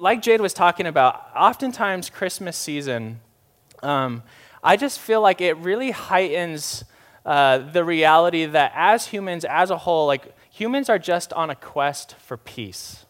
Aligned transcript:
like 0.00 0.22
Jade 0.22 0.40
was 0.40 0.52
talking 0.52 0.86
about, 0.86 1.28
oftentimes 1.34 2.10
Christmas 2.10 2.56
season, 2.56 3.20
um, 3.82 4.22
I 4.62 4.76
just 4.76 4.98
feel 4.98 5.20
like 5.20 5.40
it 5.40 5.56
really 5.58 5.90
heightens 5.90 6.84
uh, 7.24 7.58
the 7.58 7.84
reality 7.84 8.46
that 8.46 8.72
as 8.74 9.06
humans, 9.06 9.44
as 9.44 9.70
a 9.70 9.78
whole, 9.78 10.06
like 10.06 10.34
humans 10.50 10.88
are 10.88 10.98
just 10.98 11.32
on 11.32 11.50
a 11.50 11.54
quest 11.54 12.14
for 12.18 12.36
peace. 12.36 13.04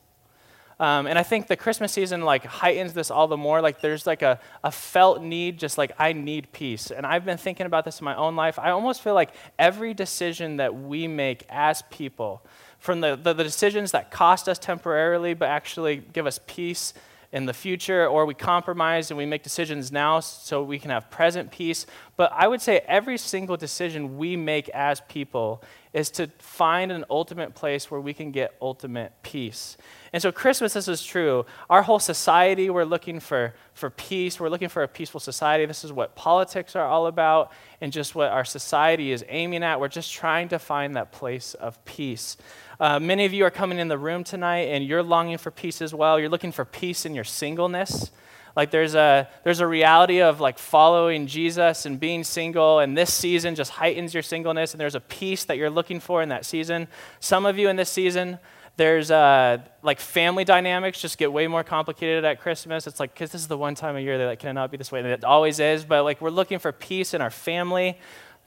Um, 0.78 1.06
and 1.06 1.18
I 1.18 1.22
think 1.22 1.46
the 1.46 1.56
Christmas 1.56 1.92
season 1.92 2.22
like 2.22 2.44
heightens 2.44 2.92
this 2.92 3.10
all 3.10 3.28
the 3.28 3.36
more. 3.36 3.62
Like 3.62 3.80
there's 3.80 4.06
like 4.06 4.20
a, 4.20 4.38
a 4.62 4.70
felt 4.70 5.22
need, 5.22 5.58
just 5.58 5.78
like 5.78 5.92
I 5.98 6.12
need 6.12 6.52
peace. 6.52 6.90
And 6.90 7.06
I've 7.06 7.24
been 7.24 7.38
thinking 7.38 7.64
about 7.64 7.86
this 7.86 8.00
in 8.00 8.04
my 8.04 8.14
own 8.14 8.36
life. 8.36 8.58
I 8.58 8.70
almost 8.70 9.00
feel 9.00 9.14
like 9.14 9.30
every 9.58 9.94
decision 9.94 10.58
that 10.58 10.74
we 10.74 11.08
make 11.08 11.46
as 11.48 11.82
people, 11.90 12.42
from 12.78 13.00
the, 13.00 13.16
the, 13.16 13.32
the 13.32 13.44
decisions 13.44 13.92
that 13.92 14.10
cost 14.10 14.48
us 14.48 14.58
temporarily 14.58 15.34
but 15.34 15.48
actually 15.48 15.96
give 15.96 16.26
us 16.26 16.40
peace 16.46 16.94
in 17.32 17.44
the 17.44 17.52
future, 17.52 18.06
or 18.06 18.24
we 18.24 18.34
compromise 18.34 19.10
and 19.10 19.18
we 19.18 19.26
make 19.26 19.42
decisions 19.42 19.90
now 19.90 20.20
so 20.20 20.62
we 20.62 20.78
can 20.78 20.90
have 20.90 21.10
present 21.10 21.50
peace. 21.50 21.84
But 22.16 22.32
I 22.32 22.48
would 22.48 22.62
say 22.62 22.80
every 22.86 23.18
single 23.18 23.56
decision 23.56 24.16
we 24.16 24.36
make 24.36 24.68
as 24.70 25.00
people 25.02 25.62
is 25.96 26.10
to 26.10 26.26
find 26.38 26.92
an 26.92 27.06
ultimate 27.08 27.54
place 27.54 27.90
where 27.90 28.02
we 28.02 28.12
can 28.12 28.30
get 28.30 28.54
ultimate 28.60 29.14
peace. 29.22 29.78
And 30.12 30.20
so, 30.20 30.30
Christmas, 30.30 30.74
this 30.74 30.88
is 30.88 31.02
true. 31.02 31.46
Our 31.70 31.80
whole 31.80 31.98
society, 31.98 32.68
we're 32.68 32.84
looking 32.84 33.18
for, 33.18 33.54
for 33.72 33.88
peace. 33.88 34.38
We're 34.38 34.50
looking 34.50 34.68
for 34.68 34.82
a 34.82 34.88
peaceful 34.88 35.20
society. 35.20 35.64
This 35.64 35.84
is 35.84 35.94
what 35.94 36.14
politics 36.14 36.76
are 36.76 36.84
all 36.84 37.06
about 37.06 37.50
and 37.80 37.90
just 37.90 38.14
what 38.14 38.30
our 38.30 38.44
society 38.44 39.10
is 39.10 39.24
aiming 39.26 39.62
at. 39.62 39.80
We're 39.80 39.88
just 39.88 40.12
trying 40.12 40.48
to 40.48 40.58
find 40.58 40.96
that 40.96 41.12
place 41.12 41.54
of 41.54 41.82
peace. 41.86 42.36
Uh, 42.78 43.00
many 43.00 43.24
of 43.24 43.32
you 43.32 43.46
are 43.46 43.50
coming 43.50 43.78
in 43.78 43.88
the 43.88 43.96
room 43.96 44.22
tonight 44.22 44.68
and 44.68 44.84
you're 44.84 45.02
longing 45.02 45.38
for 45.38 45.50
peace 45.50 45.80
as 45.80 45.94
well. 45.94 46.20
You're 46.20 46.28
looking 46.28 46.52
for 46.52 46.66
peace 46.66 47.06
in 47.06 47.14
your 47.14 47.24
singleness. 47.24 48.10
Like 48.56 48.70
there's 48.70 48.94
a, 48.94 49.28
there's 49.44 49.60
a 49.60 49.66
reality 49.66 50.22
of 50.22 50.40
like 50.40 50.58
following 50.58 51.26
Jesus 51.26 51.84
and 51.84 52.00
being 52.00 52.24
single, 52.24 52.78
and 52.78 52.96
this 52.96 53.12
season 53.12 53.54
just 53.54 53.70
heightens 53.70 54.14
your 54.14 54.22
singleness, 54.22 54.72
and 54.72 54.80
there's 54.80 54.94
a 54.94 55.00
peace 55.00 55.44
that 55.44 55.58
you're 55.58 55.70
looking 55.70 56.00
for 56.00 56.22
in 56.22 56.30
that 56.30 56.46
season. 56.46 56.88
Some 57.20 57.44
of 57.44 57.58
you 57.58 57.68
in 57.68 57.76
this 57.76 57.90
season, 57.90 58.38
there's 58.78 59.10
uh, 59.10 59.58
like 59.82 60.00
family 60.00 60.44
dynamics 60.44 61.00
just 61.00 61.18
get 61.18 61.32
way 61.32 61.46
more 61.46 61.64
complicated 61.64 62.24
at 62.24 62.40
Christmas. 62.40 62.86
It's 62.86 62.98
like, 63.00 63.12
because 63.12 63.30
this 63.30 63.40
is 63.40 63.48
the 63.48 63.58
one 63.58 63.74
time 63.74 63.96
of 63.96 64.02
year 64.02 64.18
that 64.18 64.38
cannot 64.38 64.70
be 64.70 64.76
this 64.76 64.90
way. 64.90 65.00
And 65.00 65.08
it 65.08 65.24
always 65.24 65.60
is, 65.60 65.84
but 65.84 66.04
like 66.04 66.20
we're 66.20 66.30
looking 66.30 66.58
for 66.58 66.72
peace 66.72 67.14
in 67.14 67.20
our 67.20 67.30
family, 67.30 67.98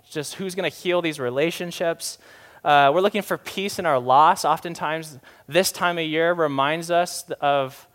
just 0.09 0.36
who's 0.36 0.56
going 0.56 0.69
to 0.69 0.75
heal 0.75 1.02
these 1.02 1.19
relationships. 1.19 2.17
Uh, 2.64 2.91
we're 2.94 3.02
looking 3.02 3.22
for 3.22 3.38
peace 3.38 3.80
in 3.80 3.86
our 3.86 4.00
loss. 4.00 4.44
Oftentimes, 4.44 5.19
this 5.47 5.72
time 5.72 5.97
of 5.97 6.06
year 6.06 6.34
reminds 6.34 6.91
us 6.91 7.30
of, 7.41 7.88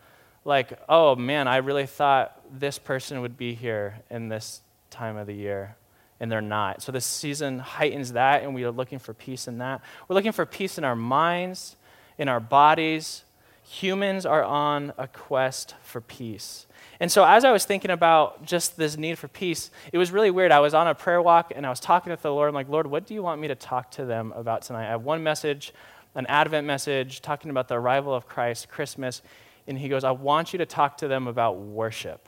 like, 0.45 0.79
oh 0.87 1.15
man, 1.15 1.47
I 1.47 1.57
really 1.57 1.87
thought 1.87 2.39
this 2.59 2.79
person 2.79 3.21
would 3.21 3.35
be 3.35 3.55
here 3.55 3.99
in 4.09 4.29
this 4.29 4.61
time 4.91 5.17
of 5.17 5.27
the 5.27 5.33
year, 5.33 5.75
and 6.19 6.31
they're 6.31 6.39
not. 6.39 6.81
So 6.81 6.91
this 6.91 7.05
season 7.05 7.59
heightens 7.59 8.13
that, 8.13 8.43
and 8.43 8.53
we 8.53 8.63
are 8.63 8.71
looking 8.71 8.99
for 8.99 9.13
peace 9.13 9.47
in 9.47 9.57
that. 9.57 9.81
We're 10.07 10.13
looking 10.13 10.31
for 10.31 10.45
peace 10.45 10.77
in 10.77 10.83
our 10.83 10.95
minds, 10.95 11.75
in 12.17 12.29
our 12.29 12.39
bodies. 12.39 13.23
Humans 13.63 14.27
are 14.27 14.43
on 14.43 14.93
a 14.97 15.07
quest 15.07 15.73
for 15.81 15.99
peace. 15.99 16.67
And 16.99 17.11
so, 17.11 17.25
as 17.25 17.43
I 17.43 17.51
was 17.51 17.65
thinking 17.65 17.91
about 17.91 18.45
just 18.45 18.77
this 18.77 18.95
need 18.95 19.17
for 19.17 19.27
peace, 19.27 19.71
it 19.91 19.97
was 19.97 20.11
really 20.11 20.29
weird. 20.29 20.51
I 20.51 20.59
was 20.59 20.75
on 20.75 20.87
a 20.87 20.93
prayer 20.95 21.21
walk 21.21 21.51
and 21.55 21.65
I 21.65 21.69
was 21.69 21.79
talking 21.79 22.15
to 22.15 22.21
the 22.21 22.31
Lord. 22.31 22.47
I'm 22.47 22.53
like, 22.53 22.69
Lord, 22.69 22.87
what 22.87 23.07
do 23.07 23.15
you 23.15 23.23
want 23.23 23.41
me 23.41 23.47
to 23.47 23.55
talk 23.55 23.91
to 23.91 24.05
them 24.05 24.31
about 24.33 24.61
tonight? 24.61 24.85
I 24.85 24.91
have 24.91 25.01
one 25.01 25.23
message, 25.23 25.73
an 26.13 26.27
Advent 26.27 26.67
message, 26.67 27.21
talking 27.21 27.49
about 27.49 27.67
the 27.67 27.75
arrival 27.75 28.13
of 28.13 28.27
Christ, 28.27 28.69
Christmas. 28.69 29.23
And 29.67 29.77
He 29.77 29.89
goes, 29.89 30.03
I 30.03 30.11
want 30.11 30.53
you 30.53 30.59
to 30.59 30.65
talk 30.65 30.97
to 30.97 31.07
them 31.07 31.27
about 31.27 31.57
worship. 31.57 32.27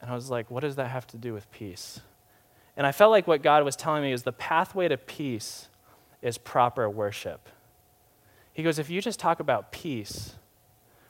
And 0.00 0.10
I 0.10 0.14
was 0.14 0.30
like, 0.30 0.50
what 0.50 0.60
does 0.60 0.76
that 0.76 0.88
have 0.90 1.06
to 1.08 1.16
do 1.16 1.32
with 1.32 1.50
peace? 1.50 2.00
And 2.76 2.86
I 2.86 2.92
felt 2.92 3.10
like 3.10 3.26
what 3.26 3.42
God 3.42 3.64
was 3.64 3.76
telling 3.76 4.02
me 4.02 4.12
is 4.12 4.22
the 4.22 4.32
pathway 4.32 4.88
to 4.88 4.96
peace 4.96 5.68
is 6.22 6.38
proper 6.38 6.88
worship. 6.88 7.48
He 8.52 8.62
goes, 8.62 8.78
if 8.78 8.90
you 8.90 9.00
just 9.00 9.20
talk 9.20 9.40
about 9.40 9.72
peace, 9.72 10.34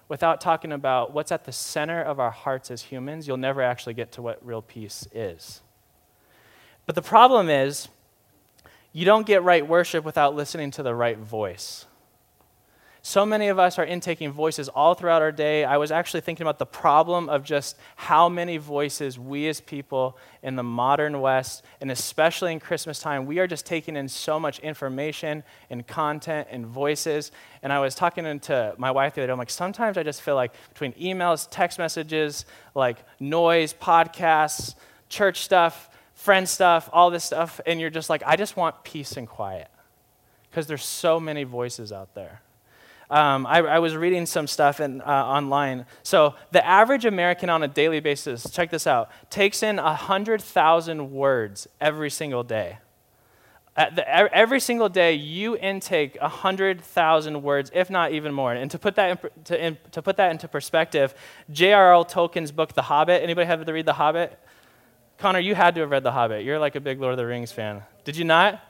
without 0.09 0.41
talking 0.41 0.73
about 0.73 1.15
what's 1.15 1.31
at 1.31 1.45
the 1.45 1.53
center 1.53 2.03
of 2.03 2.19
our 2.19 2.33
hearts 2.33 2.71
as 2.71 2.83
humans, 2.83 3.29
you'll 3.29 3.37
never 3.37 3.63
actually 3.63 3.95
get 3.95 4.11
to 4.13 4.21
what 4.21 4.45
real 4.45 4.61
peace 4.61 5.07
is. 5.13 5.63
But 6.85 6.97
the 6.97 7.03
problem 7.03 7.49
is, 7.49 7.89
you 8.93 9.05
don't 9.05 9.25
get 9.25 9.45
right 9.45 9.65
worship 9.65 10.05
without 10.05 10.35
listening 10.35 10.73
to 10.73 10.83
the 10.83 10.95
right 10.95 11.17
voice. 11.17 11.87
So 13.03 13.25
many 13.25 13.49
of 13.49 13.59
us 13.59 13.79
are 13.79 13.85
intaking 13.85 14.31
voices 14.31 14.69
all 14.69 14.93
throughout 14.93 15.23
our 15.23 15.33
day. 15.33 15.65
I 15.65 15.79
was 15.79 15.91
actually 15.91 16.21
thinking 16.21 16.45
about 16.45 16.59
the 16.59 16.67
problem 16.67 17.31
of 17.31 17.45
just 17.45 17.79
how 17.97 18.29
many 18.29 18.59
voices 18.59 19.19
we 19.19 19.49
as 19.49 19.59
people 19.59 20.19
in 20.43 20.57
the 20.57 20.63
modern 20.63 21.23
West, 21.23 21.65
and 21.81 21.91
especially 21.91 22.53
in 22.53 22.61
Christmas 22.61 22.99
time, 22.99 23.25
we 23.25 23.39
are 23.39 23.47
just 23.47 23.65
taking 23.65 23.97
in 23.97 24.07
so 24.07 24.39
much 24.39 24.59
information 24.59 25.43
and 25.71 25.87
content 25.87 26.49
and 26.51 26.67
voices. 26.67 27.33
And 27.63 27.73
I 27.73 27.81
was 27.81 27.95
talking 27.95 28.39
to 28.41 28.75
my 28.77 28.91
wife 28.91 29.15
the 29.15 29.23
other 29.23 29.29
day, 29.29 29.33
I'm 29.33 29.39
like, 29.39 29.49
sometimes 29.49 29.97
I 29.97 30.03
just 30.03 30.21
feel 30.21 30.35
like 30.35 30.53
between 30.69 30.93
emails, 30.93 31.49
text 31.51 31.79
messages, 31.79 32.45
like 32.75 32.99
noise, 33.19 33.73
podcasts, 33.73 34.75
church 35.09 35.41
stuff, 35.41 35.89
friend 36.13 36.47
stuff, 36.47 36.91
all 36.93 37.11
this 37.11 37.25
stuff, 37.25 37.63
and 37.65 37.81
you're 37.81 37.89
just 37.89 38.11
like, 38.11 38.23
I 38.27 38.37
just 38.37 38.59
want 38.59 38.85
peace 38.85 39.17
and 39.17 39.27
quiet. 39.27 39.69
Because 40.51 40.67
there's 40.67 40.85
so 40.85 41.19
many 41.19 41.45
voices 41.45 41.93
out 41.93 42.15
there. 42.15 42.43
Um, 43.11 43.45
I, 43.45 43.59
I, 43.59 43.79
was 43.81 43.97
reading 43.97 44.25
some 44.25 44.47
stuff 44.47 44.79
in, 44.79 45.01
uh, 45.01 45.05
online. 45.05 45.85
So, 46.05 46.37
the 46.53 46.65
average 46.65 47.05
American 47.05 47.51
on 47.51 47.65
a 47.65 47.69
daily 47.69 47.99
basis, 47.99 48.49
check 48.49 48.71
this 48.71 48.87
out, 48.87 49.11
takes 49.31 49.65
in 49.65 49.79
100,000 49.79 51.11
words 51.11 51.67
every 51.81 52.09
single 52.09 52.45
day. 52.45 52.79
The, 53.77 54.09
every 54.09 54.61
single 54.61 54.89
day, 54.89 55.15
you 55.15 55.57
intake 55.57 56.19
100,000 56.21 57.43
words, 57.43 57.71
if 57.75 57.89
not 57.89 58.13
even 58.13 58.33
more. 58.33 58.53
And 58.53 58.71
to 58.71 58.79
put 58.79 58.95
that, 58.97 59.11
in, 59.11 59.31
to, 59.45 59.67
in, 59.67 59.79
to 59.93 60.03
put 60.03 60.17
that 60.19 60.31
into 60.31 60.47
perspective, 60.47 61.15
J.R.R. 61.51 62.05
Tolkien's 62.05 62.53
book, 62.53 62.75
The 62.75 62.83
Hobbit, 62.83 63.23
anybody 63.23 63.47
have 63.47 63.65
to 63.65 63.73
read 63.73 63.87
The 63.87 63.95
Hobbit? 63.95 64.39
Connor, 65.19 65.39
you 65.39 65.55
had 65.55 65.75
to 65.75 65.81
have 65.81 65.91
read 65.91 66.05
The 66.05 66.13
Hobbit. 66.13 66.45
You're 66.45 66.59
like 66.59 66.77
a 66.77 66.81
big 66.81 67.01
Lord 67.01 67.13
of 67.13 67.19
the 67.19 67.27
Rings 67.27 67.53
fan. 67.53 67.83
Did 68.05 68.17
you 68.17 68.25
not? 68.25 68.63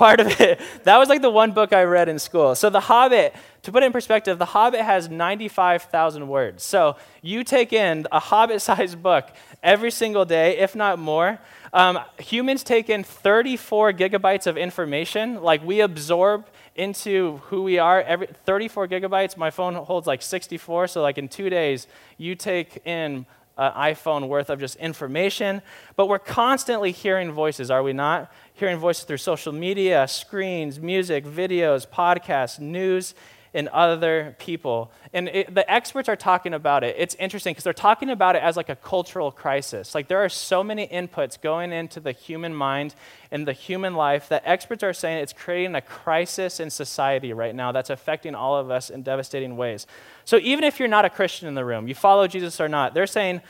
Part 0.00 0.18
of 0.18 0.40
it. 0.40 0.58
That 0.84 0.96
was 0.96 1.10
like 1.10 1.20
the 1.20 1.30
one 1.30 1.52
book 1.52 1.74
I 1.74 1.82
read 1.82 2.08
in 2.08 2.18
school. 2.18 2.54
So, 2.54 2.70
The 2.70 2.80
Hobbit, 2.80 3.34
to 3.62 3.72
put 3.72 3.82
it 3.82 3.86
in 3.86 3.92
perspective, 3.92 4.38
The 4.38 4.46
Hobbit 4.46 4.80
has 4.80 5.10
95,000 5.10 6.26
words. 6.26 6.64
So, 6.64 6.96
you 7.20 7.44
take 7.44 7.72
in 7.74 8.06
a 8.10 8.18
Hobbit 8.18 8.62
sized 8.62 9.02
book 9.08 9.28
every 9.62 9.90
single 9.90 10.24
day, 10.24 10.58
if 10.58 10.74
not 10.74 10.98
more. 10.98 11.38
Um, 11.74 11.98
humans 12.18 12.64
take 12.64 12.88
in 12.88 13.04
34 13.04 13.92
gigabytes 13.92 14.46
of 14.46 14.56
information. 14.56 15.42
Like, 15.42 15.62
we 15.62 15.80
absorb 15.80 16.46
into 16.74 17.36
who 17.48 17.62
we 17.62 17.78
are 17.78 18.00
every 18.00 18.28
34 18.46 18.88
gigabytes. 18.88 19.36
My 19.36 19.50
phone 19.50 19.74
holds 19.74 20.06
like 20.06 20.22
64. 20.22 20.88
So, 20.88 21.02
like, 21.02 21.18
in 21.18 21.28
two 21.28 21.50
days, 21.50 21.86
you 22.16 22.34
take 22.34 22.80
in 22.86 23.26
an 23.58 23.72
iPhone 23.72 24.28
worth 24.28 24.48
of 24.48 24.58
just 24.58 24.76
information. 24.76 25.60
But 25.94 26.08
we're 26.08 26.18
constantly 26.18 26.92
hearing 26.92 27.32
voices, 27.32 27.70
are 27.70 27.82
we 27.82 27.92
not? 27.92 28.32
Hearing 28.60 28.78
voices 28.78 29.04
through 29.04 29.16
social 29.16 29.52
media, 29.52 30.06
screens, 30.06 30.78
music, 30.78 31.24
videos, 31.24 31.88
podcasts, 31.88 32.60
news, 32.60 33.14
and 33.52 33.68
other 33.70 34.36
people. 34.38 34.92
And 35.12 35.28
it, 35.28 35.52
the 35.52 35.68
experts 35.70 36.08
are 36.08 36.14
talking 36.14 36.54
about 36.54 36.84
it. 36.84 36.94
It's 36.96 37.16
interesting 37.16 37.52
because 37.52 37.64
they're 37.64 37.72
talking 37.72 38.10
about 38.10 38.36
it 38.36 38.42
as 38.42 38.56
like 38.56 38.68
a 38.68 38.76
cultural 38.76 39.32
crisis. 39.32 39.94
Like 39.94 40.06
there 40.06 40.22
are 40.24 40.28
so 40.28 40.62
many 40.62 40.86
inputs 40.86 41.40
going 41.40 41.72
into 41.72 41.98
the 41.98 42.12
human 42.12 42.54
mind 42.54 42.94
and 43.32 43.48
the 43.48 43.52
human 43.52 43.94
life 43.94 44.28
that 44.28 44.42
experts 44.44 44.84
are 44.84 44.92
saying 44.92 45.22
it's 45.22 45.32
creating 45.32 45.74
a 45.74 45.80
crisis 45.80 46.60
in 46.60 46.70
society 46.70 47.32
right 47.32 47.54
now 47.54 47.72
that's 47.72 47.90
affecting 47.90 48.36
all 48.36 48.56
of 48.56 48.70
us 48.70 48.88
in 48.88 49.02
devastating 49.02 49.56
ways. 49.56 49.86
So 50.24 50.36
even 50.36 50.62
if 50.62 50.78
you're 50.78 50.88
not 50.88 51.04
a 51.04 51.10
Christian 51.10 51.48
in 51.48 51.54
the 51.54 51.64
room, 51.64 51.88
you 51.88 51.94
follow 51.96 52.28
Jesus 52.28 52.60
or 52.60 52.68
not, 52.68 52.94
they're 52.94 53.08
saying 53.08 53.40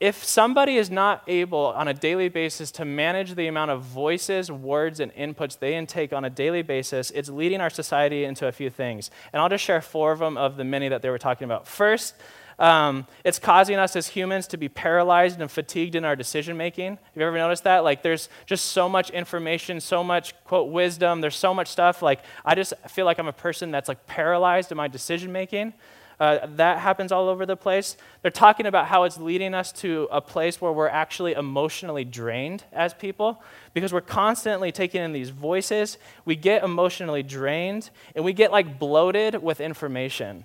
if 0.00 0.24
somebody 0.24 0.76
is 0.76 0.90
not 0.90 1.22
able 1.26 1.66
on 1.76 1.86
a 1.86 1.92
daily 1.92 2.30
basis 2.30 2.70
to 2.72 2.86
manage 2.86 3.34
the 3.34 3.46
amount 3.46 3.70
of 3.70 3.82
voices, 3.82 4.50
words, 4.50 4.98
and 4.98 5.14
inputs 5.14 5.58
they 5.58 5.76
intake 5.76 6.14
on 6.14 6.24
a 6.24 6.30
daily 6.30 6.62
basis, 6.62 7.10
it's 7.10 7.28
leading 7.28 7.60
our 7.60 7.68
society 7.68 8.24
into 8.24 8.46
a 8.46 8.52
few 8.52 8.70
things. 8.70 9.10
And 9.32 9.42
I'll 9.42 9.50
just 9.50 9.62
share 9.62 9.82
four 9.82 10.12
of 10.12 10.18
them 10.18 10.38
of 10.38 10.56
the 10.56 10.64
many 10.64 10.88
that 10.88 11.02
they 11.02 11.10
were 11.10 11.18
talking 11.18 11.44
about. 11.44 11.68
First, 11.68 12.14
um, 12.58 13.06
it's 13.24 13.38
causing 13.38 13.76
us 13.76 13.94
as 13.94 14.06
humans 14.06 14.46
to 14.48 14.56
be 14.56 14.70
paralyzed 14.70 15.38
and 15.38 15.50
fatigued 15.50 15.94
in 15.94 16.06
our 16.06 16.16
decision 16.16 16.56
making. 16.56 16.92
Have 16.92 17.16
you 17.16 17.26
ever 17.26 17.36
noticed 17.36 17.64
that? 17.64 17.84
Like, 17.84 18.02
there's 18.02 18.30
just 18.46 18.66
so 18.66 18.88
much 18.88 19.10
information, 19.10 19.80
so 19.80 20.02
much, 20.02 20.34
quote, 20.44 20.70
wisdom, 20.70 21.20
there's 21.20 21.36
so 21.36 21.52
much 21.52 21.68
stuff. 21.68 22.00
Like, 22.00 22.20
I 22.44 22.54
just 22.54 22.72
feel 22.88 23.04
like 23.04 23.18
I'm 23.18 23.28
a 23.28 23.32
person 23.32 23.70
that's 23.70 23.88
like 23.88 24.06
paralyzed 24.06 24.70
in 24.70 24.78
my 24.78 24.88
decision 24.88 25.30
making. 25.30 25.74
Uh, 26.20 26.46
that 26.56 26.78
happens 26.80 27.10
all 27.10 27.30
over 27.30 27.46
the 27.46 27.56
place. 27.56 27.96
They're 28.20 28.30
talking 28.30 28.66
about 28.66 28.88
how 28.88 29.04
it's 29.04 29.16
leading 29.16 29.54
us 29.54 29.72
to 29.72 30.06
a 30.12 30.20
place 30.20 30.60
where 30.60 30.70
we're 30.70 30.86
actually 30.86 31.32
emotionally 31.32 32.04
drained 32.04 32.64
as 32.72 32.92
people 32.92 33.42
because 33.72 33.90
we're 33.90 34.02
constantly 34.02 34.70
taking 34.70 35.02
in 35.02 35.12
these 35.12 35.30
voices. 35.30 35.96
We 36.26 36.36
get 36.36 36.62
emotionally 36.62 37.22
drained 37.22 37.88
and 38.14 38.22
we 38.22 38.34
get 38.34 38.52
like 38.52 38.78
bloated 38.78 39.42
with 39.42 39.62
information. 39.62 40.44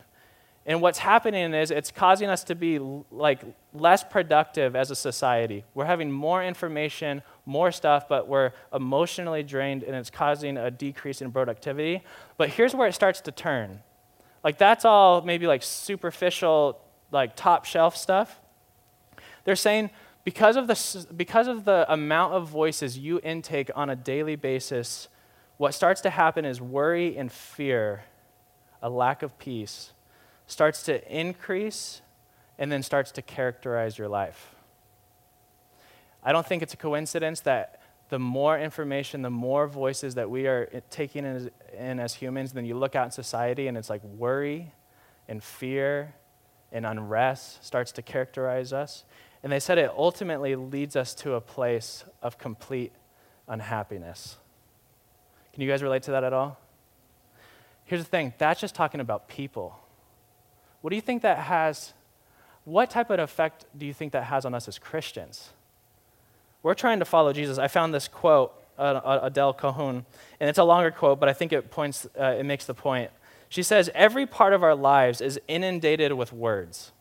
And 0.65 0.81
what's 0.81 0.99
happening 0.99 1.53
is 1.53 1.71
it's 1.71 1.91
causing 1.91 2.29
us 2.29 2.45
to 2.45 2.55
be 2.55 2.79
like 3.11 3.41
less 3.73 4.01
productive 4.01 4.77
as 4.77 4.91
a 4.91 4.95
society. 4.95 5.65
We're 5.73 5.85
having 5.85 6.09
more 6.09 6.41
information, 6.41 7.21
more 7.45 7.73
stuff, 7.73 8.07
but 8.07 8.29
we're 8.29 8.53
emotionally 8.73 9.43
drained 9.43 9.83
and 9.83 9.93
it's 9.93 10.09
causing 10.09 10.55
a 10.55 10.71
decrease 10.71 11.21
in 11.21 11.33
productivity. 11.33 12.01
But 12.37 12.49
here's 12.49 12.73
where 12.73 12.87
it 12.87 12.93
starts 12.93 13.19
to 13.21 13.31
turn. 13.33 13.81
Like 14.45 14.59
that's 14.59 14.85
all 14.85 15.23
maybe 15.23 15.47
like 15.47 15.63
superficial, 15.63 16.79
like 17.11 17.35
top 17.35 17.65
shelf 17.65 17.97
stuff. 17.97 18.39
They're 19.43 19.55
saying 19.55 19.89
because 20.23 20.55
of 20.55 20.67
the, 20.67 21.07
because 21.17 21.47
of 21.47 21.65
the 21.65 21.91
amount 21.91 22.35
of 22.35 22.47
voices 22.47 22.95
you 22.95 23.19
intake 23.23 23.71
on 23.75 23.89
a 23.89 23.95
daily 23.95 24.35
basis, 24.35 25.07
what 25.57 25.73
starts 25.73 25.99
to 26.01 26.11
happen 26.11 26.45
is 26.45 26.61
worry 26.61 27.17
and 27.17 27.31
fear, 27.31 28.03
a 28.83 28.89
lack 28.89 29.23
of 29.23 29.37
peace 29.39 29.93
starts 30.45 30.83
to 30.83 31.11
increase 31.11 32.01
and 32.59 32.71
then 32.71 32.83
starts 32.83 33.11
to 33.13 33.23
characterize 33.23 33.97
your 33.97 34.07
life. 34.07 34.53
I 36.23 36.31
don't 36.31 36.45
think 36.45 36.61
it's 36.61 36.75
a 36.75 36.77
coincidence 36.77 37.41
that 37.41 37.81
the 38.09 38.19
more 38.19 38.59
information, 38.59 39.21
the 39.21 39.29
more 39.29 39.67
voices 39.67 40.15
that 40.15 40.29
we 40.29 40.47
are 40.47 40.65
taking 40.89 41.25
in 41.25 41.35
as, 41.35 41.49
in 41.77 41.99
as 41.99 42.13
humans, 42.13 42.53
then 42.53 42.65
you 42.65 42.75
look 42.75 42.95
out 42.95 43.05
in 43.05 43.11
society 43.11 43.67
and 43.67 43.77
it's 43.77 43.89
like 43.89 44.03
worry 44.03 44.71
and 45.27 45.43
fear 45.43 46.13
and 46.71 46.85
unrest 46.85 47.63
starts 47.65 47.91
to 47.93 48.01
characterize 48.01 48.73
us. 48.73 49.05
And 49.41 49.51
they 49.51 49.59
said 49.59 49.77
it 49.77 49.91
ultimately 49.95 50.55
leads 50.55 50.95
us 50.95 51.13
to 51.15 51.33
a 51.33 51.41
place 51.41 52.03
of 52.21 52.37
complete 52.37 52.91
unhappiness. 53.47 54.37
Can 55.53 55.61
you 55.61 55.69
guys 55.69 55.81
relate 55.81 56.03
to 56.03 56.11
that 56.11 56.23
at 56.23 56.33
all? 56.33 56.59
Here's 57.85 58.03
the 58.03 58.09
thing 58.09 58.33
that's 58.37 58.59
just 58.59 58.75
talking 58.75 58.99
about 58.99 59.27
people. 59.27 59.79
What 60.81 60.89
do 60.89 60.95
you 60.95 61.01
think 61.01 61.21
that 61.21 61.39
has? 61.39 61.93
What 62.65 62.89
type 62.89 63.09
of 63.09 63.19
effect 63.19 63.65
do 63.77 63.85
you 63.85 63.93
think 63.93 64.11
that 64.13 64.23
has 64.23 64.45
on 64.45 64.53
us 64.53 64.67
as 64.67 64.79
Christians? 64.79 65.51
We're 66.65 66.73
trying 66.73 66.97
to 66.97 67.05
follow 67.05 67.31
Jesus. 67.31 67.59
I 67.59 67.67
found 67.67 67.93
this 67.93 68.07
quote, 68.07 68.51
uh, 68.79 69.19
Adele 69.21 69.53
Calhoun, 69.53 70.03
and 70.39 70.49
it's 70.49 70.57
a 70.57 70.63
longer 70.63 70.89
quote, 70.89 71.19
but 71.19 71.29
I 71.29 71.33
think 71.33 71.53
it 71.53 71.69
points, 71.69 72.07
uh, 72.19 72.37
it 72.39 72.43
makes 72.43 72.65
the 72.65 72.73
point. 72.73 73.11
She 73.49 73.61
says, 73.61 73.91
Every 73.93 74.25
part 74.25 74.51
of 74.51 74.63
our 74.63 74.73
lives 74.73 75.21
is 75.21 75.39
inundated 75.47 76.13
with 76.13 76.33
words 76.33 76.91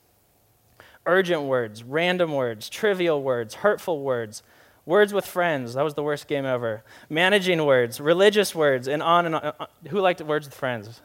urgent 1.07 1.45
words, 1.45 1.83
random 1.83 2.35
words, 2.35 2.69
trivial 2.69 3.23
words, 3.23 3.55
hurtful 3.55 4.03
words, 4.03 4.43
words 4.85 5.15
with 5.15 5.25
friends. 5.25 5.73
That 5.73 5.83
was 5.83 5.95
the 5.95 6.03
worst 6.03 6.29
game 6.29 6.45
ever. 6.45 6.83
Managing 7.09 7.65
words, 7.65 8.03
religious 8.03 8.55
words, 8.55 8.87
and 8.87 9.03
on 9.03 9.25
and 9.25 9.35
on. 9.35 9.55
Who 9.89 9.99
liked 9.99 10.21
words 10.21 10.47
with 10.47 10.55
friends? 10.55 11.01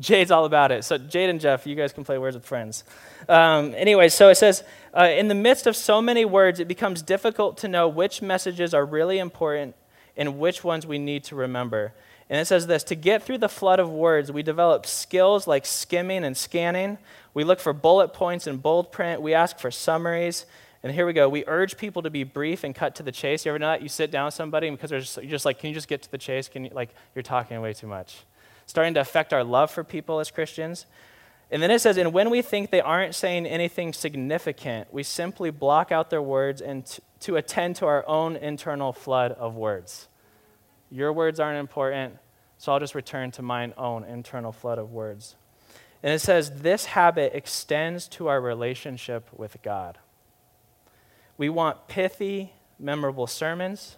Jade's 0.00 0.30
all 0.30 0.44
about 0.44 0.72
it. 0.72 0.84
So, 0.84 0.98
Jade 0.98 1.30
and 1.30 1.40
Jeff, 1.40 1.66
you 1.66 1.74
guys 1.74 1.92
can 1.92 2.04
play 2.04 2.18
words 2.18 2.36
with 2.36 2.44
friends. 2.44 2.84
Um, 3.28 3.74
anyway, 3.76 4.08
so 4.08 4.28
it 4.28 4.36
says, 4.36 4.64
uh, 4.96 5.04
in 5.04 5.28
the 5.28 5.34
midst 5.34 5.66
of 5.66 5.76
so 5.76 6.02
many 6.02 6.24
words, 6.24 6.60
it 6.60 6.68
becomes 6.68 7.02
difficult 7.02 7.56
to 7.58 7.68
know 7.68 7.88
which 7.88 8.22
messages 8.22 8.74
are 8.74 8.84
really 8.84 9.18
important 9.18 9.74
and 10.16 10.38
which 10.38 10.64
ones 10.64 10.86
we 10.86 10.98
need 10.98 11.24
to 11.24 11.34
remember. 11.34 11.92
And 12.30 12.40
it 12.40 12.46
says 12.46 12.66
this 12.66 12.82
To 12.84 12.94
get 12.94 13.22
through 13.22 13.38
the 13.38 13.48
flood 13.48 13.80
of 13.80 13.90
words, 13.90 14.32
we 14.32 14.42
develop 14.42 14.86
skills 14.86 15.46
like 15.46 15.66
skimming 15.66 16.24
and 16.24 16.36
scanning. 16.36 16.98
We 17.32 17.44
look 17.44 17.60
for 17.60 17.72
bullet 17.72 18.12
points 18.12 18.46
and 18.46 18.62
bold 18.62 18.92
print. 18.92 19.20
We 19.20 19.34
ask 19.34 19.58
for 19.58 19.70
summaries. 19.70 20.46
And 20.82 20.92
here 20.92 21.06
we 21.06 21.14
go. 21.14 21.30
We 21.30 21.44
urge 21.46 21.78
people 21.78 22.02
to 22.02 22.10
be 22.10 22.24
brief 22.24 22.62
and 22.62 22.74
cut 22.74 22.94
to 22.96 23.02
the 23.02 23.10
chase. 23.10 23.46
You 23.46 23.52
ever 23.52 23.58
know 23.58 23.68
that? 23.68 23.80
You 23.80 23.88
sit 23.88 24.10
down 24.10 24.26
with 24.26 24.34
somebody 24.34 24.68
because 24.68 24.90
they're 24.90 25.00
just, 25.00 25.16
you're 25.16 25.30
just 25.30 25.46
like, 25.46 25.58
can 25.58 25.70
you 25.70 25.74
just 25.74 25.88
get 25.88 26.02
to 26.02 26.10
the 26.10 26.18
chase? 26.18 26.46
Can 26.46 26.66
you, 26.66 26.70
like, 26.74 26.90
you're 27.14 27.22
talking 27.22 27.58
way 27.62 27.72
too 27.72 27.86
much 27.86 28.18
starting 28.66 28.94
to 28.94 29.00
affect 29.00 29.32
our 29.32 29.44
love 29.44 29.70
for 29.70 29.84
people 29.84 30.20
as 30.20 30.30
Christians. 30.30 30.86
And 31.50 31.62
then 31.62 31.70
it 31.70 31.80
says, 31.80 31.96
and 31.96 32.12
when 32.12 32.30
we 32.30 32.42
think 32.42 32.70
they 32.70 32.80
aren't 32.80 33.14
saying 33.14 33.46
anything 33.46 33.92
significant, 33.92 34.92
we 34.92 35.02
simply 35.02 35.50
block 35.50 35.92
out 35.92 36.10
their 36.10 36.22
words 36.22 36.60
and 36.60 36.86
t- 36.86 37.02
to 37.20 37.36
attend 37.36 37.76
to 37.76 37.86
our 37.86 38.06
own 38.08 38.36
internal 38.36 38.92
flood 38.92 39.32
of 39.32 39.54
words. 39.54 40.08
Your 40.90 41.12
words 41.12 41.38
aren't 41.38 41.58
important, 41.58 42.18
so 42.58 42.72
I'll 42.72 42.80
just 42.80 42.94
return 42.94 43.30
to 43.32 43.42
mine 43.42 43.74
own 43.76 44.04
internal 44.04 44.52
flood 44.52 44.78
of 44.78 44.92
words. 44.92 45.36
And 46.02 46.12
it 46.12 46.20
says, 46.20 46.60
this 46.62 46.86
habit 46.86 47.32
extends 47.34 48.08
to 48.08 48.28
our 48.28 48.40
relationship 48.40 49.28
with 49.36 49.62
God. 49.62 49.98
We 51.36 51.48
want 51.48 51.88
pithy, 51.88 52.52
memorable 52.78 53.26
sermons. 53.26 53.96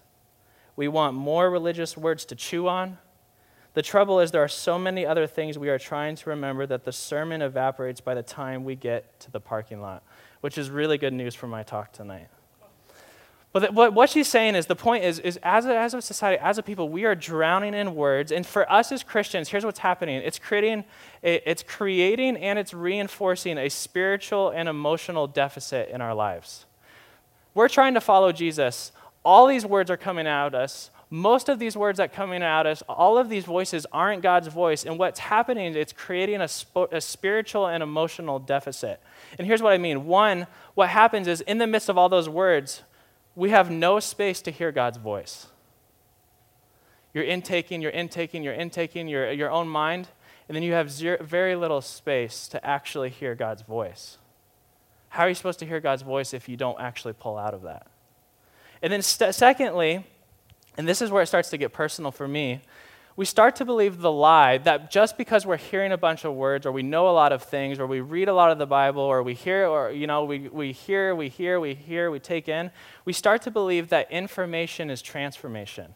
We 0.77 0.89
want 0.89 1.15
more 1.15 1.51
religious 1.51 1.97
words 1.97 2.25
to 2.27 2.37
chew 2.37 2.69
on. 2.69 2.99
The 3.77 3.83
trouble 3.83 4.21
is, 4.21 4.31
there 4.31 4.43
are 4.43 4.49
so 4.49 4.79
many 4.79 5.05
other 5.05 5.27
things 5.27 5.59
we 5.59 5.69
are 5.69 5.79
trying 5.79 6.17
to 6.17 6.31
remember 6.31 6.65
that 6.65 6.87
the 6.87 6.93
sermon 6.93 7.43
evaporates 7.43 8.01
by 8.01 8.15
the 8.15 8.23
time 8.23 8.65
we 8.65 8.75
get 8.75 9.21
to 9.21 9.31
the 9.31 9.39
parking 9.39 9.83
lot, 9.83 10.03
which 10.41 10.57
is 10.57 10.71
really 10.71 10.97
good 10.97 11.13
news 11.13 11.35
for 11.35 11.47
my 11.47 11.63
talk 11.63 11.93
tonight. 11.93 12.29
But 13.53 13.75
what 13.75 14.09
she's 14.09 14.29
saying 14.29 14.55
is 14.55 14.65
the 14.65 14.75
point 14.75 15.05
is, 15.05 15.19
is 15.19 15.39
as, 15.43 15.67
a, 15.67 15.77
as 15.77 15.93
a 15.93 16.01
society, 16.01 16.41
as 16.41 16.57
a 16.57 16.63
people, 16.63 16.89
we 16.89 17.05
are 17.05 17.15
drowning 17.15 17.75
in 17.75 17.95
words. 17.95 18.33
And 18.33 18.47
for 18.47 18.71
us 18.73 18.93
as 18.93 19.03
Christians, 19.03 19.51
here's 19.51 19.67
what's 19.67 19.81
happening 19.81 20.23
it's 20.23 20.39
creating, 20.39 20.85
it's 21.23 21.63
creating 21.63 22.39
and 22.39 22.59
it's 22.59 22.73
reinforcing 22.73 23.59
a 23.59 23.69
spiritual 23.69 24.49
and 24.53 24.71
emotional 24.71 25.27
deficit 25.27 25.91
in 25.91 26.01
our 26.01 26.15
lives. 26.15 26.65
We're 27.53 27.69
trying 27.69 27.93
to 27.93 28.01
follow 28.01 28.33
Jesus. 28.33 28.91
All 29.23 29.47
these 29.47 29.67
words 29.67 29.91
are 29.91 29.99
coming 29.99 30.27
out 30.27 30.55
at 30.55 30.63
us 30.63 30.91
most 31.09 31.49
of 31.49 31.59
these 31.59 31.77
words 31.77 31.99
that 31.99 32.13
coming 32.13 32.43
out 32.43 32.67
us, 32.67 32.83
all 32.89 33.17
of 33.17 33.29
these 33.29 33.45
voices 33.45 33.87
aren't 33.93 34.23
God's 34.23 34.49
voice. 34.49 34.85
And 34.85 34.99
what's 34.99 35.21
happening, 35.21 35.71
is 35.71 35.77
it's 35.77 35.93
creating 35.93 36.41
a, 36.41 36.49
sp- 36.51 36.91
a 36.91 37.01
spiritual 37.01 37.67
and 37.67 37.83
emotional 37.83 38.39
deficit. 38.39 39.01
And 39.39 39.47
here's 39.47 39.63
what 39.63 39.73
I 39.73 39.79
mean. 39.79 40.07
One, 40.07 40.49
what 40.75 40.89
happens 40.89 41.29
is 41.29 41.41
in 41.43 41.59
the 41.59 41.67
midst 41.67 41.89
of 41.89 41.97
all 41.97 42.09
those 42.09 42.29
words, 42.29 42.83
we 43.37 43.51
have 43.51 43.71
no 43.71 44.01
space 44.01 44.43
to 44.43 44.51
hear 44.51 44.73
God's 44.73 44.99
voice. 44.99 45.47
You're 47.15 47.25
intaking, 47.25 47.83
you're 47.83 47.93
intaking, 47.93 48.43
you're 48.43 48.55
intaking 48.55 49.09
your, 49.09 49.31
your 49.31 49.51
own 49.51 49.69
mind, 49.69 50.09
and 50.49 50.57
then 50.57 50.63
you 50.63 50.73
have 50.73 50.91
zero, 50.91 51.23
very 51.23 51.55
little 51.55 51.81
space 51.81 52.49
to 52.49 52.67
actually 52.67 53.11
hear 53.11 53.35
God's 53.35 53.63
voice. 53.63 54.19
How 55.11 55.23
are 55.23 55.29
you 55.29 55.35
supposed 55.35 55.61
to 55.61 55.67
hear 55.67 55.81
God's 55.81 56.03
voice 56.03 56.35
if 56.35 56.49
you 56.49 56.57
don't 56.57 56.81
actually 56.81 57.15
pull 57.15 57.39
out 57.39 57.55
of 57.55 57.63
that? 57.63 57.87
And 58.83 58.93
then, 58.93 59.03
st- 59.03 59.35
secondly, 59.35 60.05
and 60.77 60.87
this 60.87 61.01
is 61.01 61.11
where 61.11 61.23
it 61.23 61.27
starts 61.27 61.51
to 61.51 61.59
get 61.59 61.73
personal 61.73 62.11
for 62.11 62.29
me. 62.29 62.61
We 63.17 63.25
start 63.25 63.57
to 63.57 63.65
believe 63.65 63.99
the 63.99 64.13
lie 64.13 64.59
that 64.59 64.91
just 64.91 65.17
because 65.17 65.47
we're 65.47 65.57
hearing 65.57 65.91
a 65.91 65.97
bunch 65.97 66.27
of 66.27 66.35
words 66.35 66.67
or 66.67 66.73
we 66.73 66.83
know 66.83 67.09
a 67.09 67.13
lot 67.13 67.33
of 67.33 67.43
things 67.43 67.79
or 67.79 67.87
we 67.87 68.01
read 68.01 68.29
a 68.29 68.35
lot 68.35 68.51
of 68.51 68.59
the 68.59 68.67
Bible 68.67 69.01
or 69.01 69.23
we 69.23 69.33
hear 69.33 69.67
or 69.67 69.91
you 69.91 70.07
know 70.07 70.25
we, 70.25 70.49
we 70.49 70.73
hear, 70.73 71.15
we 71.15 71.31
hear, 71.31 71.59
we 71.59 71.75
hear, 71.75 72.11
we 72.11 72.19
take 72.21 72.47
in, 72.47 72.71
we 73.07 73.15
start 73.15 73.41
to 73.43 73.51
believe 73.51 73.89
that 73.89 74.11
information 74.11 74.91
is 74.91 75.01
transformation. 75.01 75.95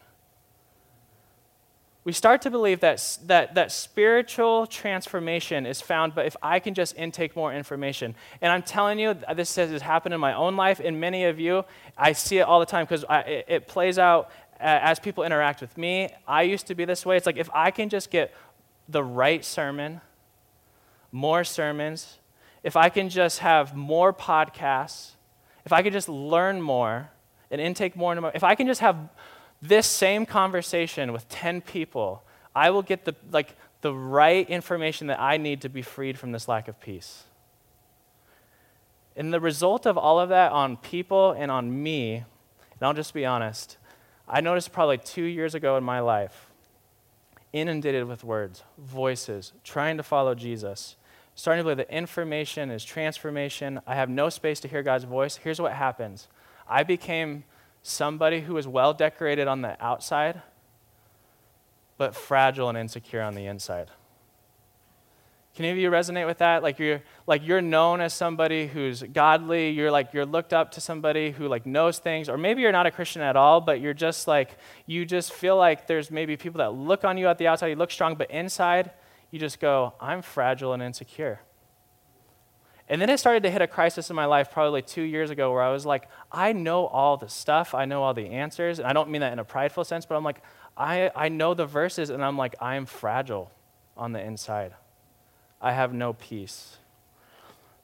We 2.03 2.13
start 2.13 2.41
to 2.41 2.49
believe 2.49 2.79
that, 2.79 3.19
that, 3.25 3.53
that 3.53 3.71
spiritual 3.71 4.65
transformation 4.65 5.67
is 5.67 5.81
found, 5.81 6.15
but 6.15 6.25
if 6.25 6.35
I 6.41 6.59
can 6.59 6.73
just 6.73 6.97
intake 6.97 7.35
more 7.35 7.53
information. 7.53 8.15
And 8.41 8.51
I'm 8.51 8.63
telling 8.63 8.97
you, 8.97 9.15
this 9.35 9.55
has 9.57 9.83
happened 9.83 10.15
in 10.15 10.19
my 10.19 10.33
own 10.33 10.55
life, 10.55 10.81
and 10.83 10.99
many 10.99 11.25
of 11.25 11.39
you, 11.39 11.63
I 11.95 12.13
see 12.13 12.39
it 12.39 12.41
all 12.41 12.59
the 12.59 12.65
time 12.65 12.85
because 12.85 13.05
it, 13.27 13.45
it 13.47 13.67
plays 13.67 13.99
out 13.99 14.31
Uh, 14.61 14.79
as 14.81 14.99
people 14.99 15.23
interact 15.23 15.59
with 15.59 15.75
me, 15.77 16.09
I 16.27 16.43
used 16.43 16.67
to 16.67 16.75
be 16.75 16.85
this 16.85 17.05
way. 17.05 17.17
It's 17.17 17.25
like 17.25 17.37
if 17.37 17.49
I 17.53 17.71
can 17.71 17.89
just 17.89 18.11
get 18.11 18.33
the 18.87 19.03
right 19.03 19.43
sermon, 19.43 20.01
more 21.11 21.43
sermons, 21.43 22.19
if 22.63 22.75
I 22.75 22.89
can 22.89 23.09
just 23.09 23.39
have 23.39 23.75
more 23.75 24.13
podcasts, 24.13 25.11
if 25.65 25.73
I 25.73 25.81
could 25.81 25.93
just 25.93 26.07
learn 26.07 26.61
more 26.61 27.09
and 27.49 27.59
intake 27.59 27.95
more 27.95 28.11
and 28.11 28.21
more, 28.21 28.31
if 28.35 28.43
I 28.43 28.55
can 28.55 28.67
just 28.67 28.81
have 28.81 29.09
this 29.61 29.87
same 29.87 30.25
conversation 30.25 31.11
with 31.11 31.27
10 31.29 31.61
people, 31.61 32.23
I 32.55 32.69
will 32.69 32.81
get 32.81 33.05
the, 33.05 33.15
like, 33.31 33.55
the 33.81 33.93
right 33.93 34.47
information 34.49 35.07
that 35.07 35.19
I 35.19 35.37
need 35.37 35.61
to 35.61 35.69
be 35.69 35.81
freed 35.81 36.19
from 36.19 36.31
this 36.31 36.47
lack 36.47 36.67
of 36.67 36.79
peace. 36.79 37.23
And 39.15 39.33
the 39.33 39.39
result 39.39 39.85
of 39.85 39.97
all 39.97 40.19
of 40.19 40.29
that 40.29 40.51
on 40.51 40.77
people 40.77 41.31
and 41.31 41.51
on 41.51 41.83
me, 41.83 42.15
and 42.15 42.25
I'll 42.81 42.93
just 42.93 43.13
be 43.13 43.25
honest, 43.25 43.77
I 44.33 44.39
noticed 44.39 44.71
probably 44.71 44.97
two 44.97 45.25
years 45.25 45.53
ago 45.55 45.75
in 45.75 45.83
my 45.83 45.99
life, 45.99 46.51
inundated 47.51 48.05
with 48.05 48.23
words, 48.23 48.63
voices, 48.77 49.51
trying 49.65 49.97
to 49.97 50.03
follow 50.03 50.33
Jesus, 50.33 50.95
starting 51.35 51.59
to 51.59 51.63
believe 51.65 51.85
that 51.85 51.93
information 51.93 52.71
is 52.71 52.85
transformation. 52.85 53.81
I 53.85 53.95
have 53.95 54.09
no 54.09 54.29
space 54.29 54.61
to 54.61 54.69
hear 54.69 54.83
God's 54.83 55.03
voice. 55.03 55.35
Here's 55.35 55.59
what 55.59 55.73
happens 55.73 56.29
I 56.65 56.83
became 56.83 57.43
somebody 57.83 58.39
who 58.39 58.53
was 58.53 58.69
well 58.69 58.93
decorated 58.93 59.49
on 59.49 59.63
the 59.63 59.75
outside, 59.83 60.41
but 61.97 62.15
fragile 62.15 62.69
and 62.69 62.77
insecure 62.77 63.21
on 63.21 63.35
the 63.35 63.47
inside. 63.47 63.91
Can 65.55 65.65
any 65.65 65.71
of 65.73 65.77
you 65.77 65.91
resonate 65.91 66.25
with 66.25 66.37
that? 66.37 66.63
Like 66.63 66.79
you're 66.79 67.01
like 67.27 67.45
you're 67.45 67.61
known 67.61 67.99
as 67.99 68.13
somebody 68.13 68.67
who's 68.67 69.03
godly, 69.03 69.69
you're 69.71 69.91
like 69.91 70.13
you're 70.13 70.25
looked 70.25 70.53
up 70.53 70.71
to 70.71 70.81
somebody 70.81 71.31
who 71.31 71.47
like 71.47 71.65
knows 71.65 71.99
things, 71.99 72.29
or 72.29 72.37
maybe 72.37 72.61
you're 72.61 72.71
not 72.71 72.85
a 72.85 72.91
Christian 72.91 73.21
at 73.21 73.35
all, 73.35 73.59
but 73.59 73.81
you're 73.81 73.93
just 73.93 74.27
like 74.27 74.57
you 74.85 75.05
just 75.05 75.33
feel 75.33 75.57
like 75.57 75.87
there's 75.87 76.09
maybe 76.09 76.37
people 76.37 76.59
that 76.59 76.73
look 76.73 77.03
on 77.03 77.17
you 77.17 77.27
at 77.27 77.37
the 77.37 77.47
outside, 77.47 77.67
you 77.67 77.75
look 77.75 77.91
strong, 77.91 78.15
but 78.15 78.31
inside 78.31 78.91
you 79.29 79.39
just 79.39 79.59
go, 79.59 79.93
I'm 79.99 80.21
fragile 80.21 80.73
and 80.73 80.81
insecure. 80.81 81.41
And 82.87 83.01
then 83.01 83.09
it 83.09 83.19
started 83.19 83.43
to 83.43 83.49
hit 83.49 83.61
a 83.61 83.67
crisis 83.67 84.09
in 84.09 84.17
my 84.17 84.25
life 84.25 84.51
probably 84.51 84.81
two 84.81 85.03
years 85.03 85.29
ago 85.29 85.53
where 85.53 85.61
I 85.61 85.71
was 85.71 85.85
like, 85.85 86.09
I 86.29 86.51
know 86.51 86.87
all 86.87 87.15
the 87.15 87.29
stuff, 87.29 87.73
I 87.73 87.85
know 87.85 88.03
all 88.03 88.13
the 88.13 88.27
answers. 88.27 88.79
And 88.79 88.87
I 88.87 88.91
don't 88.91 89.09
mean 89.09 89.21
that 89.21 89.31
in 89.31 89.39
a 89.39 89.45
prideful 89.45 89.85
sense, 89.85 90.05
but 90.05 90.15
I'm 90.15 90.25
like, 90.25 90.41
I, 90.75 91.09
I 91.15 91.29
know 91.29 91.53
the 91.53 91.65
verses, 91.65 92.09
and 92.09 92.23
I'm 92.23 92.37
like, 92.37 92.55
I'm 92.61 92.85
fragile 92.85 93.49
on 93.95 94.11
the 94.11 94.21
inside. 94.21 94.73
I 95.61 95.73
have 95.73 95.93
no 95.93 96.13
peace. 96.13 96.77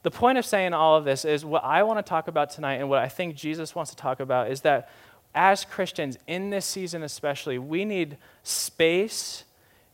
The 0.03 0.11
point 0.11 0.37
of 0.37 0.45
saying 0.45 0.73
all 0.73 0.95
of 0.95 1.05
this 1.05 1.25
is 1.25 1.43
what 1.43 1.63
I 1.63 1.83
want 1.83 1.99
to 1.99 2.09
talk 2.09 2.27
about 2.27 2.49
tonight, 2.49 2.75
and 2.75 2.89
what 2.89 2.99
I 2.99 3.09
think 3.09 3.35
Jesus 3.35 3.75
wants 3.75 3.91
to 3.91 3.97
talk 3.97 4.19
about 4.19 4.49
is 4.49 4.61
that 4.61 4.89
as 5.35 5.65
Christians, 5.65 6.17
in 6.25 6.49
this 6.49 6.65
season 6.65 7.03
especially, 7.03 7.59
we 7.59 7.85
need 7.85 8.17
space 8.41 9.43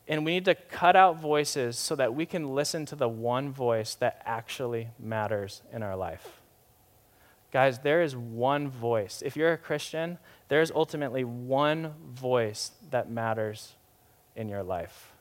and 0.08 0.26
we 0.26 0.34
need 0.34 0.46
to 0.46 0.56
cut 0.56 0.96
out 0.96 1.20
voices 1.20 1.78
so 1.78 1.96
that 1.96 2.14
we 2.14 2.26
can 2.26 2.54
listen 2.54 2.86
to 2.88 2.96
the 2.96 3.08
one 3.08 3.52
voice 3.52 3.96
that 3.96 4.22
actually 4.26 4.90
matters 5.00 5.62
in 5.72 5.82
our 5.82 5.96
life. 5.96 6.42
Guys, 7.52 7.80
there 7.80 8.02
is 8.02 8.16
one 8.16 8.70
voice. 8.70 9.22
If 9.26 9.38
you're 9.38 9.54
a 9.54 9.58
Christian, 9.58 10.18
there 10.50 10.62
is 10.62 10.72
ultimately 10.74 11.24
one 11.24 11.94
voice 12.14 12.72
that 12.90 13.10
matters 13.10 13.76
in 14.36 14.50
your 14.50 14.64
life. 14.64 15.13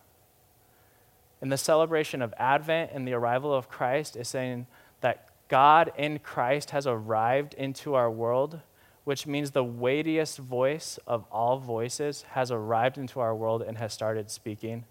And 1.43 1.53
the 1.53 1.59
celebration 1.59 2.23
of 2.23 2.33
Advent 2.39 2.93
and 2.95 3.07
the 3.07 3.13
arrival 3.13 3.53
of 3.53 3.69
Christ 3.69 4.17
is 4.17 4.29
saying 4.29 4.67
that 5.03 5.29
God 5.49 5.93
in 5.99 6.21
Christ 6.21 6.71
has 6.71 6.87
arrived 6.87 7.53
into 7.55 7.95
our 7.95 8.11
world 8.11 8.61
which 9.05 9.27
means 9.27 9.51
the 9.51 9.65
weightiest 9.65 10.39
voice 10.39 10.99
of 11.07 11.25
all 11.31 11.59
voices 11.59 12.23
has 12.31 12.51
arrived 12.51 12.99
into 12.99 13.21
our 13.21 13.35
world 13.35 13.63
and 13.63 13.79
has 13.79 13.93
started 13.93 14.31
speaking. 14.31 14.85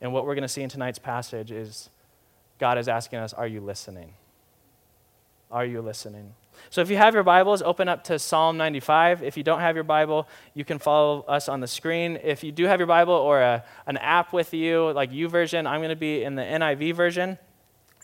And 0.00 0.12
what 0.12 0.24
we're 0.24 0.34
going 0.34 0.42
to 0.42 0.48
see 0.48 0.62
in 0.62 0.68
tonight's 0.68 0.98
passage 0.98 1.50
is 1.50 1.90
God 2.58 2.78
is 2.78 2.88
asking 2.88 3.18
us, 3.18 3.32
Are 3.32 3.46
you 3.46 3.60
listening? 3.60 4.14
Are 5.50 5.66
you 5.66 5.82
listening? 5.82 6.34
So 6.70 6.80
if 6.80 6.90
you 6.90 6.96
have 6.96 7.14
your 7.14 7.22
Bibles, 7.22 7.62
open 7.62 7.88
up 7.88 8.04
to 8.04 8.18
Psalm 8.18 8.56
95. 8.56 9.22
If 9.22 9.36
you 9.36 9.42
don't 9.42 9.60
have 9.60 9.74
your 9.74 9.84
Bible, 9.84 10.28
you 10.54 10.64
can 10.64 10.78
follow 10.78 11.22
us 11.22 11.48
on 11.48 11.60
the 11.60 11.66
screen. 11.66 12.18
If 12.22 12.42
you 12.42 12.52
do 12.52 12.64
have 12.64 12.80
your 12.80 12.86
Bible 12.86 13.14
or 13.14 13.40
a, 13.40 13.64
an 13.86 13.96
app 13.98 14.32
with 14.32 14.54
you, 14.54 14.90
like 14.92 15.12
U 15.12 15.28
YouVersion, 15.28 15.66
I'm 15.66 15.80
going 15.80 15.90
to 15.90 15.96
be 15.96 16.22
in 16.22 16.34
the 16.34 16.42
NIV 16.42 16.94
version. 16.94 17.38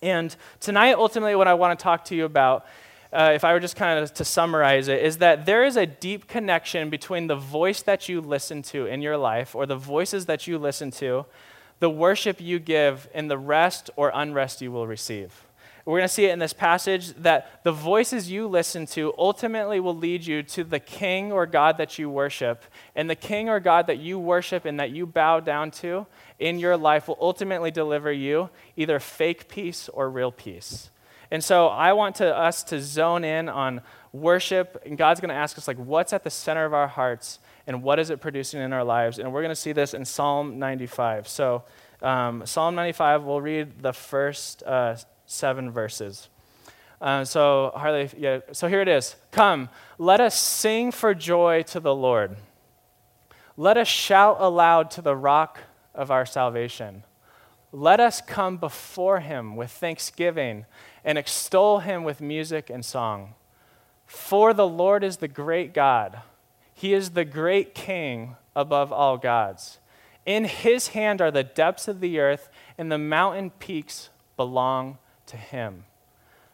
And 0.03 0.35
tonight, 0.61 0.95
ultimately, 0.95 1.35
what 1.35 1.49
I 1.49 1.55
want 1.55 1.79
to 1.79 1.83
talk 1.83 2.05
to 2.07 2.15
you 2.15 2.25
about 2.25 2.67
uh, 3.13 3.33
if 3.35 3.43
I 3.43 3.53
were 3.53 3.61
just 3.61 3.77
kind 3.77 3.99
of 3.99 4.13
to 4.15 4.25
summarize 4.25 4.89
it, 4.89 5.03
is 5.03 5.19
that 5.19 5.47
there 5.47 5.65
is 5.65 5.77
a 5.77 5.87
deep 5.87 6.29
connection 6.29 6.91
between 6.91 7.27
the 7.27 7.37
voice 7.37 7.81
that 7.83 8.09
you 8.09 8.21
listen 8.21 8.63
to 8.63 8.87
in 8.87 9.01
your 9.01 9.17
life, 9.17 9.55
or 9.55 9.65
the 9.65 9.77
voices 9.77 10.27
that 10.27 10.47
you 10.47 10.59
listen 10.59 10.91
to, 10.93 11.25
the 11.79 11.89
worship 11.89 12.41
you 12.41 12.59
give, 12.59 13.09
and 13.15 13.31
the 13.31 13.39
rest 13.39 13.89
or 13.97 14.13
unrest 14.15 14.61
you 14.61 14.71
will 14.71 14.87
receive. 14.87 15.48
We're 15.89 16.01
going 16.01 16.09
to 16.09 16.13
see 16.13 16.27
it 16.27 16.33
in 16.33 16.39
this 16.39 16.53
passage 16.53 17.15
that 17.15 17.65
the 17.65 17.73
voices 17.73 18.31
you 18.31 18.47
listen 18.47 18.85
to 18.89 19.15
ultimately 19.17 19.81
will 19.81 19.97
lead 19.97 20.27
you 20.27 20.43
to 20.43 20.63
the 20.63 20.81
king 20.81 21.33
or 21.33 21.47
God 21.47 21.79
that 21.79 21.99
you 21.99 22.11
worship. 22.11 22.63
And 22.95 23.09
the 23.09 23.15
king 23.15 23.49
or 23.49 23.59
God 23.59 23.87
that 23.87 23.97
you 23.97 24.19
worship 24.19 24.67
and 24.67 24.79
that 24.81 24.91
you 24.91 25.07
bow 25.07 25.41
down 25.41 25.71
to 25.71 26.07
in 26.39 26.59
your 26.59 26.77
life 26.77 27.09
will 27.09 27.17
ultimately 27.19 27.71
deliver 27.71 28.13
you 28.13 28.51
either 28.77 29.01
fake 29.01 29.49
peace 29.49 29.89
or 29.89 30.11
real 30.11 30.31
peace. 30.31 30.91
And 31.31 31.43
so 31.43 31.69
I 31.69 31.95
want 31.95 32.17
to, 32.17 32.37
us 32.37 32.63
to 32.65 32.83
zone 32.83 33.25
in 33.25 33.49
on 33.49 33.81
worship, 34.13 34.83
and 34.85 34.99
God's 34.99 35.21
going 35.21 35.31
to 35.31 35.35
ask 35.35 35.57
us, 35.57 35.67
like, 35.67 35.79
what's 35.79 36.13
at 36.13 36.23
the 36.23 36.29
center 36.29 36.67
of 36.67 36.75
our 36.75 36.89
hearts, 36.89 37.39
and 37.67 37.83
what 37.83 37.99
is 37.99 38.11
it 38.11 38.21
producing 38.21 38.61
in 38.61 38.75
our 38.75 38.85
lives? 38.85 39.19
And 39.19 39.33
we're 39.33 39.43
going 39.43 39.55
to 39.55 39.57
see 39.57 39.73
this 39.73 39.95
in 39.95 40.05
Psalm 40.05 40.59
95. 40.59 41.29
So, 41.29 41.65
um, 42.03 42.45
Psalm 42.45 42.75
95, 42.75 43.23
we'll 43.25 43.41
read 43.41 43.83
the 43.83 43.95
first 43.95 44.63
uh, 44.65 44.97
seven 45.29 45.71
verses. 45.71 46.29
Uh, 47.01 47.25
so, 47.25 47.71
Harley, 47.77 48.11
yeah, 48.17 48.41
so 48.51 48.67
here 48.67 48.81
it 48.81 48.89
is. 48.89 49.15
Come, 49.31 49.69
let 49.99 50.21
us 50.21 50.37
sing 50.37 50.91
for 50.91 51.15
joy 51.15 51.63
to 51.65 51.79
the 51.79 51.95
Lord. 51.95 52.37
Let 53.57 53.77
us 53.77 53.87
shout 53.87 54.39
aloud 54.41 54.91
to 54.93 55.03
the 55.03 55.15
rock 55.15 55.61
of 55.95 56.11
our 56.11 56.27
salvation. 56.27 57.05
Let 57.71 58.01
us 58.01 58.21
come 58.21 58.57
before 58.57 59.21
him 59.21 59.55
with 59.55 59.71
thanksgiving 59.71 60.65
and 61.05 61.19
extol 61.19 61.81
him 61.81 62.03
with 62.03 62.21
music 62.21 62.71
and 62.71 62.85
song. 62.85 63.35
For 64.07 64.55
the 64.55 64.67
Lord 64.67 65.05
is 65.05 65.19
the 65.19 65.29
great 65.29 65.75
God, 65.75 66.23
he 66.73 66.95
is 66.95 67.11
the 67.11 67.25
great 67.25 67.75
King 67.75 68.37
above 68.57 68.93
all 68.93 69.19
gods. 69.19 69.79
In 70.25 70.45
his 70.45 70.89
hand 70.89 71.21
are 71.21 71.31
the 71.31 71.43
depths 71.45 71.89
of 71.89 72.01
the 72.01 72.19
earth, 72.19 72.49
and 72.77 72.91
the 72.91 72.99
mountain 72.99 73.51
peaks 73.51 74.11
belong 74.37 74.99
to 75.29 75.37
him. 75.37 75.85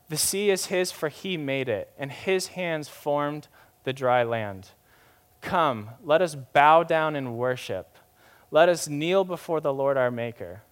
The 0.08 0.16
sea 0.16 0.50
is 0.50 0.66
his, 0.66 0.92
for 0.92 1.08
he 1.08 1.36
made 1.36 1.68
it, 1.68 1.90
and 1.98 2.12
his 2.12 2.48
hands 2.48 2.88
formed 2.88 3.48
the 3.84 3.92
dry 3.92 4.22
land. 4.22 4.70
Come, 5.40 5.90
let 6.02 6.22
us 6.22 6.34
bow 6.34 6.82
down 6.82 7.16
and 7.16 7.36
worship. 7.36 7.96
Let 8.50 8.68
us 8.68 8.88
kneel 8.88 9.24
before 9.24 9.60
the 9.60 9.72
Lord 9.72 9.96
our 9.96 10.10
Maker. 10.10 10.62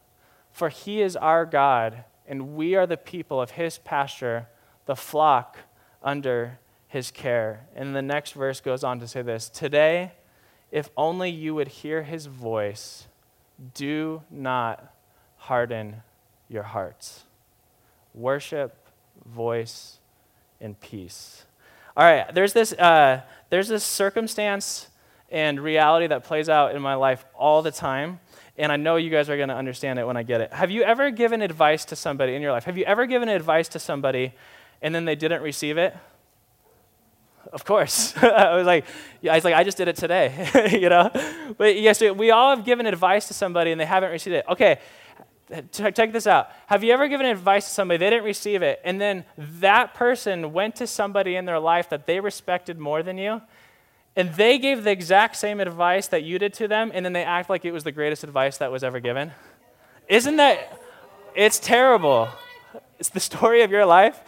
For 0.50 0.68
he 0.68 1.00
is 1.00 1.16
our 1.16 1.46
God, 1.46 2.04
and 2.26 2.54
we 2.54 2.74
are 2.74 2.86
the 2.86 2.96
people 2.96 3.40
of 3.40 3.52
his 3.52 3.78
pasture, 3.78 4.48
the 4.86 4.96
flock 4.96 5.58
under 6.02 6.58
his 6.88 7.10
care. 7.10 7.66
And 7.74 7.96
the 7.96 8.02
next 8.02 8.32
verse 8.32 8.60
goes 8.60 8.84
on 8.84 9.00
to 9.00 9.08
say 9.08 9.22
this 9.22 9.48
Today, 9.48 10.12
if 10.70 10.90
only 10.96 11.30
you 11.30 11.54
would 11.54 11.68
hear 11.68 12.02
his 12.02 12.26
voice, 12.26 13.06
do 13.74 14.22
not 14.30 14.94
harden 15.36 16.02
your 16.48 16.62
hearts. 16.62 17.24
Worship, 18.14 18.74
voice, 19.26 19.98
and 20.60 20.78
peace. 20.80 21.44
All 21.96 22.04
right, 22.04 22.32
there's 22.34 22.52
this, 22.52 22.72
uh, 22.72 23.22
there's 23.50 23.68
this 23.68 23.84
circumstance 23.84 24.88
and 25.30 25.60
reality 25.60 26.06
that 26.06 26.24
plays 26.24 26.48
out 26.48 26.74
in 26.74 26.82
my 26.82 26.94
life 26.94 27.24
all 27.34 27.62
the 27.62 27.70
time 27.70 28.20
and 28.58 28.70
I 28.70 28.76
know 28.76 28.96
you 28.96 29.10
guys 29.10 29.30
are 29.30 29.36
going 29.36 29.48
to 29.48 29.54
understand 29.54 29.98
it 29.98 30.06
when 30.06 30.16
I 30.16 30.22
get 30.22 30.40
it. 30.40 30.52
Have 30.52 30.70
you 30.70 30.82
ever 30.82 31.10
given 31.10 31.40
advice 31.40 31.84
to 31.86 31.96
somebody 31.96 32.34
in 32.34 32.42
your 32.42 32.52
life? 32.52 32.64
Have 32.64 32.76
you 32.76 32.84
ever 32.84 33.06
given 33.06 33.28
advice 33.28 33.68
to 33.68 33.78
somebody 33.78 34.34
and 34.82 34.94
then 34.94 35.04
they 35.04 35.14
didn't 35.14 35.42
receive 35.42 35.78
it? 35.78 35.96
Of 37.50 37.64
course. 37.64 38.16
I 38.22 38.54
was 38.54 38.66
like, 38.66 38.84
I 39.28 39.34
was 39.34 39.44
like, 39.44 39.54
I 39.54 39.64
just 39.64 39.78
did 39.78 39.88
it 39.88 39.96
today, 39.96 40.48
you 40.80 40.88
know? 40.88 41.10
But 41.56 41.78
yes, 41.80 42.00
we 42.00 42.30
all 42.30 42.54
have 42.54 42.64
given 42.64 42.86
advice 42.86 43.28
to 43.28 43.34
somebody 43.34 43.72
and 43.72 43.80
they 43.80 43.86
haven't 43.86 44.10
received 44.10 44.36
it. 44.36 44.44
Okay, 44.48 44.78
check 45.72 46.12
this 46.12 46.26
out. 46.26 46.50
Have 46.66 46.82
you 46.82 46.92
ever 46.92 47.08
given 47.08 47.26
advice 47.26 47.64
to 47.66 47.70
somebody, 47.70 47.98
they 47.98 48.10
didn't 48.10 48.24
receive 48.24 48.62
it, 48.62 48.80
and 48.84 49.00
then 49.00 49.24
that 49.38 49.94
person 49.94 50.52
went 50.52 50.76
to 50.76 50.86
somebody 50.86 51.36
in 51.36 51.44
their 51.44 51.58
life 51.58 51.88
that 51.90 52.06
they 52.06 52.20
respected 52.20 52.78
more 52.78 53.02
than 53.02 53.18
you, 53.18 53.42
and 54.16 54.34
they 54.34 54.58
gave 54.58 54.84
the 54.84 54.90
exact 54.90 55.36
same 55.36 55.60
advice 55.60 56.08
that 56.08 56.22
you 56.22 56.38
did 56.38 56.54
to 56.54 56.68
them, 56.68 56.90
and 56.94 57.04
then 57.04 57.12
they 57.12 57.24
act 57.24 57.48
like 57.48 57.64
it 57.64 57.72
was 57.72 57.84
the 57.84 57.92
greatest 57.92 58.24
advice 58.24 58.58
that 58.58 58.70
was 58.70 58.84
ever 58.84 59.00
given. 59.00 59.32
Isn't 60.08 60.36
that? 60.36 60.78
It's 61.34 61.58
terrible. 61.58 62.28
It's 62.98 63.08
the 63.08 63.20
story 63.20 63.62
of 63.62 63.70
your 63.70 63.86
life. 63.86 64.20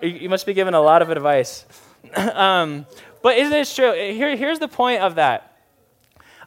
You 0.00 0.28
must 0.28 0.46
be 0.46 0.54
given 0.54 0.74
a 0.74 0.80
lot 0.80 1.02
of 1.02 1.10
advice. 1.10 1.64
um, 2.16 2.86
but 3.22 3.38
isn't 3.38 3.52
it 3.52 3.68
true? 3.74 3.92
Here, 3.92 4.36
here's 4.36 4.58
the 4.58 4.68
point 4.68 5.00
of 5.00 5.14
that. 5.14 5.51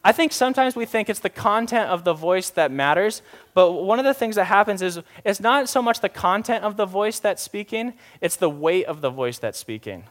I 0.06 0.12
think 0.12 0.34
sometimes 0.34 0.76
we 0.76 0.86
think 0.86 1.10
it's 1.10 1.20
the 1.20 1.32
content 1.32 1.90
of 1.90 2.04
the 2.04 2.14
voice 2.14 2.52
that 2.52 2.72
matters, 2.72 3.24
but 3.56 3.72
one 3.72 3.98
of 3.98 4.06
the 4.06 4.14
things 4.14 4.36
that 4.36 4.46
happens 4.46 4.84
is 4.84 5.00
it's 5.24 5.40
not 5.40 5.68
so 5.68 5.82
much 5.82 6.00
the 6.00 6.10
content 6.10 6.64
of 6.64 6.78
the 6.78 6.86
voice 6.86 7.18
that's 7.18 7.42
speaking, 7.42 7.94
it's 8.22 8.36
the 8.36 8.50
weight 8.50 8.86
of 8.86 9.02
the 9.02 9.10
voice 9.10 9.40
that's 9.40 9.58
speaking. 9.58 10.04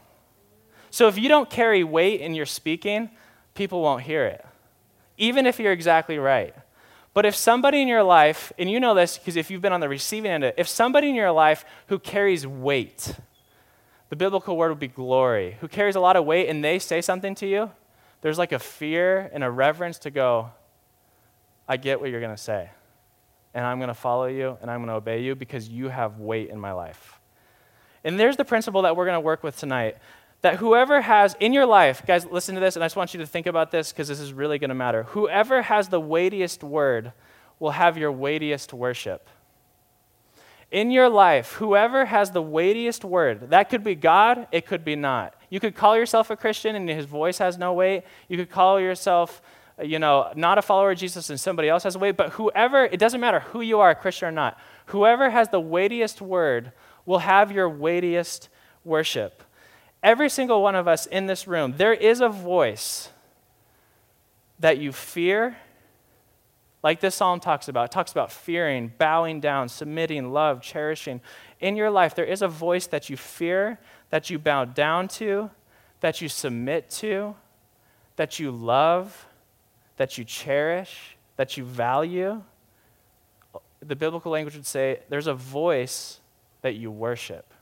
So 0.90 1.06
if 1.06 1.16
you 1.16 1.28
don't 1.28 1.48
carry 1.48 1.84
weight 1.84 2.20
in 2.20 2.34
your 2.34 2.44
speaking, 2.44 3.08
people 3.54 3.82
won't 3.82 4.02
hear 4.02 4.26
it, 4.26 4.44
even 5.16 5.46
if 5.46 5.60
you're 5.60 5.70
exactly 5.70 6.18
right. 6.18 6.56
But 7.12 7.24
if 7.24 7.36
somebody 7.36 7.80
in 7.80 7.86
your 7.86 8.02
life, 8.02 8.52
and 8.58 8.68
you 8.68 8.80
know 8.80 8.94
this 8.94 9.16
because 9.16 9.36
if 9.36 9.48
you've 9.48 9.62
been 9.62 9.72
on 9.72 9.78
the 9.78 9.88
receiving 9.88 10.32
end 10.32 10.42
of 10.42 10.48
it, 10.48 10.54
if 10.58 10.66
somebody 10.66 11.08
in 11.08 11.14
your 11.14 11.30
life 11.30 11.64
who 11.86 12.00
carries 12.00 12.44
weight, 12.44 13.14
the 14.08 14.16
biblical 14.16 14.56
word 14.56 14.70
would 14.70 14.80
be 14.80 14.88
glory, 14.88 15.56
who 15.60 15.68
carries 15.68 15.94
a 15.94 16.00
lot 16.00 16.16
of 16.16 16.24
weight 16.24 16.48
and 16.48 16.64
they 16.64 16.80
say 16.80 17.00
something 17.00 17.36
to 17.36 17.46
you, 17.46 17.70
there's 18.24 18.38
like 18.38 18.52
a 18.52 18.58
fear 18.58 19.30
and 19.34 19.44
a 19.44 19.50
reverence 19.50 19.98
to 19.98 20.10
go, 20.10 20.50
I 21.68 21.76
get 21.76 22.00
what 22.00 22.08
you're 22.08 22.22
going 22.22 22.34
to 22.34 22.42
say. 22.42 22.70
And 23.52 23.66
I'm 23.66 23.76
going 23.78 23.88
to 23.88 23.94
follow 23.94 24.24
you 24.24 24.56
and 24.62 24.70
I'm 24.70 24.78
going 24.78 24.88
to 24.88 24.94
obey 24.94 25.22
you 25.22 25.34
because 25.34 25.68
you 25.68 25.90
have 25.90 26.20
weight 26.20 26.48
in 26.48 26.58
my 26.58 26.72
life. 26.72 27.20
And 28.02 28.18
there's 28.18 28.38
the 28.38 28.44
principle 28.46 28.80
that 28.80 28.96
we're 28.96 29.04
going 29.04 29.16
to 29.16 29.20
work 29.20 29.42
with 29.42 29.58
tonight 29.58 29.98
that 30.40 30.56
whoever 30.56 31.02
has 31.02 31.36
in 31.38 31.52
your 31.52 31.66
life, 31.66 32.06
guys, 32.06 32.24
listen 32.24 32.54
to 32.54 32.62
this, 32.62 32.76
and 32.76 32.82
I 32.82 32.86
just 32.86 32.96
want 32.96 33.12
you 33.12 33.20
to 33.20 33.26
think 33.26 33.46
about 33.46 33.70
this 33.70 33.92
because 33.92 34.08
this 34.08 34.20
is 34.20 34.32
really 34.32 34.58
going 34.58 34.70
to 34.70 34.74
matter. 34.74 35.02
Whoever 35.02 35.60
has 35.60 35.90
the 35.90 36.00
weightiest 36.00 36.64
word 36.64 37.12
will 37.58 37.72
have 37.72 37.98
your 37.98 38.10
weightiest 38.10 38.72
worship. 38.72 39.28
In 40.70 40.90
your 40.90 41.10
life, 41.10 41.52
whoever 41.52 42.06
has 42.06 42.30
the 42.30 42.42
weightiest 42.42 43.04
word, 43.04 43.50
that 43.50 43.68
could 43.68 43.84
be 43.84 43.94
God, 43.94 44.48
it 44.50 44.64
could 44.64 44.82
be 44.82 44.96
not. 44.96 45.34
You 45.54 45.60
could 45.60 45.76
call 45.76 45.96
yourself 45.96 46.30
a 46.30 46.36
Christian 46.36 46.74
and 46.74 46.88
his 46.88 47.04
voice 47.06 47.38
has 47.38 47.56
no 47.56 47.74
weight. 47.74 48.02
You 48.26 48.36
could 48.36 48.50
call 48.50 48.80
yourself 48.80 49.40
you 49.80 50.00
know, 50.00 50.32
not 50.34 50.58
a 50.58 50.62
follower 50.62 50.90
of 50.90 50.98
Jesus 50.98 51.30
and 51.30 51.38
somebody 51.38 51.68
else 51.68 51.84
has 51.84 51.94
a 51.94 51.98
way, 52.00 52.10
but 52.10 52.30
whoever, 52.30 52.86
it 52.86 52.98
doesn't 52.98 53.20
matter 53.20 53.38
who 53.38 53.60
you 53.60 53.78
are, 53.78 53.90
a 53.90 53.94
Christian 53.94 54.26
or 54.26 54.32
not, 54.32 54.58
whoever 54.86 55.30
has 55.30 55.50
the 55.50 55.60
weightiest 55.60 56.20
word 56.20 56.72
will 57.06 57.20
have 57.20 57.52
your 57.52 57.68
weightiest 57.68 58.48
worship. 58.84 59.44
Every 60.02 60.28
single 60.28 60.60
one 60.60 60.74
of 60.74 60.88
us 60.88 61.06
in 61.06 61.26
this 61.26 61.46
room, 61.46 61.74
there 61.76 61.94
is 61.94 62.20
a 62.20 62.28
voice 62.28 63.10
that 64.58 64.78
you 64.78 64.90
fear, 64.90 65.56
like 66.82 66.98
this 66.98 67.14
psalm 67.14 67.38
talks 67.38 67.68
about. 67.68 67.84
It 67.86 67.92
talks 67.92 68.10
about 68.10 68.32
fearing, 68.32 68.92
bowing 68.98 69.38
down, 69.38 69.68
submitting, 69.68 70.32
love, 70.32 70.62
cherishing. 70.62 71.20
In 71.60 71.76
your 71.76 71.90
life, 71.90 72.16
there 72.16 72.24
is 72.24 72.42
a 72.42 72.48
voice 72.48 72.88
that 72.88 73.08
you 73.08 73.16
fear, 73.16 73.78
that 74.14 74.30
you 74.30 74.38
bow 74.38 74.64
down 74.64 75.08
to, 75.08 75.50
that 75.98 76.20
you 76.20 76.28
submit 76.28 76.88
to, 76.88 77.34
that 78.14 78.38
you 78.38 78.52
love, 78.52 79.26
that 79.96 80.16
you 80.16 80.22
cherish, 80.22 81.16
that 81.34 81.56
you 81.56 81.64
value. 81.64 82.40
The 83.80 83.96
biblical 83.96 84.30
language 84.30 84.54
would 84.54 84.66
say 84.66 85.00
there's 85.08 85.26
a 85.26 85.34
voice 85.34 86.20
that 86.62 86.76
you 86.76 86.92
worship. 86.92 87.52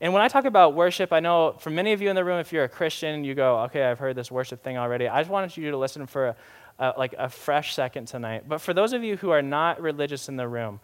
And 0.00 0.12
when 0.12 0.20
I 0.20 0.26
talk 0.26 0.46
about 0.46 0.74
worship, 0.74 1.12
I 1.12 1.20
know 1.20 1.54
for 1.60 1.70
many 1.70 1.92
of 1.92 2.02
you 2.02 2.10
in 2.10 2.16
the 2.16 2.24
room, 2.24 2.40
if 2.40 2.52
you're 2.52 2.64
a 2.64 2.68
Christian, 2.68 3.22
you 3.22 3.36
go, 3.36 3.60
okay, 3.66 3.84
I've 3.84 4.00
heard 4.00 4.16
this 4.16 4.32
worship 4.32 4.64
thing 4.64 4.78
already. 4.78 5.06
I 5.06 5.20
just 5.20 5.30
wanted 5.30 5.56
you 5.56 5.70
to 5.70 5.76
listen 5.76 6.08
for 6.08 6.26
a, 6.26 6.36
a, 6.80 6.94
like 6.98 7.14
a 7.16 7.28
fresh 7.28 7.72
second 7.76 8.06
tonight. 8.06 8.48
But 8.48 8.60
for 8.60 8.74
those 8.74 8.92
of 8.92 9.04
you 9.04 9.16
who 9.16 9.30
are 9.30 9.42
not 9.42 9.80
religious 9.80 10.28
in 10.28 10.34
the 10.34 10.48
room, 10.48 10.80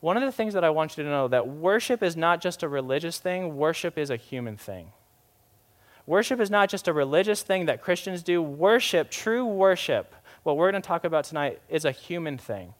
one 0.00 0.16
of 0.16 0.22
the 0.22 0.32
things 0.32 0.54
that 0.54 0.64
I 0.64 0.70
want 0.70 0.96
you 0.96 1.04
to 1.04 1.10
know 1.10 1.28
that 1.28 1.46
worship 1.46 2.02
is 2.02 2.16
not 2.16 2.40
just 2.40 2.62
a 2.62 2.68
religious 2.68 3.18
thing, 3.18 3.56
worship 3.56 3.98
is 3.98 4.10
a 4.10 4.16
human 4.16 4.56
thing. 4.56 4.92
Worship 6.06 6.40
is 6.40 6.50
not 6.50 6.68
just 6.68 6.88
a 6.88 6.92
religious 6.92 7.42
thing 7.42 7.66
that 7.66 7.82
Christians 7.82 8.22
do. 8.22 8.42
Worship, 8.42 9.10
true 9.10 9.44
worship, 9.44 10.14
what 10.42 10.56
we're 10.56 10.70
going 10.70 10.82
to 10.82 10.86
talk 10.86 11.04
about 11.04 11.24
tonight, 11.24 11.60
is 11.68 11.84
a 11.84 11.92
human 11.92 12.38
thing. 12.38 12.74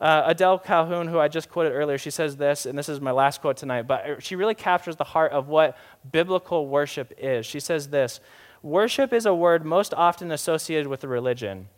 Uh, 0.00 0.22
Adele 0.26 0.58
Calhoun, 0.58 1.06
who 1.08 1.18
I 1.18 1.28
just 1.28 1.50
quoted 1.50 1.70
earlier, 1.72 1.98
she 1.98 2.10
says 2.10 2.36
this, 2.36 2.66
and 2.66 2.78
this 2.78 2.88
is 2.88 3.00
my 3.00 3.12
last 3.12 3.40
quote 3.40 3.56
tonight, 3.56 3.82
but 3.82 4.22
she 4.22 4.36
really 4.36 4.54
captures 4.54 4.96
the 4.96 5.04
heart 5.04 5.32
of 5.32 5.48
what 5.48 5.76
biblical 6.10 6.66
worship 6.66 7.12
is. 7.18 7.44
She 7.46 7.60
says 7.60 7.88
this 7.88 8.20
Worship 8.62 9.12
is 9.12 9.26
a 9.26 9.34
word 9.34 9.64
most 9.64 9.92
often 9.94 10.30
associated 10.30 10.86
with 10.86 11.04
religion. 11.04 11.68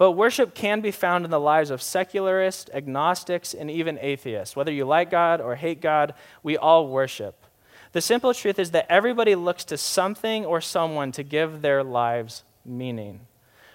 But 0.00 0.12
worship 0.12 0.54
can 0.54 0.80
be 0.80 0.92
found 0.92 1.26
in 1.26 1.30
the 1.30 1.38
lives 1.38 1.70
of 1.70 1.82
secularists, 1.82 2.70
agnostics, 2.72 3.52
and 3.52 3.70
even 3.70 3.98
atheists. 4.00 4.56
Whether 4.56 4.72
you 4.72 4.86
like 4.86 5.10
God 5.10 5.42
or 5.42 5.56
hate 5.56 5.82
God, 5.82 6.14
we 6.42 6.56
all 6.56 6.88
worship. 6.88 7.44
The 7.92 8.00
simple 8.00 8.32
truth 8.32 8.58
is 8.58 8.70
that 8.70 8.86
everybody 8.88 9.34
looks 9.34 9.62
to 9.66 9.76
something 9.76 10.46
or 10.46 10.62
someone 10.62 11.12
to 11.12 11.22
give 11.22 11.60
their 11.60 11.84
lives 11.84 12.44
meaning. 12.64 13.20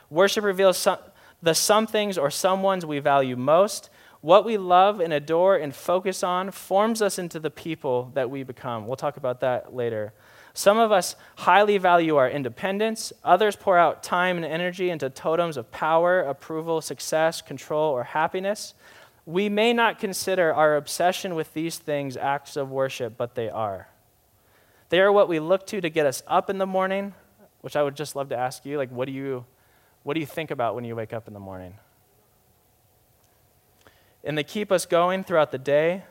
Worship 0.10 0.44
reveals 0.44 0.80
some, 0.80 0.98
the 1.44 1.54
somethings 1.54 2.18
or 2.18 2.30
someones 2.30 2.86
we 2.86 2.98
value 2.98 3.36
most. 3.36 3.92
What 4.22 4.46
we 4.46 4.58
love 4.58 5.00
and 5.00 5.14
adore 5.14 5.56
and 5.58 5.76
focus 5.76 6.24
on 6.24 6.50
forms 6.50 7.04
us 7.04 7.20
into 7.20 7.40
the 7.40 7.52
people 7.52 8.10
that 8.16 8.32
we 8.32 8.42
become. 8.42 8.88
We'll 8.88 8.96
talk 8.96 9.18
about 9.18 9.42
that 9.42 9.76
later. 9.76 10.12
Some 10.56 10.78
of 10.78 10.90
us 10.90 11.18
highly 11.36 11.78
value 11.78 12.16
our 12.16 12.30
independence. 12.30 13.12
Others 13.26 13.58
pour 13.58 13.78
out 13.78 14.04
time 14.04 14.38
and 14.38 14.46
energy 14.46 14.90
into 14.90 15.10
totems 15.10 15.58
of 15.58 15.70
power, 15.70 16.22
approval, 16.22 16.80
success, 16.80 17.42
control, 17.42 17.92
or 17.92 18.06
happiness. 18.06 18.74
We 19.26 19.50
may 19.50 19.74
not 19.74 20.00
consider 20.00 20.54
our 20.54 20.78
obsession 20.78 21.36
with 21.36 21.54
these 21.54 21.78
things 21.78 22.16
acts 22.16 22.56
of 22.56 22.72
worship, 22.72 23.18
but 23.18 23.36
they 23.36 23.50
are. 23.50 23.90
They 24.88 25.02
are 25.02 25.12
what 25.12 25.28
we 25.28 25.40
look 25.40 25.68
to 25.68 25.82
to 25.82 25.90
get 25.90 26.06
us 26.06 26.24
up 26.26 26.50
in 26.50 26.58
the 26.58 26.66
morning, 26.66 27.14
which 27.60 27.76
I 27.76 27.84
would 27.84 27.98
just 27.98 28.16
love 28.16 28.30
to 28.30 28.38
ask 28.38 28.66
you 28.66 28.78
like 28.78 28.90
what 28.92 29.08
do 29.08 29.12
you 29.12 29.46
what 30.04 30.14
do 30.14 30.22
you 30.22 30.26
think 30.26 30.52
about 30.52 30.74
when 30.74 30.86
you 30.86 30.96
wake 30.96 31.12
up 31.12 31.28
in 31.28 31.34
the 31.34 31.40
morning? 31.40 31.74
And 34.24 34.38
they 34.38 34.44
keep 34.44 34.72
us 34.72 34.86
going 34.86 35.26
throughout 35.26 35.52
the 35.52 35.58
day. 35.58 36.04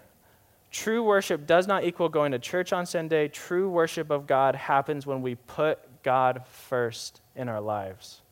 True 0.74 1.04
worship 1.04 1.46
does 1.46 1.68
not 1.68 1.84
equal 1.84 2.08
going 2.08 2.32
to 2.32 2.38
church 2.40 2.72
on 2.72 2.84
Sunday. 2.84 3.28
True 3.28 3.70
worship 3.70 4.10
of 4.10 4.26
God 4.26 4.56
happens 4.56 5.06
when 5.06 5.22
we 5.22 5.36
put 5.36 5.78
God 6.02 6.42
first 6.48 7.20
in 7.36 7.48
our 7.48 7.60
lives. 7.60 8.22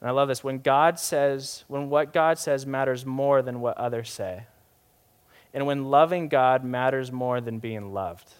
And 0.00 0.08
I 0.08 0.12
love 0.12 0.28
this. 0.28 0.42
When 0.42 0.60
God 0.60 0.98
says, 0.98 1.64
when 1.68 1.90
what 1.90 2.14
God 2.14 2.38
says 2.38 2.64
matters 2.64 3.04
more 3.04 3.42
than 3.42 3.60
what 3.60 3.76
others 3.76 4.08
say, 4.10 4.46
and 5.52 5.66
when 5.66 5.90
loving 5.90 6.28
God 6.28 6.64
matters 6.64 7.12
more 7.12 7.38
than 7.38 7.58
being 7.58 7.92
loved. 7.92 8.32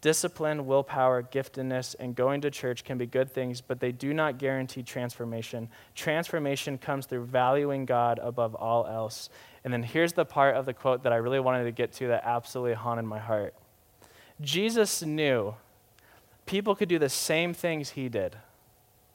Discipline, 0.00 0.66
willpower, 0.66 1.22
giftedness, 1.22 1.94
and 1.98 2.14
going 2.14 2.40
to 2.40 2.50
church 2.50 2.84
can 2.84 2.98
be 2.98 3.06
good 3.06 3.30
things, 3.32 3.60
but 3.60 3.80
they 3.80 3.90
do 3.92 4.12
not 4.12 4.38
guarantee 4.38 4.82
transformation. 4.82 5.68
Transformation 5.94 6.76
comes 6.76 7.06
through 7.06 7.24
valuing 7.24 7.86
God 7.86 8.18
above 8.22 8.54
all 8.54 8.84
else. 8.86 9.30
And 9.64 9.72
then 9.72 9.82
here's 9.82 10.12
the 10.12 10.26
part 10.26 10.56
of 10.56 10.66
the 10.66 10.74
quote 10.74 11.02
that 11.02 11.12
I 11.12 11.16
really 11.16 11.40
wanted 11.40 11.64
to 11.64 11.72
get 11.72 11.92
to 11.94 12.08
that 12.08 12.22
absolutely 12.24 12.74
haunted 12.74 13.06
my 13.06 13.18
heart. 13.18 13.54
Jesus 14.40 15.02
knew 15.02 15.54
people 16.44 16.74
could 16.74 16.88
do 16.88 16.98
the 16.98 17.08
same 17.08 17.54
things 17.54 17.90
he 17.90 18.08
did 18.08 18.36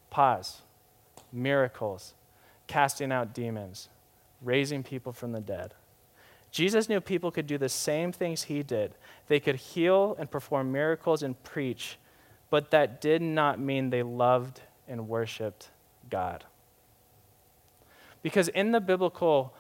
pause, 0.10 0.64
miracles, 1.32 2.16
casting 2.66 3.12
out 3.12 3.32
demons, 3.32 3.90
raising 4.42 4.82
people 4.82 5.14
from 5.14 5.34
the 5.34 5.40
dead. 5.40 5.74
Jesus 6.52 6.90
knew 6.90 7.00
people 7.00 7.30
could 7.30 7.46
do 7.46 7.60
the 7.60 7.70
same 7.70 8.12
things 8.12 8.44
he 8.44 8.64
did. 8.64 8.96
They 9.28 9.40
could 9.40 9.56
heal 9.56 10.16
and 10.18 10.32
perform 10.32 10.72
miracles 10.72 11.22
and 11.22 11.42
preach, 11.44 11.98
but 12.50 12.72
that 12.72 13.02
did 13.02 13.22
not 13.22 13.60
mean 13.60 13.92
they 13.92 14.02
loved 14.02 14.62
and 14.88 15.08
worshiped 15.08 15.70
God. 16.10 16.46
Because 18.24 18.48
in 18.48 18.72
the 18.72 18.82
biblical 18.82 19.54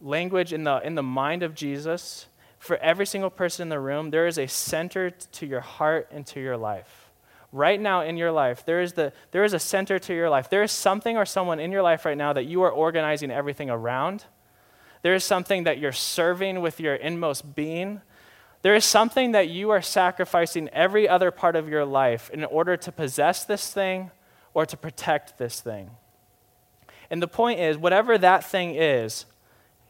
language, 0.00 0.52
in 0.52 0.64
the, 0.64 0.78
in 0.78 0.94
the 0.94 1.02
mind 1.02 1.42
of 1.42 1.54
Jesus, 1.54 2.26
for 2.58 2.76
every 2.78 3.06
single 3.06 3.30
person 3.30 3.64
in 3.64 3.68
the 3.68 3.80
room, 3.80 4.10
there 4.10 4.26
is 4.26 4.38
a 4.38 4.46
center 4.46 5.10
to 5.10 5.46
your 5.46 5.60
heart 5.60 6.08
and 6.10 6.26
to 6.28 6.40
your 6.40 6.56
life. 6.56 7.10
Right 7.52 7.80
now 7.80 8.02
in 8.02 8.16
your 8.16 8.30
life, 8.30 8.64
there 8.64 8.80
is, 8.80 8.92
the, 8.92 9.12
there 9.32 9.44
is 9.44 9.54
a 9.54 9.58
center 9.58 9.98
to 9.98 10.14
your 10.14 10.30
life. 10.30 10.50
There 10.50 10.62
is 10.62 10.70
something 10.70 11.16
or 11.16 11.24
someone 11.24 11.58
in 11.58 11.72
your 11.72 11.82
life 11.82 12.04
right 12.04 12.16
now 12.16 12.32
that 12.32 12.44
you 12.44 12.62
are 12.62 12.70
organizing 12.70 13.30
everything 13.30 13.70
around 13.70 14.24
there 15.02 15.14
is 15.14 15.24
something 15.24 15.64
that 15.64 15.78
you're 15.78 15.92
serving 15.92 16.60
with 16.60 16.80
your 16.80 16.94
inmost 16.94 17.54
being. 17.54 18.02
There 18.62 18.74
is 18.74 18.84
something 18.84 19.32
that 19.32 19.48
you 19.48 19.70
are 19.70 19.80
sacrificing 19.80 20.68
every 20.70 21.08
other 21.08 21.30
part 21.30 21.56
of 21.56 21.68
your 21.68 21.84
life 21.84 22.28
in 22.30 22.44
order 22.44 22.76
to 22.76 22.92
possess 22.92 23.44
this 23.44 23.72
thing 23.72 24.10
or 24.52 24.66
to 24.66 24.76
protect 24.76 25.38
this 25.38 25.60
thing. 25.60 25.90
And 27.08 27.22
the 27.22 27.28
point 27.28 27.60
is, 27.60 27.78
whatever 27.78 28.18
that 28.18 28.44
thing 28.44 28.74
is, 28.74 29.24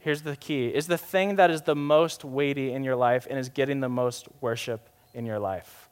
here's 0.00 0.22
the 0.22 0.36
key, 0.36 0.68
is 0.68 0.86
the 0.86 0.98
thing 0.98 1.36
that 1.36 1.50
is 1.50 1.62
the 1.62 1.76
most 1.76 2.24
weighty 2.24 2.72
in 2.72 2.82
your 2.82 2.96
life 2.96 3.26
and 3.28 3.38
is 3.38 3.48
getting 3.48 3.80
the 3.80 3.88
most 3.88 4.28
worship 4.40 4.88
in 5.14 5.26
your 5.26 5.38
life. 5.38 5.88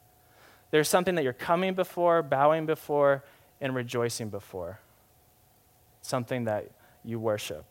There's 0.71 0.89
something 0.89 1.15
that 1.15 1.25
you're 1.25 1.33
coming 1.33 1.75
before, 1.75 2.23
bowing 2.23 2.67
before, 2.67 3.25
and 3.61 3.75
rejoicing 3.75 4.29
before. 4.29 4.81
Something 6.03 6.45
that 6.45 6.71
you 7.05 7.19
worship. 7.19 7.65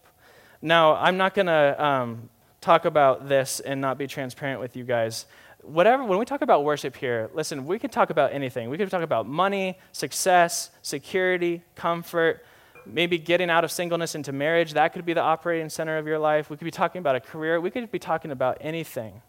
Now, 0.61 0.95
I'm 0.95 1.17
not 1.17 1.33
going 1.33 1.47
to 1.47 1.83
um, 1.83 2.29
talk 2.61 2.85
about 2.85 3.27
this 3.29 3.59
and 3.59 3.79
not 3.81 3.97
be 3.97 4.07
transparent 4.07 4.59
with 4.59 4.75
you 4.75 4.83
guys. 4.83 5.25
Whatever, 5.61 6.03
when 6.03 6.17
we 6.17 6.25
talk 6.25 6.41
about 6.41 6.63
worship 6.63 6.95
here, 6.95 7.29
listen, 7.33 7.65
we 7.65 7.77
can 7.77 7.89
talk 7.89 8.09
about 8.09 8.31
anything. 8.31 8.69
We 8.69 8.77
could 8.77 8.89
talk 8.89 9.03
about 9.03 9.27
money, 9.27 9.77
success, 9.91 10.71
security, 10.81 11.63
comfort, 11.75 12.45
maybe 12.93 13.17
getting 13.17 13.49
out 13.49 13.63
of 13.63 13.71
singleness 13.71 14.15
into 14.15 14.31
marriage. 14.31 14.73
That 14.73 14.93
could 14.93 15.05
be 15.05 15.13
the 15.13 15.21
operating 15.21 15.69
center 15.69 15.97
of 15.97 16.07
your 16.07 16.19
life. 16.19 16.49
We 16.49 16.57
could 16.57 16.65
be 16.65 16.71
talking 16.71 16.99
about 16.99 17.15
a 17.15 17.19
career. 17.19 17.59
We 17.61 17.71
could 17.71 17.91
be 17.91 17.99
talking 17.99 18.31
about 18.31 18.57
anything. 18.61 19.21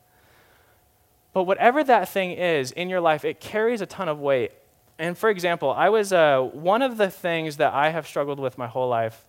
But 1.32 1.44
whatever 1.44 1.84
that 1.84 2.08
thing 2.08 2.32
is 2.32 2.72
in 2.72 2.88
your 2.88 3.00
life, 3.00 3.24
it 3.24 3.40
carries 3.40 3.80
a 3.80 3.86
ton 3.86 4.08
of 4.08 4.18
weight. 4.18 4.52
And 4.98 5.16
for 5.16 5.30
example, 5.30 5.70
I 5.70 5.90
was 5.90 6.12
uh, 6.12 6.40
one 6.40 6.82
of 6.82 6.96
the 6.96 7.10
things 7.10 7.58
that 7.58 7.72
I 7.72 7.90
have 7.90 8.06
struggled 8.06 8.40
with 8.40 8.58
my 8.58 8.66
whole 8.66 8.88
life 8.88 9.27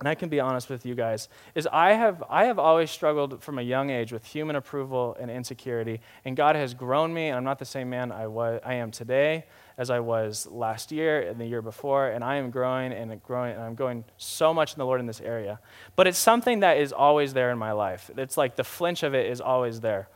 and 0.00 0.08
I 0.08 0.14
can 0.14 0.28
be 0.28 0.40
honest 0.40 0.68
with 0.68 0.84
you 0.84 0.94
guys, 0.94 1.28
is 1.54 1.68
I 1.72 1.92
have, 1.92 2.22
I 2.28 2.44
have 2.46 2.58
always 2.58 2.90
struggled 2.90 3.42
from 3.42 3.58
a 3.58 3.62
young 3.62 3.90
age 3.90 4.12
with 4.12 4.24
human 4.24 4.56
approval 4.56 5.16
and 5.20 5.30
insecurity. 5.30 6.00
And 6.24 6.36
God 6.36 6.56
has 6.56 6.74
grown 6.74 7.14
me, 7.14 7.28
and 7.28 7.36
I'm 7.36 7.44
not 7.44 7.58
the 7.58 7.64
same 7.64 7.90
man 7.90 8.10
I, 8.10 8.26
was, 8.26 8.60
I 8.64 8.74
am 8.74 8.90
today 8.90 9.44
as 9.78 9.90
I 9.90 10.00
was 10.00 10.46
last 10.50 10.90
year 10.90 11.20
and 11.22 11.40
the 11.40 11.46
year 11.46 11.62
before. 11.62 12.08
And 12.08 12.24
I 12.24 12.36
am 12.36 12.50
growing 12.50 12.92
and 12.92 13.22
growing, 13.22 13.54
and 13.54 13.62
I'm 13.62 13.76
going 13.76 14.04
so 14.16 14.52
much 14.52 14.72
in 14.72 14.78
the 14.78 14.84
Lord 14.84 14.98
in 14.98 15.06
this 15.06 15.20
area. 15.20 15.60
But 15.94 16.08
it's 16.08 16.18
something 16.18 16.60
that 16.60 16.78
is 16.78 16.92
always 16.92 17.32
there 17.32 17.50
in 17.50 17.58
my 17.58 17.72
life. 17.72 18.10
It's 18.16 18.36
like 18.36 18.56
the 18.56 18.64
flinch 18.64 19.04
of 19.04 19.14
it 19.14 19.30
is 19.30 19.40
always 19.40 19.80
there. 19.80 20.08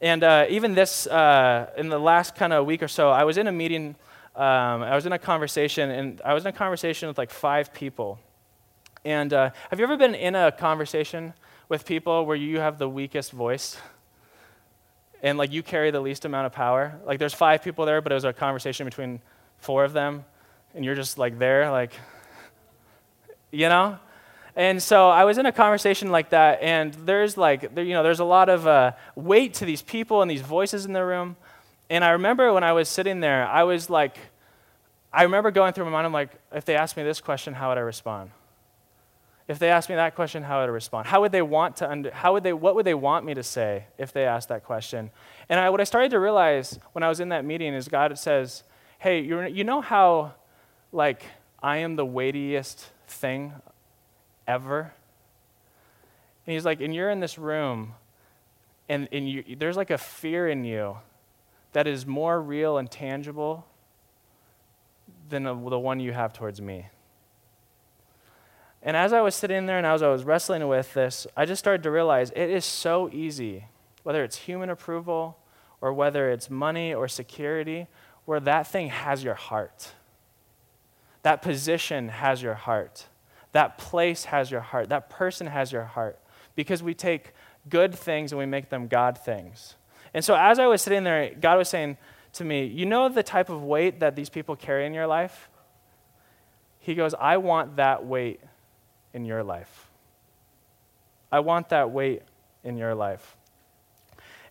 And 0.00 0.22
uh, 0.22 0.46
even 0.48 0.74
this, 0.74 1.06
uh, 1.08 1.70
in 1.76 1.88
the 1.88 1.98
last 1.98 2.36
kind 2.36 2.52
of 2.52 2.66
week 2.66 2.82
or 2.82 2.88
so, 2.88 3.10
I 3.10 3.24
was 3.24 3.36
in 3.36 3.48
a 3.48 3.52
meeting, 3.52 3.96
um, 4.36 4.82
I 4.82 4.94
was 4.94 5.06
in 5.06 5.12
a 5.12 5.18
conversation, 5.18 5.90
and 5.90 6.20
I 6.24 6.34
was 6.34 6.44
in 6.44 6.50
a 6.50 6.52
conversation 6.52 7.08
with 7.08 7.18
like 7.18 7.30
five 7.30 7.72
people. 7.74 8.20
And 9.04 9.32
uh, 9.32 9.50
have 9.70 9.78
you 9.78 9.84
ever 9.84 9.96
been 9.96 10.14
in 10.14 10.34
a 10.34 10.50
conversation 10.50 11.34
with 11.68 11.84
people 11.84 12.24
where 12.24 12.36
you 12.36 12.60
have 12.60 12.78
the 12.78 12.88
weakest 12.88 13.32
voice? 13.32 13.76
And 15.22 15.36
like 15.36 15.52
you 15.52 15.62
carry 15.62 15.90
the 15.90 16.00
least 16.00 16.24
amount 16.24 16.46
of 16.46 16.52
power? 16.52 16.98
Like 17.06 17.18
there's 17.18 17.34
five 17.34 17.62
people 17.62 17.84
there, 17.86 18.00
but 18.00 18.12
it 18.12 18.14
was 18.14 18.24
a 18.24 18.32
conversation 18.32 18.84
between 18.84 19.20
four 19.58 19.84
of 19.84 19.92
them. 19.92 20.24
and 20.74 20.84
you're 20.84 20.94
just 20.94 21.18
like 21.18 21.38
there, 21.38 21.70
like, 21.70 21.92
you 23.50 23.68
know? 23.68 23.98
And 24.56 24.82
so 24.82 25.08
I 25.08 25.24
was 25.24 25.38
in 25.38 25.46
a 25.46 25.52
conversation 25.52 26.10
like 26.10 26.30
that, 26.30 26.62
and 26.62 26.94
there's 26.94 27.36
like, 27.36 27.74
there, 27.74 27.84
you 27.84 27.92
know, 27.92 28.02
there's 28.02 28.20
a 28.20 28.24
lot 28.24 28.48
of 28.48 28.66
uh, 28.66 28.92
weight 29.16 29.54
to 29.54 29.64
these 29.64 29.82
people 29.82 30.22
and 30.22 30.30
these 30.30 30.42
voices 30.42 30.84
in 30.86 30.92
the 30.92 31.04
room. 31.04 31.36
And 31.90 32.04
I 32.04 32.10
remember 32.10 32.52
when 32.52 32.64
I 32.64 32.72
was 32.72 32.88
sitting 32.88 33.20
there, 33.20 33.46
I 33.46 33.64
was 33.64 33.90
like, 33.90 34.16
I 35.12 35.24
remember 35.24 35.50
going 35.50 35.72
through 35.72 35.84
my 35.86 35.90
mind, 35.90 36.06
I'm 36.06 36.12
like, 36.12 36.30
if 36.52 36.64
they 36.64 36.76
asked 36.76 36.96
me 36.96 37.02
this 37.02 37.20
question, 37.20 37.54
how 37.54 37.68
would 37.68 37.78
I 37.78 37.82
respond? 37.82 38.30
If 39.46 39.58
they 39.58 39.68
asked 39.68 39.90
me 39.90 39.94
that 39.96 40.14
question, 40.14 40.42
how 40.42 40.60
would 40.60 40.70
I 40.70 40.72
respond? 40.72 41.06
How 41.06 41.20
would 41.20 41.32
they 41.32 41.42
want 41.42 41.76
to, 41.76 41.90
under, 41.90 42.10
how 42.10 42.32
would 42.32 42.42
they, 42.42 42.54
what 42.54 42.74
would 42.74 42.86
they 42.86 42.94
want 42.94 43.26
me 43.26 43.34
to 43.34 43.42
say 43.42 43.84
if 43.98 44.12
they 44.12 44.24
asked 44.24 44.48
that 44.48 44.64
question? 44.64 45.10
And 45.50 45.60
I, 45.60 45.68
what 45.68 45.82
I 45.82 45.84
started 45.84 46.10
to 46.12 46.18
realize 46.18 46.78
when 46.92 47.02
I 47.02 47.10
was 47.10 47.20
in 47.20 47.28
that 47.28 47.44
meeting 47.44 47.74
is 47.74 47.86
God 47.86 48.18
says, 48.18 48.62
hey, 48.98 49.20
you 49.20 49.64
know 49.64 49.82
how, 49.82 50.32
like, 50.92 51.24
I 51.62 51.78
am 51.78 51.96
the 51.96 52.06
weightiest 52.06 52.88
thing 53.06 53.52
ever? 54.46 54.94
And 56.46 56.54
he's 56.54 56.64
like, 56.64 56.80
and 56.80 56.94
you're 56.94 57.10
in 57.10 57.20
this 57.20 57.38
room, 57.38 57.94
and, 58.88 59.08
and 59.12 59.28
you, 59.28 59.56
there's 59.58 59.76
like 59.76 59.90
a 59.90 59.98
fear 59.98 60.48
in 60.48 60.64
you 60.64 60.96
that 61.74 61.86
is 61.86 62.06
more 62.06 62.40
real 62.40 62.78
and 62.78 62.90
tangible 62.90 63.66
than 65.28 65.42
the 65.42 65.54
one 65.54 66.00
you 66.00 66.12
have 66.12 66.32
towards 66.32 66.62
me. 66.62 66.86
And 68.84 68.98
as 68.98 69.14
I 69.14 69.22
was 69.22 69.34
sitting 69.34 69.64
there 69.64 69.78
and 69.78 69.86
as 69.86 70.02
I 70.02 70.08
was 70.08 70.24
wrestling 70.24 70.68
with 70.68 70.92
this, 70.92 71.26
I 71.34 71.46
just 71.46 71.58
started 71.58 71.82
to 71.84 71.90
realize 71.90 72.30
it 72.30 72.50
is 72.50 72.66
so 72.66 73.08
easy, 73.10 73.64
whether 74.02 74.22
it's 74.22 74.36
human 74.36 74.68
approval 74.68 75.38
or 75.80 75.94
whether 75.94 76.30
it's 76.30 76.50
money 76.50 76.92
or 76.92 77.08
security, 77.08 77.86
where 78.26 78.40
that 78.40 78.66
thing 78.66 78.88
has 78.88 79.24
your 79.24 79.34
heart. 79.34 79.92
That 81.22 81.40
position 81.40 82.10
has 82.10 82.42
your 82.42 82.54
heart. 82.54 83.06
That 83.52 83.78
place 83.78 84.26
has 84.26 84.50
your 84.50 84.60
heart. 84.60 84.90
That 84.90 85.08
person 85.08 85.46
has 85.46 85.72
your 85.72 85.84
heart. 85.84 86.18
Because 86.54 86.82
we 86.82 86.92
take 86.92 87.32
good 87.70 87.94
things 87.94 88.32
and 88.32 88.38
we 88.38 88.44
make 88.44 88.68
them 88.68 88.86
God 88.86 89.16
things. 89.16 89.76
And 90.12 90.22
so 90.22 90.34
as 90.34 90.58
I 90.58 90.66
was 90.66 90.82
sitting 90.82 91.04
there, 91.04 91.34
God 91.40 91.56
was 91.56 91.70
saying 91.70 91.96
to 92.34 92.44
me, 92.44 92.66
You 92.66 92.84
know 92.84 93.08
the 93.08 93.22
type 93.22 93.48
of 93.48 93.62
weight 93.62 94.00
that 94.00 94.14
these 94.14 94.28
people 94.28 94.56
carry 94.56 94.84
in 94.84 94.92
your 94.92 95.06
life? 95.06 95.48
He 96.80 96.94
goes, 96.94 97.14
I 97.14 97.38
want 97.38 97.76
that 97.76 98.04
weight 98.04 98.40
in 99.14 99.24
your 99.24 99.42
life. 99.42 99.88
I 101.32 101.40
want 101.40 101.70
that 101.70 101.90
weight 101.90 102.22
in 102.62 102.76
your 102.76 102.94
life. 102.94 103.36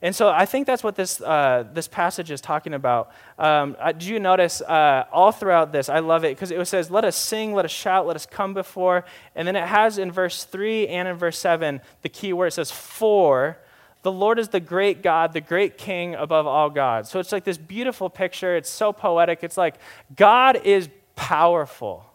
And 0.02 0.13
so 0.13 0.28
I 0.28 0.45
think 0.45 0.67
that's 0.67 0.84
what 0.84 0.95
this, 0.95 1.21
uh, 1.21 1.63
this 1.71 1.88
passage 1.88 2.30
is 2.30 2.41
talking 2.41 2.73
about. 2.73 3.12
Um, 3.39 3.78
uh, 3.80 3.93
do 3.93 4.08
you 4.08 4.19
notice 4.19 4.60
uh, 4.60 5.06
all 5.13 5.32
throughout 5.32 5.71
this? 5.71 5.88
I 5.88 5.99
love 5.99 6.26
it 6.26 6.36
because 6.36 6.52
it 6.52 6.67
says, 6.67 6.91
Let 6.91 7.06
us 7.06 7.15
sing, 7.15 7.54
let 7.54 7.63
us 7.63 7.71
shout, 7.71 8.06
let 8.06 8.17
us 8.17 8.26
come 8.26 8.54
before. 8.54 9.06
And 9.34 9.47
then 9.47 9.56
it 9.56 9.65
has 9.65 9.97
in 9.97 10.12
verse 10.12 10.43
3 10.43 10.89
and 10.89 11.08
in 11.08 11.15
verse 11.15 11.38
7 11.38 11.80
the 12.02 12.10
key 12.10 12.34
word 12.34 12.47
it 12.47 12.52
says, 12.52 12.69
For 12.69 13.58
the 14.02 14.12
Lord 14.12 14.39
is 14.39 14.49
the 14.49 14.60
great 14.60 15.02
God, 15.02 15.32
the 15.32 15.39
great 15.39 15.78
King 15.78 16.15
above 16.15 16.47
all 16.47 16.69
gods. 16.69 17.10
So 17.10 17.19
it's 17.19 17.32
like 17.32 17.45
this 17.45 17.58
beautiful 17.58 18.10
picture. 18.10 18.58
It's 18.58 18.69
so 18.69 18.91
poetic. 18.91 19.39
It's 19.41 19.56
like 19.56 19.76
God 20.13 20.65
is 20.65 20.89
powerful. 21.15 22.12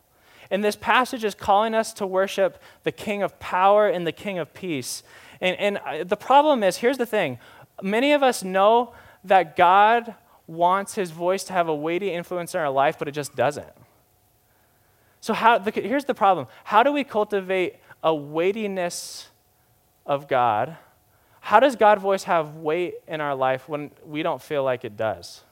And 0.51 0.65
this 0.65 0.77
passage 0.77 1.25
is 1.25 1.35
calling 1.35 1.75
us 1.75 1.93
to 1.95 2.07
worship 2.07 2.61
the 2.83 2.93
King 2.93 3.23
of 3.23 3.39
power 3.39 3.89
and 3.89 4.07
the 4.07 4.13
King 4.13 4.39
of 4.39 4.55
peace. 4.55 5.03
And, 5.41 5.57
and 5.59 5.79
uh, 5.79 6.05
the 6.05 6.17
problem 6.17 6.63
is 6.63 6.79
here's 6.79 6.99
the 6.99 7.07
thing 7.07 7.39
many 7.83 8.13
of 8.13 8.23
us 8.23 8.43
know 8.43 8.95
that 9.25 9.57
God 9.57 10.15
wants 10.47 10.95
his 10.95 11.11
voice 11.11 11.45
to 11.45 11.53
have 11.53 11.69
a 11.69 11.75
weighty 11.75 12.11
influence 12.11 12.55
in 12.55 12.61
our 12.61 12.71
life, 12.71 12.99
but 12.99 13.09
it 13.09 13.13
just 13.13 13.37
doesn't. 13.37 13.69
So, 15.21 15.35
how, 15.35 15.59
the, 15.59 15.71
here's 15.71 16.07
the 16.07 16.15
problem 16.15 16.47
how 16.65 16.83
do 16.83 16.93
we 16.93 17.05
cultivate 17.05 17.77
a 18.03 18.15
weightiness 18.15 19.29
of 20.07 20.29
God? 20.29 20.77
How 21.41 21.61
does 21.61 21.77
God's 21.77 22.03
voice 22.03 22.25
have 22.25 22.57
weight 22.57 22.95
in 23.07 23.21
our 23.21 23.35
life 23.35 23.69
when 23.69 23.91
we 24.05 24.23
don't 24.23 24.43
feel 24.43 24.65
like 24.65 24.85
it 24.85 24.97
does? 24.97 25.43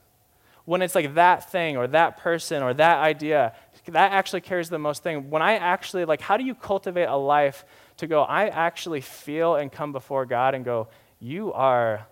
When 0.65 0.83
it's 0.83 0.95
like 0.95 1.15
that 1.15 1.51
thing 1.51 1.77
or 1.77 1.87
that 1.89 2.17
person 2.17 2.63
or 2.63 2.75
that 2.75 2.99
idea, 2.99 3.55
that 3.87 4.13
actually 4.13 4.41
carries 4.41 4.69
the 4.69 4.79
most 4.79 5.03
thing. 5.03 5.31
When 5.31 5.43
I 5.43 5.55
actually, 5.55 6.05
like, 6.05 6.21
how 6.21 6.37
do 6.37 6.45
you 6.45 6.55
cultivate 6.55 7.05
a 7.05 7.17
life 7.17 7.65
to 7.99 8.07
go, 8.07 8.23
I 8.23 8.49
actually 8.49 9.01
feel 9.01 9.57
and 9.57 9.71
come 9.71 9.93
before 9.93 10.27
God 10.27 10.55
and 10.55 10.65
go, 10.65 10.89
You 11.21 11.53
are 11.53 12.07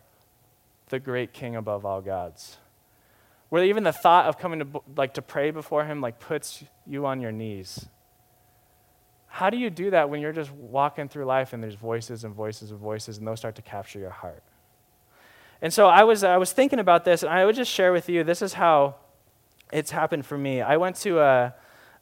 the 0.89 0.99
great 0.99 1.33
king 1.33 1.57
above 1.57 1.85
all 1.85 2.01
gods. 2.01 2.59
Where 3.49 3.65
even 3.65 3.85
the 3.85 3.93
thought 3.93 4.27
of 4.27 4.39
coming 4.39 4.61
to 4.61 4.81
like 4.97 5.15
to 5.15 5.23
pray 5.23 5.51
before 5.51 5.85
him 5.85 6.01
like 6.01 6.19
puts 6.19 6.65
you 6.87 7.07
on 7.07 7.21
your 7.21 7.33
knees. 7.33 7.87
How 9.27 9.51
do 9.51 9.57
you 9.57 9.69
do 9.69 9.91
that 9.91 10.11
when 10.11 10.21
you're 10.21 10.33
just 10.33 10.53
walking 10.53 11.09
through 11.09 11.25
life 11.25 11.53
and 11.53 11.63
there's 11.63 11.75
voices 11.75 12.25
and 12.25 12.35
voices 12.35 12.71
and 12.71 12.79
voices 12.79 13.19
and 13.19 13.27
those 13.27 13.41
start 13.41 13.57
to 13.57 13.63
capture 13.63 13.99
your 13.99 14.11
heart? 14.11 14.43
And 15.61 15.73
so 15.73 15.89
I 15.89 16.05
was, 16.05 16.23
I 16.23 16.37
was 16.37 16.53
thinking 16.53 16.79
about 16.79 17.05
this, 17.05 17.23
and 17.23 17.33
I 17.33 17.45
would 17.45 17.57
just 17.57 17.71
share 17.71 17.93
with 17.93 18.09
you 18.09 18.23
this 18.23 18.43
is 18.43 18.53
how 18.53 18.97
it's 19.73 19.91
happened 19.91 20.27
for 20.27 20.37
me. 20.37 20.61
I 20.61 20.77
went 20.77 20.97
to 20.97 21.21
a, 21.21 21.55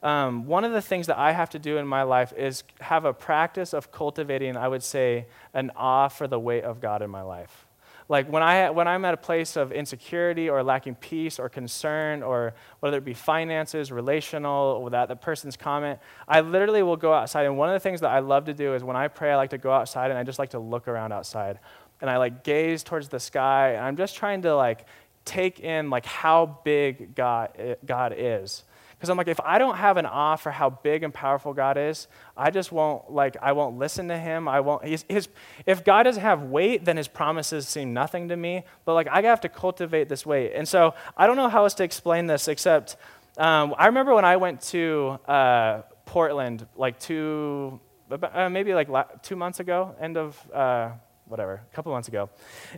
um, 0.03 0.47
one 0.47 0.65
of 0.65 0.73
the 0.73 0.83
things 0.83 1.07
that 1.07 1.19
I 1.19 1.33
have 1.33 1.51
to 1.51 1.59
do 1.59 1.79
in 1.79 1.87
my 1.87 2.03
life 2.03 2.33
is 2.37 2.65
have 2.81 3.05
a 3.05 3.13
practice 3.13 3.73
of 3.73 3.93
cultivating, 3.93 4.57
I 4.57 4.67
would 4.67 4.83
say, 4.83 5.27
an 5.55 5.71
awe 5.77 6.09
for 6.09 6.27
the 6.27 6.41
weight 6.41 6.65
of 6.65 6.81
God 6.81 7.03
in 7.03 7.11
my 7.11 7.23
life. 7.23 7.67
Like 8.09 8.31
when, 8.31 8.43
I, 8.43 8.71
when 8.71 8.89
I'm 8.89 9.05
at 9.05 9.15
a 9.15 9.19
place 9.19 9.57
of 9.57 9.71
insecurity 9.71 10.51
or 10.51 10.63
lacking 10.63 10.97
peace 10.97 11.39
or 11.39 11.49
concern, 11.49 12.23
or 12.23 12.53
whether 12.81 12.99
it 12.99 13.05
be 13.05 13.15
finances, 13.15 13.93
relational, 13.93 14.77
or 14.83 14.91
that 14.91 15.09
the 15.09 15.17
person's 15.17 15.57
comment, 15.57 16.01
I 16.27 16.41
literally 16.41 16.83
will 16.83 16.97
go 16.97 17.15
outside. 17.15 17.47
And 17.47 17.57
one 17.57 17.69
of 17.69 17.75
the 17.75 17.81
things 17.81 18.01
that 18.01 18.11
I 18.11 18.19
love 18.19 18.47
to 18.47 18.55
do 18.55 18.75
is 18.75 18.83
when 18.83 18.97
I 18.97 19.09
pray, 19.09 19.31
I 19.31 19.37
like 19.37 19.51
to 19.51 19.59
go 19.59 19.73
outside 19.73 20.11
and 20.11 20.19
I 20.19 20.25
just 20.25 20.39
like 20.39 20.51
to 20.51 20.59
look 20.59 20.89
around 20.89 21.13
outside. 21.13 21.61
And 22.01 22.11
I 22.11 22.17
like 22.17 22.43
gaze 22.43 22.83
towards 22.83 23.09
the 23.09 23.21
sky. 23.21 23.75
And 23.75 23.85
I'm 23.85 23.97
just 23.97 24.17
trying 24.17 24.43
to 24.43 24.57
like 24.57 24.85
take 25.25 25.61
in 25.61 25.89
like 25.89 26.05
how 26.05 26.59
big 26.65 27.15
God, 27.15 27.79
God 27.87 28.15
is. 28.17 28.65
Because 29.03 29.11
I'm 29.11 29.17
like, 29.17 29.27
if 29.27 29.41
I 29.41 29.59
don't 29.59 29.79
have 29.79 29.97
an 29.97 30.07
awe 30.07 30.37
for 30.37 30.53
how 30.53 30.71
big 30.71 31.03
and 31.03 31.13
powerful 31.13 31.53
God 31.53 31.77
is, 31.77 32.07
I 32.37 32.53
just 32.53 32.71
won't, 32.71 33.11
like, 33.11 33.37
I 33.43 33.51
won't 33.51 33.77
listen 33.77 34.07
to 34.07 34.17
him. 34.17 34.47
I 34.47 34.61
won't, 34.61 34.85
his, 34.85 35.05
his, 35.09 35.29
if 35.67 35.83
God 35.83 36.05
doesn't 36.05 36.23
have 36.23 36.45
weight, 36.45 36.85
then 36.85 36.97
his 36.97 37.09
promises 37.09 37.67
seem 37.67 37.93
nothing 37.93 38.29
to 38.29 38.37
me. 38.37 38.63
But, 38.85 38.95
like, 38.95 39.09
I 39.09 39.21
have 39.23 39.41
to 39.41 39.49
cultivate 39.49 40.09
this 40.09 40.25
weight. 40.25 40.53
And 40.55 40.69
so 40.69 40.95
I 41.17 41.27
don't 41.27 41.35
know 41.35 41.49
how 41.49 41.65
else 41.65 41.75
to 41.75 41.83
explain 41.83 42.29
this 42.29 42.47
except 42.47 42.95
um, 43.37 43.75
I 43.77 43.87
remember 43.87 44.15
when 44.15 44.25
I 44.25 44.37
went 44.37 44.61
to 44.71 45.19
uh, 45.27 45.83
Portland, 46.05 46.65
like 46.77 47.01
two, 47.01 47.81
uh, 48.09 48.49
maybe 48.51 48.73
like 48.73 48.89
la- 48.89 49.11
two 49.21 49.35
months 49.35 49.59
ago, 49.59 49.97
end 50.01 50.17
of, 50.17 50.39
uh, 50.53 50.91
whatever, 51.27 51.55
a 51.55 51.75
couple 51.75 51.91
months 51.91 52.07
ago. 52.07 52.31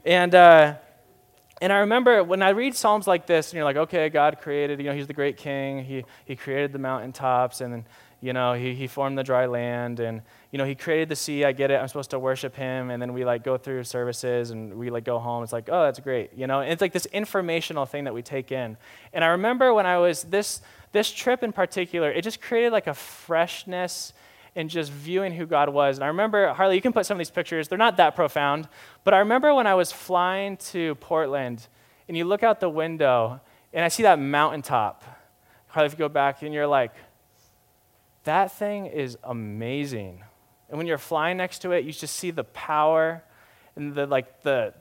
And, 0.06 0.34
uh, 0.34 0.76
and 1.60 1.72
I 1.72 1.78
remember 1.78 2.22
when 2.24 2.42
I 2.42 2.50
read 2.50 2.74
Psalms 2.74 3.06
like 3.06 3.26
this, 3.26 3.50
and 3.50 3.56
you're 3.56 3.64
like, 3.64 3.76
okay, 3.76 4.08
God 4.08 4.38
created, 4.40 4.80
you 4.80 4.86
know, 4.86 4.94
He's 4.94 5.06
the 5.06 5.14
great 5.14 5.36
King. 5.36 5.84
He, 5.84 6.04
he 6.24 6.36
created 6.36 6.72
the 6.72 6.78
mountaintops, 6.78 7.60
and, 7.60 7.84
you 8.20 8.32
know, 8.32 8.54
he, 8.54 8.74
he 8.74 8.86
formed 8.86 9.16
the 9.16 9.22
dry 9.22 9.46
land, 9.46 10.00
and, 10.00 10.22
you 10.50 10.58
know, 10.58 10.64
He 10.64 10.74
created 10.74 11.08
the 11.08 11.16
sea. 11.16 11.44
I 11.44 11.52
get 11.52 11.70
it. 11.70 11.74
I'm 11.74 11.86
supposed 11.88 12.10
to 12.10 12.18
worship 12.18 12.56
Him. 12.56 12.90
And 12.90 13.00
then 13.00 13.12
we, 13.12 13.24
like, 13.24 13.44
go 13.44 13.56
through 13.56 13.84
services, 13.84 14.50
and 14.50 14.74
we, 14.74 14.90
like, 14.90 15.04
go 15.04 15.18
home. 15.18 15.44
It's 15.44 15.52
like, 15.52 15.68
oh, 15.70 15.84
that's 15.84 16.00
great. 16.00 16.30
You 16.34 16.46
know, 16.46 16.60
and 16.60 16.72
it's 16.72 16.82
like 16.82 16.92
this 16.92 17.06
informational 17.06 17.86
thing 17.86 18.04
that 18.04 18.14
we 18.14 18.22
take 18.22 18.50
in. 18.50 18.76
And 19.12 19.24
I 19.24 19.28
remember 19.28 19.72
when 19.72 19.86
I 19.86 19.98
was, 19.98 20.24
this, 20.24 20.60
this 20.92 21.10
trip 21.10 21.42
in 21.42 21.52
particular, 21.52 22.10
it 22.10 22.22
just 22.22 22.40
created, 22.40 22.72
like, 22.72 22.88
a 22.88 22.94
freshness 22.94 24.12
in 24.54 24.68
just 24.68 24.92
viewing 24.92 25.32
who 25.32 25.46
God 25.46 25.68
was. 25.68 25.96
And 25.96 26.04
I 26.04 26.08
remember, 26.08 26.52
Harley, 26.52 26.76
you 26.76 26.80
can 26.80 26.92
put 26.92 27.06
some 27.06 27.16
of 27.16 27.18
these 27.18 27.30
pictures. 27.30 27.68
They're 27.68 27.78
not 27.78 27.96
that 27.96 28.14
profound. 28.14 28.68
But 29.02 29.14
I 29.14 29.18
remember 29.18 29.54
when 29.54 29.66
I 29.66 29.74
was 29.74 29.90
flying 29.90 30.56
to 30.58 30.94
Portland, 30.96 31.66
and 32.08 32.16
you 32.16 32.24
look 32.24 32.42
out 32.42 32.60
the 32.60 32.68
window, 32.68 33.40
and 33.72 33.84
I 33.84 33.88
see 33.88 34.04
that 34.04 34.18
mountaintop. 34.18 35.04
Harley, 35.68 35.86
if 35.86 35.92
you 35.92 35.98
go 35.98 36.08
back, 36.08 36.42
and 36.42 36.54
you're 36.54 36.66
like, 36.66 36.92
that 38.24 38.52
thing 38.52 38.86
is 38.86 39.18
amazing. 39.24 40.22
And 40.68 40.78
when 40.78 40.86
you're 40.86 40.98
flying 40.98 41.36
next 41.36 41.60
to 41.60 41.72
it, 41.72 41.84
you 41.84 41.92
just 41.92 42.16
see 42.16 42.30
the 42.30 42.44
power 42.44 43.22
and 43.76 43.94
the 43.94 44.06
like 44.06 44.42
the 44.42 44.74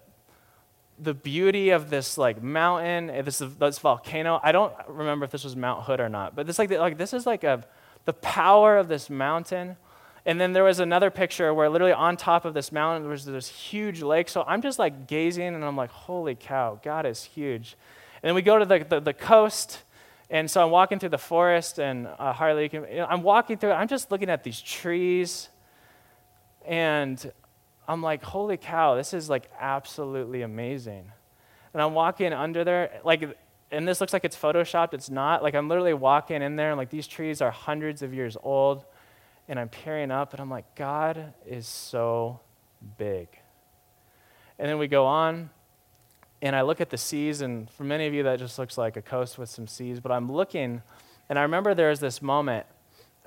the 0.99 1.13
beauty 1.13 1.71
of 1.71 1.89
this 1.89 2.17
like 2.17 2.41
mountain, 2.41 3.07
this 3.25 3.39
this 3.59 3.79
volcano. 3.79 4.39
I 4.41 4.51
don't 4.51 4.73
remember 4.87 5.25
if 5.25 5.31
this 5.31 5.43
was 5.43 5.55
Mount 5.55 5.83
Hood 5.83 5.99
or 5.99 6.09
not, 6.09 6.35
but 6.35 6.47
this 6.47 6.59
like 6.59 6.69
like 6.71 6.97
this 6.97 7.13
is 7.13 7.25
like 7.25 7.43
a 7.43 7.65
the 8.05 8.13
power 8.13 8.77
of 8.77 8.87
this 8.87 9.09
mountain. 9.09 9.77
And 10.25 10.39
then 10.39 10.53
there 10.53 10.63
was 10.63 10.79
another 10.79 11.09
picture 11.09 11.53
where 11.53 11.69
literally 11.69 11.93
on 11.93 12.15
top 12.15 12.45
of 12.45 12.53
this 12.53 12.71
mountain 12.71 13.03
there 13.03 13.11
was 13.11 13.25
this 13.25 13.49
huge 13.49 14.01
lake. 14.01 14.29
So 14.29 14.43
I'm 14.47 14.61
just 14.61 14.79
like 14.79 15.07
gazing 15.07 15.53
and 15.53 15.63
I'm 15.63 15.75
like, 15.75 15.89
holy 15.89 16.35
cow, 16.35 16.79
God 16.81 17.05
is 17.05 17.23
huge. 17.23 17.75
And 18.21 18.29
then 18.29 18.35
we 18.35 18.41
go 18.41 18.57
to 18.57 18.65
the, 18.65 18.85
the, 18.87 18.99
the 19.01 19.13
coast. 19.13 19.83
And 20.29 20.49
so 20.49 20.63
I'm 20.63 20.71
walking 20.71 20.99
through 20.99 21.09
the 21.09 21.17
forest 21.17 21.77
and 21.79 22.07
uh, 22.07 22.31
Harley, 22.31 22.69
can, 22.69 22.85
you 22.89 22.97
know, 22.97 23.07
I'm 23.09 23.21
walking 23.21 23.57
through, 23.57 23.71
I'm 23.71 23.89
just 23.89 24.11
looking 24.11 24.29
at 24.29 24.43
these 24.43 24.61
trees. 24.61 25.49
And 26.65 27.31
I'm 27.87 28.01
like, 28.01 28.23
holy 28.23 28.55
cow, 28.55 28.95
this 28.95 29.13
is 29.13 29.29
like 29.29 29.49
absolutely 29.59 30.41
amazing. 30.41 31.11
And 31.73 31.81
I'm 31.81 31.93
walking 31.93 32.31
under 32.31 32.63
there, 32.63 33.01
like 33.03 33.37
and 33.73 33.87
this 33.87 33.99
looks 33.99 34.13
like 34.13 34.23
it's 34.23 34.37
photoshopped. 34.37 34.93
It's 34.93 35.09
not. 35.09 35.41
Like 35.43 35.55
I'm 35.55 35.67
literally 35.67 35.93
walking 35.93 36.41
in 36.41 36.55
there, 36.55 36.69
and 36.69 36.77
like 36.77 36.89
these 36.89 37.07
trees 37.07 37.41
are 37.41 37.51
hundreds 37.51 38.01
of 38.01 38.13
years 38.13 38.37
old, 38.41 38.85
and 39.49 39.59
I'm 39.59 39.69
peering 39.69 40.11
up, 40.11 40.33
and 40.33 40.39
I'm 40.39 40.49
like, 40.49 40.75
God 40.75 41.33
is 41.45 41.67
so 41.67 42.39
big. 42.97 43.27
And 44.59 44.69
then 44.69 44.77
we 44.77 44.87
go 44.87 45.05
on, 45.05 45.49
and 46.41 46.55
I 46.55 46.61
look 46.61 46.79
at 46.79 46.91
the 46.91 46.97
seas, 46.97 47.41
and 47.41 47.69
for 47.71 47.83
many 47.83 48.05
of 48.05 48.13
you, 48.13 48.23
that 48.23 48.37
just 48.39 48.59
looks 48.59 48.77
like 48.77 48.95
a 48.95 49.01
coast 49.01 49.37
with 49.37 49.49
some 49.49 49.67
seas. 49.67 49.99
But 49.99 50.11
I'm 50.11 50.31
looking, 50.31 50.81
and 51.27 51.39
I 51.39 51.41
remember 51.41 51.73
there 51.73 51.89
was 51.89 51.99
this 51.99 52.21
moment. 52.21 52.67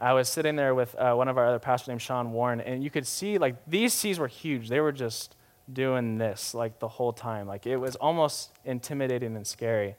I 0.01 0.13
was 0.13 0.29
sitting 0.29 0.57
there 0.57 0.75
with 0.75 0.95
uh, 0.95 1.15
one 1.15 1.27
of 1.27 1.39
our 1.39 1.47
other 1.47 1.59
pastors 1.59 1.89
named 1.89 2.03
Sean 2.03 2.33
Warren, 2.33 2.61
and 2.61 2.85
you 2.85 2.91
could 2.91 3.07
see 3.07 3.39
like 3.39 3.57
these 3.67 3.93
seas 3.93 4.19
were 4.19 4.29
huge. 4.29 4.69
They 4.69 4.81
were 4.81 4.93
just 4.93 5.35
doing 5.73 6.19
this 6.19 6.55
like 6.55 6.79
the 6.79 6.87
whole 6.89 7.13
time. 7.13 7.49
Like 7.49 7.67
it 7.67 7.79
was 7.79 7.97
almost 7.97 8.53
intimidating 8.65 9.35
and 9.35 9.47
scary. 9.47 9.97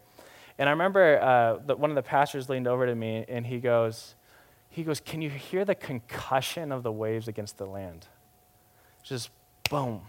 And 0.59 0.67
I 0.67 0.71
remember 0.71 1.21
uh, 1.21 1.65
the, 1.65 1.75
one 1.75 1.91
of 1.91 1.95
the 1.95 2.03
pastors 2.03 2.49
leaned 2.49 2.67
over 2.67 2.85
to 2.85 2.95
me 2.95 3.25
and 3.27 3.45
he 3.45 3.59
goes, 3.59 4.15
he 4.69 4.83
goes, 4.83 4.99
Can 4.99 5.21
you 5.21 5.29
hear 5.29 5.65
the 5.65 5.75
concussion 5.75 6.71
of 6.71 6.83
the 6.83 6.91
waves 6.91 7.27
against 7.27 7.57
the 7.57 7.65
land? 7.65 8.07
Just 9.03 9.29
boom, 9.69 10.01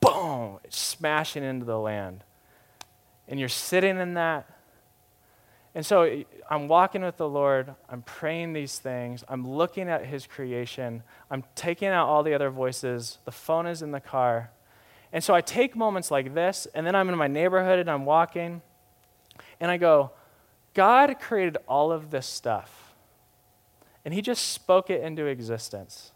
boom, 0.00 0.58
smashing 0.68 1.42
into 1.42 1.64
the 1.64 1.78
land. 1.78 2.24
And 3.28 3.38
you're 3.38 3.48
sitting 3.48 3.98
in 3.98 4.14
that. 4.14 4.46
And 5.74 5.86
so 5.86 6.24
I'm 6.50 6.66
walking 6.66 7.02
with 7.02 7.16
the 7.16 7.28
Lord. 7.28 7.74
I'm 7.88 8.02
praying 8.02 8.54
these 8.54 8.78
things. 8.78 9.22
I'm 9.28 9.48
looking 9.48 9.88
at 9.88 10.04
His 10.06 10.26
creation. 10.26 11.02
I'm 11.30 11.44
taking 11.54 11.88
out 11.88 12.08
all 12.08 12.22
the 12.22 12.34
other 12.34 12.50
voices. 12.50 13.18
The 13.24 13.30
phone 13.30 13.66
is 13.66 13.82
in 13.82 13.92
the 13.92 14.00
car. 14.00 14.50
And 15.12 15.22
so 15.22 15.34
I 15.34 15.40
take 15.40 15.76
moments 15.76 16.10
like 16.10 16.34
this, 16.34 16.66
and 16.74 16.86
then 16.86 16.94
I'm 16.94 17.08
in 17.08 17.18
my 17.18 17.26
neighborhood 17.26 17.78
and 17.80 17.90
I'm 17.90 18.04
walking, 18.04 18.62
and 19.60 19.70
I 19.70 19.76
go, 19.76 20.12
God 20.74 21.18
created 21.20 21.58
all 21.68 21.92
of 21.92 22.10
this 22.10 22.26
stuff, 22.26 22.94
and 24.04 24.14
He 24.14 24.22
just 24.22 24.50
spoke 24.50 24.90
it 24.90 25.02
into 25.02 25.26
existence. 25.26 26.12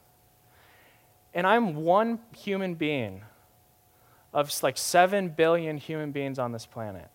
And 1.35 1.47
I'm 1.47 1.77
one 1.77 2.21
human 2.37 2.75
being 2.75 3.23
of 4.33 4.53
like 4.63 4.77
7 4.77 5.31
billion 5.31 5.77
human 5.79 6.13
beings 6.13 6.39
on 6.39 6.53
this 6.53 6.67
planet. 6.67 7.09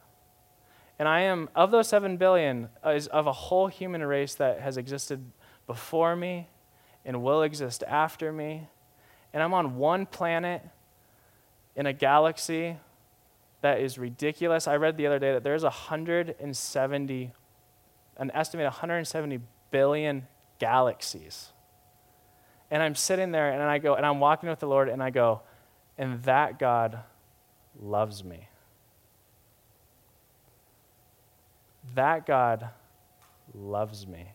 And 0.98 1.08
I 1.08 1.22
am, 1.22 1.50
of 1.56 1.72
those 1.72 1.88
7 1.88 2.18
billion, 2.18 2.70
uh, 2.86 2.90
is 2.90 3.08
of 3.08 3.28
a 3.28 3.32
whole 3.32 3.68
human 3.68 4.04
race 4.04 4.36
that 4.36 4.60
has 4.60 4.76
existed 4.76 5.32
before 5.66 6.16
me 6.16 6.50
and 7.06 7.24
will 7.24 7.44
exist 7.44 7.84
after 7.88 8.34
me. 8.34 8.68
And 9.34 9.42
I'm 9.42 9.54
on 9.54 9.78
one 9.78 10.06
planet 10.06 10.62
in 11.76 11.86
a 11.86 11.94
galaxy 11.94 12.78
that 13.62 13.82
is 13.82 13.98
ridiculous. 13.98 14.68
I 14.68 14.76
read 14.76 14.98
the 14.98 15.08
other 15.08 15.20
day 15.20 15.34
that 15.34 15.44
there's 15.44 15.64
170, 15.64 17.32
an 18.18 18.32
estimated 18.34 18.72
170 18.72 19.40
billion 19.72 20.28
galaxies. 20.60 21.52
And 22.72 22.82
I'm 22.84 22.96
sitting 22.96 23.32
there 23.32 23.52
and 23.52 23.62
I 23.62 23.80
go, 23.80 23.96
and 23.96 24.06
I'm 24.06 24.20
walking 24.20 24.50
with 24.50 24.60
the 24.60 24.68
Lord 24.68 24.90
and 24.90 25.02
I 25.02 25.10
go, 25.10 25.42
and 25.98 26.24
that 26.24 26.60
God 26.60 27.00
loves 27.82 28.24
me. 28.24 28.48
That 31.96 32.26
God 32.26 32.70
loves 33.54 34.06
me. 34.08 34.32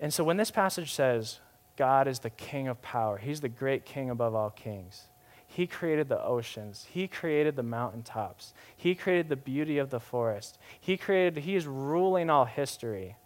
And 0.00 0.12
so 0.12 0.24
when 0.24 0.36
this 0.36 0.50
passage 0.50 0.92
says 0.92 1.40
God 1.76 2.08
is 2.08 2.20
the 2.20 2.30
king 2.30 2.68
of 2.68 2.80
power, 2.80 3.18
he's 3.18 3.40
the 3.40 3.48
great 3.48 3.84
king 3.84 4.10
above 4.10 4.34
all 4.34 4.50
kings. 4.50 5.08
He 5.54 5.66
created 5.66 6.08
the 6.08 6.22
oceans. 6.22 6.86
He 6.90 7.06
created 7.06 7.56
the 7.56 7.62
mountaintops. 7.62 8.54
He 8.74 8.94
created 8.94 9.28
the 9.28 9.36
beauty 9.36 9.76
of 9.76 9.90
the 9.90 10.00
forest. 10.00 10.58
He 10.80 10.96
created, 10.96 11.42
he 11.44 11.56
is 11.56 11.66
ruling 11.66 12.30
all 12.30 12.46
history. 12.46 13.16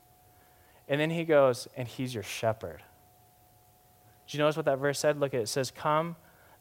And 0.89 1.01
then 1.01 1.11
he 1.11 1.25
goes, 1.25 1.69
and 1.77 1.87
he's 1.87 2.13
your 2.13 2.25
shepherd. 2.25 2.83
Do 4.27 4.37
you 4.37 4.43
notice 4.43 4.57
what 4.57 4.67
that 4.67 4.81
verse 4.81 4.99
said? 4.99 5.21
Look 5.21 5.35
at 5.35 5.41
it. 5.41 5.43
It 5.45 5.49
says, 5.49 5.71
Come, 5.71 6.17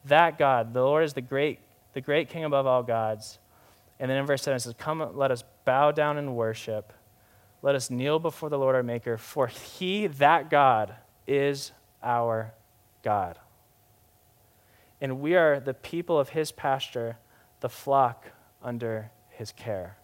that 0.06 0.38
God, 0.38 0.72
the 0.72 0.84
Lord 0.84 1.04
is 1.04 1.14
the 1.14 1.22
great, 1.22 1.62
the 1.94 2.02
great 2.02 2.30
king 2.30 2.44
above 2.44 2.68
all 2.68 2.84
gods. 2.84 3.40
And 4.00 4.12
then 4.12 4.20
in 4.20 4.26
verse 4.28 4.44
7 4.44 4.58
it 4.58 4.60
says, 4.60 4.76
Come, 4.78 5.18
let 5.18 5.32
us 5.32 5.44
bow 5.66 5.92
down 5.92 6.20
and 6.20 6.36
worship. 6.36 6.94
Let 7.64 7.74
us 7.74 7.90
kneel 7.90 8.20
before 8.20 8.50
the 8.50 8.60
Lord 8.60 8.76
our 8.76 8.84
Maker, 8.84 9.18
for 9.18 9.48
he, 9.48 10.06
that 10.06 10.52
God, 10.52 10.94
is 11.26 11.72
our 12.04 12.54
God 13.02 13.40
and 15.02 15.20
we 15.20 15.36
are 15.36 15.60
the 15.60 15.74
people 15.74 16.20
of 16.20 16.30
his 16.30 16.52
pasture, 16.52 17.18
the 17.60 17.70
flock 17.70 18.32
under 18.62 19.12
his 19.30 19.52
care. 19.52 19.98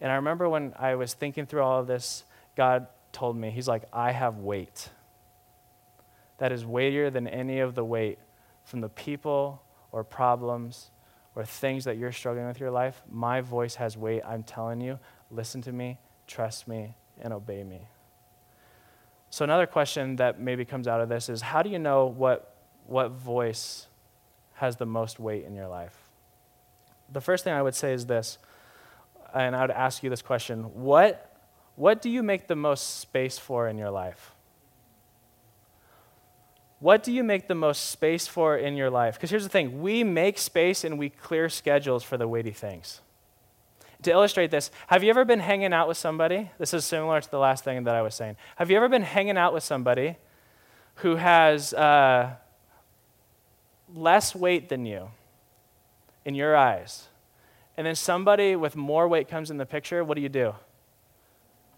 And 0.00 0.10
I 0.10 0.16
remember 0.16 0.48
when 0.48 0.72
I 0.78 0.94
was 0.94 1.12
thinking 1.12 1.46
through 1.46 1.62
all 1.62 1.80
of 1.80 1.86
this, 1.86 2.24
God 2.56 2.86
told 3.12 3.36
me, 3.36 3.50
He's 3.50 3.68
like, 3.68 3.84
I 3.92 4.12
have 4.12 4.38
weight. 4.38 4.88
That 6.38 6.52
is 6.52 6.64
weightier 6.64 7.10
than 7.10 7.28
any 7.28 7.60
of 7.60 7.74
the 7.74 7.84
weight 7.84 8.18
from 8.64 8.80
the 8.80 8.88
people 8.88 9.62
or 9.92 10.04
problems 10.04 10.90
or 11.34 11.44
things 11.44 11.84
that 11.84 11.98
you're 11.98 12.12
struggling 12.12 12.46
with 12.46 12.60
your 12.60 12.70
life. 12.70 13.02
My 13.10 13.40
voice 13.40 13.74
has 13.74 13.96
weight. 13.96 14.22
I'm 14.26 14.42
telling 14.42 14.80
you, 14.80 14.98
listen 15.30 15.60
to 15.62 15.72
me, 15.72 15.98
trust 16.26 16.66
me, 16.66 16.94
and 17.20 17.32
obey 17.32 17.62
me. 17.62 17.88
So, 19.28 19.44
another 19.44 19.66
question 19.66 20.16
that 20.16 20.40
maybe 20.40 20.64
comes 20.64 20.88
out 20.88 21.00
of 21.00 21.08
this 21.08 21.28
is 21.28 21.40
how 21.40 21.62
do 21.62 21.70
you 21.70 21.78
know 21.78 22.06
what, 22.06 22.49
what 22.86 23.10
voice 23.10 23.86
has 24.54 24.76
the 24.76 24.86
most 24.86 25.18
weight 25.18 25.44
in 25.44 25.54
your 25.54 25.68
life? 25.68 25.96
The 27.12 27.20
first 27.20 27.44
thing 27.44 27.52
I 27.52 27.62
would 27.62 27.74
say 27.74 27.92
is 27.92 28.06
this, 28.06 28.38
and 29.34 29.54
I 29.54 29.62
would 29.62 29.70
ask 29.70 30.02
you 30.02 30.10
this 30.10 30.22
question 30.22 30.64
What, 30.82 31.36
what 31.76 32.02
do 32.02 32.10
you 32.10 32.22
make 32.22 32.46
the 32.46 32.56
most 32.56 33.00
space 33.00 33.38
for 33.38 33.68
in 33.68 33.78
your 33.78 33.90
life? 33.90 34.32
What 36.80 37.02
do 37.02 37.12
you 37.12 37.22
make 37.22 37.46
the 37.46 37.54
most 37.54 37.90
space 37.90 38.26
for 38.26 38.56
in 38.56 38.74
your 38.74 38.88
life? 38.88 39.14
Because 39.14 39.30
here's 39.30 39.42
the 39.42 39.50
thing 39.50 39.82
we 39.82 40.02
make 40.02 40.38
space 40.38 40.82
and 40.82 40.98
we 40.98 41.10
clear 41.10 41.48
schedules 41.48 42.02
for 42.02 42.16
the 42.16 42.26
weighty 42.26 42.52
things. 42.52 43.02
To 44.02 44.10
illustrate 44.10 44.50
this, 44.50 44.70
have 44.86 45.04
you 45.04 45.10
ever 45.10 45.26
been 45.26 45.40
hanging 45.40 45.74
out 45.74 45.86
with 45.86 45.98
somebody? 45.98 46.50
This 46.56 46.72
is 46.72 46.86
similar 46.86 47.20
to 47.20 47.30
the 47.30 47.38
last 47.38 47.64
thing 47.64 47.84
that 47.84 47.94
I 47.94 48.00
was 48.00 48.14
saying. 48.14 48.36
Have 48.56 48.70
you 48.70 48.78
ever 48.78 48.88
been 48.88 49.02
hanging 49.02 49.36
out 49.36 49.52
with 49.52 49.62
somebody 49.62 50.16
who 50.96 51.16
has 51.16 51.74
uh, 51.74 52.34
less 53.94 54.34
weight 54.34 54.68
than 54.68 54.86
you 54.86 55.10
in 56.24 56.34
your 56.34 56.56
eyes, 56.56 57.08
and 57.76 57.86
then 57.86 57.94
somebody 57.94 58.56
with 58.56 58.76
more 58.76 59.08
weight 59.08 59.28
comes 59.28 59.50
in 59.50 59.56
the 59.56 59.66
picture, 59.66 60.04
what 60.04 60.16
do 60.16 60.20
you 60.20 60.28
do? 60.28 60.54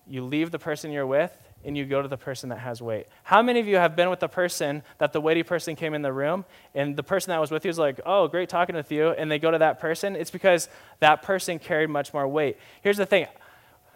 You 0.06 0.24
leave 0.24 0.50
the 0.50 0.58
person 0.58 0.90
you're 0.90 1.06
with 1.06 1.36
and 1.64 1.76
you 1.76 1.84
go 1.84 2.02
to 2.02 2.08
the 2.08 2.16
person 2.16 2.48
that 2.48 2.58
has 2.58 2.82
weight. 2.82 3.06
How 3.22 3.42
many 3.42 3.60
of 3.60 3.68
you 3.68 3.76
have 3.76 3.94
been 3.94 4.10
with 4.10 4.20
the 4.20 4.28
person 4.28 4.82
that 4.98 5.12
the 5.12 5.20
weighty 5.20 5.42
person 5.42 5.76
came 5.76 5.94
in 5.94 6.02
the 6.02 6.12
room 6.12 6.44
and 6.74 6.96
the 6.96 7.02
person 7.02 7.30
that 7.30 7.40
was 7.40 7.50
with 7.50 7.64
you 7.64 7.70
is 7.70 7.78
like, 7.78 8.00
oh, 8.04 8.26
great 8.26 8.48
talking 8.48 8.74
with 8.74 8.90
you, 8.90 9.10
and 9.10 9.30
they 9.30 9.38
go 9.38 9.50
to 9.50 9.58
that 9.58 9.78
person? 9.78 10.16
It's 10.16 10.30
because 10.30 10.68
that 11.00 11.22
person 11.22 11.58
carried 11.58 11.90
much 11.90 12.12
more 12.12 12.26
weight. 12.26 12.58
Here's 12.82 12.96
the 12.96 13.06
thing 13.06 13.26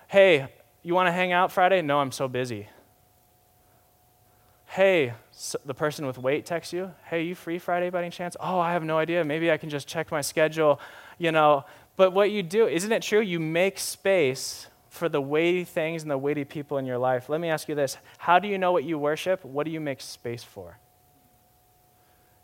hey, 0.09 0.47
you 0.85 0.95
want 0.95 1.09
to 1.09 1.13
hang 1.13 1.33
out 1.33 1.51
Friday? 1.51 1.83
No, 1.83 1.99
I'm 1.99 2.13
so 2.13 2.29
busy. 2.29 2.69
Hey, 4.67 5.15
so 5.31 5.59
the 5.65 5.75
person 5.75 6.07
with 6.07 6.19
weight 6.19 6.45
texts 6.45 6.73
you, 6.73 6.93
hey, 7.05 7.23
you 7.23 7.35
free 7.35 7.59
Friday 7.59 7.89
by 7.91 8.01
any 8.01 8.11
chance? 8.11 8.37
Oh, 8.39 8.59
I 8.59 8.73
have 8.73 8.85
no 8.85 8.99
idea. 8.99 9.25
Maybe 9.25 9.51
I 9.51 9.57
can 9.57 9.71
just 9.71 9.87
check 9.87 10.11
my 10.11 10.21
schedule, 10.21 10.81
you 11.19 11.33
know. 11.33 11.65
But 11.97 12.13
what 12.13 12.31
you 12.31 12.43
do, 12.43 12.67
isn't 12.67 12.93
it 12.93 13.03
true? 13.03 13.21
You 13.21 13.41
make 13.41 13.79
space 13.79 14.67
for 14.89 15.09
the 15.09 15.21
weighty 15.21 15.65
things 15.65 16.03
and 16.03 16.11
the 16.11 16.19
weighty 16.19 16.45
people 16.45 16.79
in 16.79 16.87
your 16.87 16.99
life. 16.99 17.29
Let 17.29 17.41
me 17.41 17.49
ask 17.49 17.69
you 17.69 17.75
this 17.75 17.97
How 18.19 18.39
do 18.39 18.49
you 18.49 18.59
know 18.59 18.73
what 18.73 18.85
you 18.85 18.99
worship? 18.99 19.45
What 19.45 19.65
do 19.65 19.71
you 19.71 19.81
make 19.81 20.01
space 20.01 20.43
for? 20.43 20.79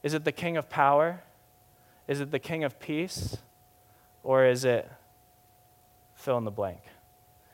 Is 0.03 0.15
it 0.15 0.25
the 0.25 0.33
king 0.33 0.57
of 0.57 0.69
power? 0.69 1.23
Is 2.09 2.21
it 2.21 2.31
the 2.31 2.39
king 2.39 2.65
of 2.65 2.79
peace? 2.81 3.37
Or 4.23 4.45
is 4.45 4.65
it 4.65 4.91
fill 6.15 6.39
in 6.39 6.45
the 6.45 6.51
blank? 6.51 6.81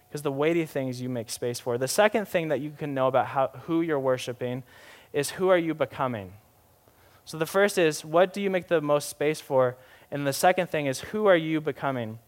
Because 0.09 0.23
the 0.23 0.33
weighty 0.33 0.65
things 0.65 1.01
you 1.01 1.09
make 1.09 1.29
space 1.29 1.61
for. 1.61 1.77
The 1.77 1.89
second 1.89 2.29
thing 2.29 2.49
that 2.49 2.61
you 2.61 2.71
can 2.71 2.95
know 2.95 3.09
about 3.09 3.27
how, 3.27 3.49
who 3.67 3.83
you're 3.83 4.01
worshiping 4.01 4.63
is 5.13 5.31
who 5.31 5.49
are 5.51 5.59
you 5.59 5.75
becoming? 5.75 6.33
So 7.25 7.37
the 7.37 7.47
first 7.47 7.77
is 7.77 8.05
what 8.05 8.33
do 8.33 8.41
you 8.41 8.49
make 8.49 8.69
the 8.69 8.81
most 8.81 9.11
space 9.11 9.41
for? 9.41 9.77
And 10.11 10.27
the 10.27 10.33
second 10.33 10.71
thing 10.71 10.87
is 10.87 11.01
who 11.01 11.27
are 11.27 11.37
you 11.37 11.61
becoming? 11.61 12.19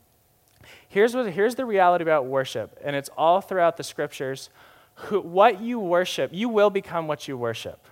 Here's, 0.89 1.15
what, 1.15 1.33
here's 1.33 1.55
the 1.55 1.65
reality 1.65 2.03
about 2.03 2.27
worship, 2.27 2.79
and 2.85 2.95
it's 2.95 3.09
all 3.17 3.41
throughout 3.41 3.79
the 3.79 3.83
scriptures. 3.83 4.51
Who, 4.95 5.21
what 5.23 5.63
you 5.63 5.79
worship, 5.81 6.31
you 6.35 6.51
will 6.51 6.69
become 6.69 7.09
what 7.09 7.27
you 7.27 7.39
worship. 7.39 7.87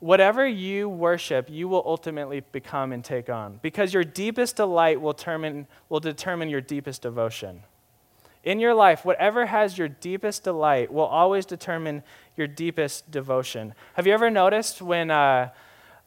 Whatever 0.00 0.44
you 0.44 0.88
worship, 0.88 1.48
you 1.48 1.68
will 1.68 1.84
ultimately 1.86 2.40
become 2.40 2.90
and 2.90 3.04
take 3.04 3.30
on, 3.30 3.60
because 3.62 3.94
your 3.94 4.02
deepest 4.02 4.56
delight 4.56 5.00
will 5.00 5.12
determine, 5.12 5.68
will 5.88 6.00
determine 6.00 6.48
your 6.48 6.60
deepest 6.60 7.02
devotion. 7.02 7.62
In 8.44 8.58
your 8.58 8.74
life, 8.74 9.04
whatever 9.04 9.46
has 9.46 9.78
your 9.78 9.88
deepest 9.88 10.42
delight 10.42 10.92
will 10.92 11.06
always 11.06 11.46
determine 11.46 12.02
your 12.36 12.48
deepest 12.48 13.08
devotion. 13.10 13.74
Have 13.94 14.06
you 14.06 14.12
ever 14.12 14.30
noticed 14.30 14.82
when, 14.82 15.10
uh, 15.12 15.50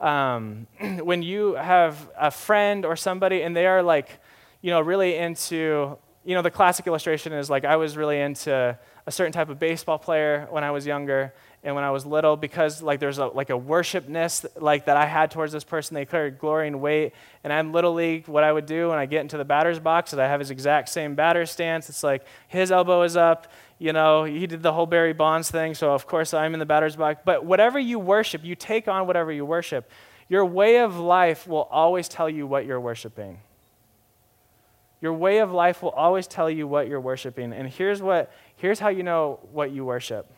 um, 0.01 0.67
when 0.99 1.23
you 1.23 1.53
have 1.53 2.09
a 2.17 2.31
friend 2.31 2.85
or 2.85 2.97
somebody 2.97 3.41
and 3.41 3.55
they 3.55 3.65
are 3.65 3.81
like, 3.81 4.19
you 4.61 4.69
know, 4.69 4.81
really 4.81 5.15
into, 5.15 5.97
you 6.25 6.35
know, 6.35 6.41
the 6.41 6.51
classic 6.51 6.87
illustration 6.87 7.31
is 7.31 7.49
like 7.49 7.63
I 7.63 7.77
was 7.77 7.95
really 7.95 8.19
into 8.19 8.77
a 9.07 9.11
certain 9.11 9.31
type 9.31 9.49
of 9.49 9.57
baseball 9.57 9.99
player 9.99 10.47
when 10.49 10.63
I 10.63 10.71
was 10.71 10.85
younger 10.85 11.33
and 11.65 11.73
when 11.73 11.83
I 11.83 11.89
was 11.89 12.05
little 12.05 12.37
because 12.37 12.83
like 12.83 12.99
there's 12.99 13.17
a, 13.17 13.25
like 13.25 13.49
a 13.49 13.57
worshipness 13.57 14.45
like 14.55 14.85
that 14.85 14.97
I 14.97 15.07
had 15.07 15.31
towards 15.31 15.51
this 15.51 15.63
person. 15.63 15.95
They 15.95 16.05
carried 16.05 16.37
glory 16.37 16.67
and 16.67 16.79
weight. 16.79 17.13
And 17.43 17.51
I'm 17.51 17.73
little 17.73 17.95
league. 17.95 18.27
What 18.27 18.43
I 18.43 18.51
would 18.51 18.67
do 18.67 18.89
when 18.89 18.99
I 18.99 19.07
get 19.07 19.21
into 19.21 19.35
the 19.35 19.45
batter's 19.45 19.79
box 19.79 20.13
is 20.13 20.19
I 20.19 20.27
have 20.27 20.39
his 20.39 20.51
exact 20.51 20.89
same 20.89 21.15
batter 21.15 21.43
stance. 21.47 21.89
It's 21.89 22.03
like 22.03 22.23
his 22.47 22.71
elbow 22.71 23.01
is 23.01 23.17
up. 23.17 23.51
You 23.79 23.93
know, 23.93 24.25
he 24.25 24.45
did 24.45 24.61
the 24.61 24.71
whole 24.71 24.85
Barry 24.85 25.13
Bonds 25.13 25.49
thing, 25.49 25.73
so 25.73 25.91
of 25.91 26.05
course 26.05 26.35
I'm 26.35 26.53
in 26.53 26.59
the 26.59 26.67
batter's 26.67 26.95
box. 26.95 27.21
But 27.25 27.43
whatever 27.43 27.79
you 27.79 27.97
worship, 27.97 28.45
you 28.45 28.53
take 28.53 28.87
on 28.87 29.07
whatever 29.07 29.31
you 29.31 29.43
worship. 29.43 29.89
Your 30.29 30.45
way 30.45 30.77
of 30.77 30.99
life 30.99 31.47
will 31.47 31.63
always 31.63 32.07
tell 32.07 32.29
you 32.29 32.45
what 32.45 32.67
you're 32.67 32.79
worshiping. 32.79 33.39
Your 35.01 35.13
way 35.13 35.39
of 35.39 35.51
life 35.51 35.81
will 35.81 35.89
always 35.89 36.27
tell 36.27 36.49
you 36.49 36.67
what 36.67 36.87
you're 36.87 37.01
worshiping. 37.01 37.53
And 37.53 37.67
here's 37.67 38.03
what 38.03 38.31
here's 38.55 38.79
how 38.79 38.89
you 38.89 39.01
know 39.01 39.39
what 39.51 39.71
you 39.71 39.83
worship 39.83 40.31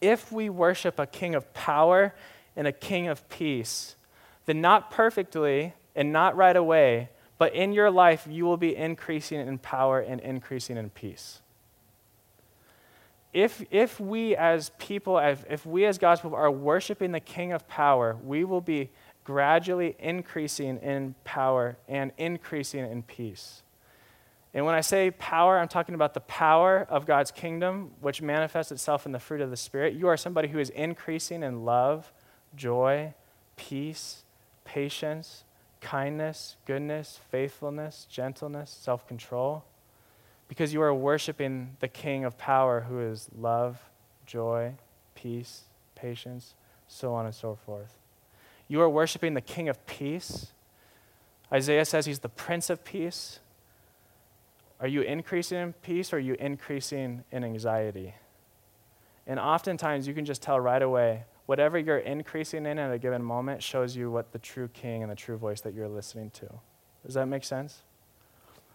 if 0.00 0.30
we 0.32 0.48
worship 0.48 0.98
a 0.98 1.06
king 1.06 1.34
of 1.34 1.52
power 1.54 2.14
and 2.54 2.66
a 2.66 2.72
king 2.72 3.08
of 3.08 3.28
peace, 3.28 3.96
then 4.46 4.60
not 4.60 4.90
perfectly 4.90 5.74
and 5.94 6.12
not 6.12 6.36
right 6.36 6.56
away, 6.56 7.10
but 7.38 7.54
in 7.54 7.72
your 7.72 7.90
life, 7.90 8.26
you 8.28 8.44
will 8.44 8.56
be 8.56 8.74
increasing 8.74 9.40
in 9.40 9.58
power 9.58 10.00
and 10.00 10.20
increasing 10.20 10.76
in 10.76 10.90
peace. 10.90 11.40
If, 13.32 13.62
if 13.70 14.00
we 14.00 14.34
as 14.34 14.70
people, 14.78 15.18
if, 15.18 15.44
if 15.50 15.66
we 15.66 15.84
as 15.84 15.98
God's 15.98 16.22
people 16.22 16.36
are 16.36 16.50
worshiping 16.50 17.12
the 17.12 17.20
King 17.20 17.52
of 17.52 17.68
power, 17.68 18.16
we 18.24 18.44
will 18.44 18.62
be 18.62 18.88
gradually 19.24 19.94
increasing 19.98 20.78
in 20.78 21.14
power 21.24 21.76
and 21.86 22.12
increasing 22.16 22.90
in 22.90 23.02
peace. 23.02 23.62
And 24.54 24.64
when 24.64 24.74
I 24.74 24.80
say 24.80 25.10
power, 25.10 25.58
I'm 25.58 25.68
talking 25.68 25.94
about 25.94 26.14
the 26.14 26.20
power 26.20 26.86
of 26.88 27.04
God's 27.06 27.30
kingdom, 27.30 27.90
which 28.00 28.22
manifests 28.22 28.72
itself 28.72 29.04
in 29.04 29.12
the 29.12 29.18
fruit 29.18 29.40
of 29.40 29.50
the 29.50 29.56
Spirit. 29.56 29.94
You 29.94 30.08
are 30.08 30.16
somebody 30.16 30.48
who 30.48 30.58
is 30.58 30.70
increasing 30.70 31.42
in 31.42 31.64
love, 31.64 32.10
joy, 32.54 33.12
peace, 33.56 34.24
patience, 34.64 35.44
kindness, 35.80 36.56
goodness, 36.64 37.20
faithfulness, 37.30 38.06
gentleness, 38.10 38.70
self 38.70 39.06
control, 39.06 39.64
because 40.48 40.72
you 40.72 40.80
are 40.80 40.94
worshiping 40.94 41.76
the 41.80 41.88
King 41.88 42.24
of 42.24 42.38
power 42.38 42.82
who 42.82 43.00
is 43.00 43.28
love, 43.36 43.78
joy, 44.26 44.72
peace, 45.14 45.62
patience, 45.94 46.54
so 46.88 47.14
on 47.14 47.26
and 47.26 47.34
so 47.34 47.54
forth. 47.54 47.98
You 48.68 48.80
are 48.80 48.88
worshiping 48.88 49.34
the 49.34 49.40
King 49.40 49.68
of 49.68 49.84
peace. 49.86 50.48
Isaiah 51.52 51.84
says 51.84 52.06
he's 52.06 52.20
the 52.20 52.28
Prince 52.28 52.70
of 52.70 52.84
Peace. 52.84 53.38
Are 54.80 54.88
you 54.88 55.00
increasing 55.02 55.58
in 55.58 55.72
peace 55.72 56.12
or 56.12 56.16
are 56.16 56.20
you 56.20 56.34
increasing 56.34 57.24
in 57.32 57.44
anxiety? 57.44 58.14
And 59.26 59.40
oftentimes 59.40 60.06
you 60.06 60.14
can 60.14 60.24
just 60.24 60.42
tell 60.42 60.60
right 60.60 60.82
away 60.82 61.24
whatever 61.46 61.78
you're 61.78 61.98
increasing 61.98 62.66
in 62.66 62.78
at 62.78 62.92
a 62.92 62.98
given 62.98 63.22
moment 63.22 63.62
shows 63.62 63.96
you 63.96 64.10
what 64.10 64.32
the 64.32 64.38
true 64.38 64.68
king 64.68 65.02
and 65.02 65.10
the 65.10 65.16
true 65.16 65.36
voice 65.36 65.60
that 65.62 65.74
you're 65.74 65.88
listening 65.88 66.30
to. 66.30 66.46
Does 67.04 67.14
that 67.14 67.26
make 67.26 67.44
sense? 67.44 67.82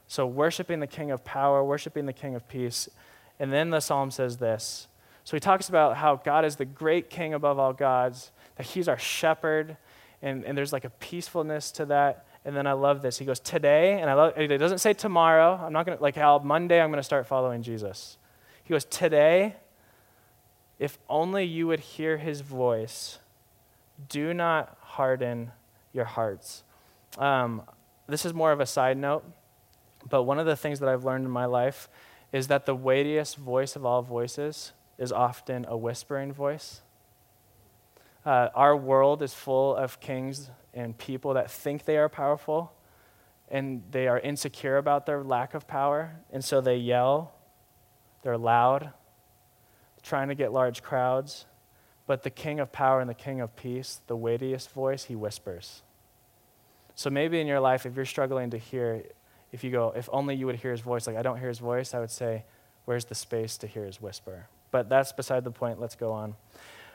So, 0.07 0.25
worshiping 0.25 0.79
the 0.79 0.87
king 0.87 1.11
of 1.11 1.23
power, 1.23 1.63
worshiping 1.63 2.05
the 2.05 2.13
king 2.13 2.35
of 2.35 2.47
peace. 2.47 2.89
And 3.39 3.51
then 3.51 3.69
the 3.69 3.79
psalm 3.79 4.11
says 4.11 4.37
this. 4.37 4.87
So, 5.23 5.37
he 5.37 5.39
talks 5.39 5.69
about 5.69 5.97
how 5.97 6.17
God 6.17 6.43
is 6.43 6.57
the 6.57 6.65
great 6.65 7.09
king 7.09 7.33
above 7.33 7.59
all 7.59 7.71
gods, 7.71 8.31
that 8.57 8.65
he's 8.65 8.89
our 8.89 8.97
shepherd, 8.97 9.77
and, 10.21 10.43
and 10.43 10.57
there's 10.57 10.73
like 10.73 10.83
a 10.83 10.89
peacefulness 10.89 11.71
to 11.71 11.85
that. 11.85 12.25
And 12.43 12.56
then 12.56 12.65
I 12.65 12.73
love 12.73 13.01
this. 13.01 13.17
He 13.17 13.25
goes, 13.25 13.39
Today, 13.39 13.99
and 13.99 14.10
I 14.10 14.13
love 14.13 14.34
it 14.38 14.58
doesn't 14.58 14.80
say 14.80 14.93
tomorrow. 14.93 15.60
I'm 15.63 15.73
not 15.73 15.86
to, 15.97 16.04
like 16.04 16.15
how 16.15 16.39
Monday 16.39 16.82
I'm 16.82 16.89
to 16.97 17.04
start 17.04 17.27
following 17.27 17.62
Jesus. 17.62 18.17
He 18.63 18.71
goes, 18.71 18.86
Today, 18.86 19.56
if 20.80 20.97
only 21.08 21.43
you 21.43 21.67
would 21.67 21.80
hear 21.80 22.17
his 22.17 22.41
voice, 22.41 23.19
do 24.10 24.34
not 24.34 24.77
harden 24.82 25.51
your 25.93 26.06
hearts. 26.06 26.63
Um, 27.17 27.63
this 28.08 28.25
is 28.25 28.34
more 28.34 28.51
of 28.51 28.60
a 28.60 28.65
side 28.65 28.97
note, 28.97 29.23
but 30.10 30.23
one 30.23 30.39
of 30.39 30.45
the 30.45 30.56
things 30.56 30.80
that 30.80 30.89
I've 30.89 31.06
learned 31.06 31.25
in 31.25 31.32
my 31.32 31.45
life 31.45 31.88
is 32.32 32.47
that 32.47 32.65
the 32.65 32.73
weightiest 32.73 33.38
voice 33.38 33.75
of 33.75 33.86
all 33.86 34.01
voices 34.01 34.71
is 34.97 35.12
often 35.12 35.65
a 35.67 35.77
whispering 35.77 36.34
voice. 36.34 36.82
Uh, 38.25 38.49
our 38.53 38.75
world 38.75 39.21
is 39.21 39.34
full 39.34 39.75
of 39.75 39.99
kings 39.99 40.49
and 40.73 40.97
people 40.97 41.34
that 41.34 41.49
think 41.49 41.86
they 41.86 41.97
are 41.97 42.10
powerful 42.10 42.71
and 43.49 43.84
they 43.91 44.07
are 44.07 44.19
insecure 44.19 44.77
about 44.77 45.05
their 45.05 45.23
lack 45.23 45.53
of 45.53 45.67
power, 45.67 46.15
and 46.31 46.43
so 46.43 46.62
they 46.62 46.77
yell, 46.77 47.34
they're 48.23 48.38
loud, 48.38 48.93
trying 50.01 50.29
to 50.29 50.36
get 50.36 50.53
large 50.53 50.81
crowds. 50.81 51.45
But 52.07 52.23
the 52.23 52.29
king 52.29 52.62
of 52.62 52.71
power 52.71 53.01
and 53.01 53.10
the 53.10 53.13
king 53.13 53.41
of 53.41 53.55
peace, 53.55 53.99
the 54.07 54.15
weightiest 54.15 54.71
voice, 54.71 55.03
he 55.03 55.15
whispers. 55.15 55.84
So 56.95 57.10
maybe 57.10 57.41
in 57.41 57.47
your 57.47 57.60
life, 57.60 57.86
if 57.86 57.95
you're 57.95 58.05
struggling 58.05 58.51
to 58.51 58.57
hear, 58.57 59.03
if 59.51 59.65
you 59.65 59.71
go, 59.71 59.93
if 59.95 60.07
only 60.13 60.36
you 60.36 60.45
would 60.45 60.55
hear 60.55 60.71
his 60.71 60.81
voice, 60.81 61.05
like 61.05 61.17
I 61.17 61.21
don't 61.21 61.38
hear 61.38 61.49
his 61.49 61.60
voice, 61.60 61.93
I 61.93 61.99
would 61.99 62.12
say, 62.12 62.45
where's 62.86 63.05
the 63.05 63.15
space 63.15 63.57
to 63.57 63.67
hear 63.67 63.86
his 63.86 64.01
whisper? 64.01 64.47
But 64.71 64.88
that's 64.88 65.12
beside 65.12 65.43
the 65.43 65.51
point. 65.51 65.79
Let's 65.79 65.95
go 65.95 66.12
on. 66.12 66.36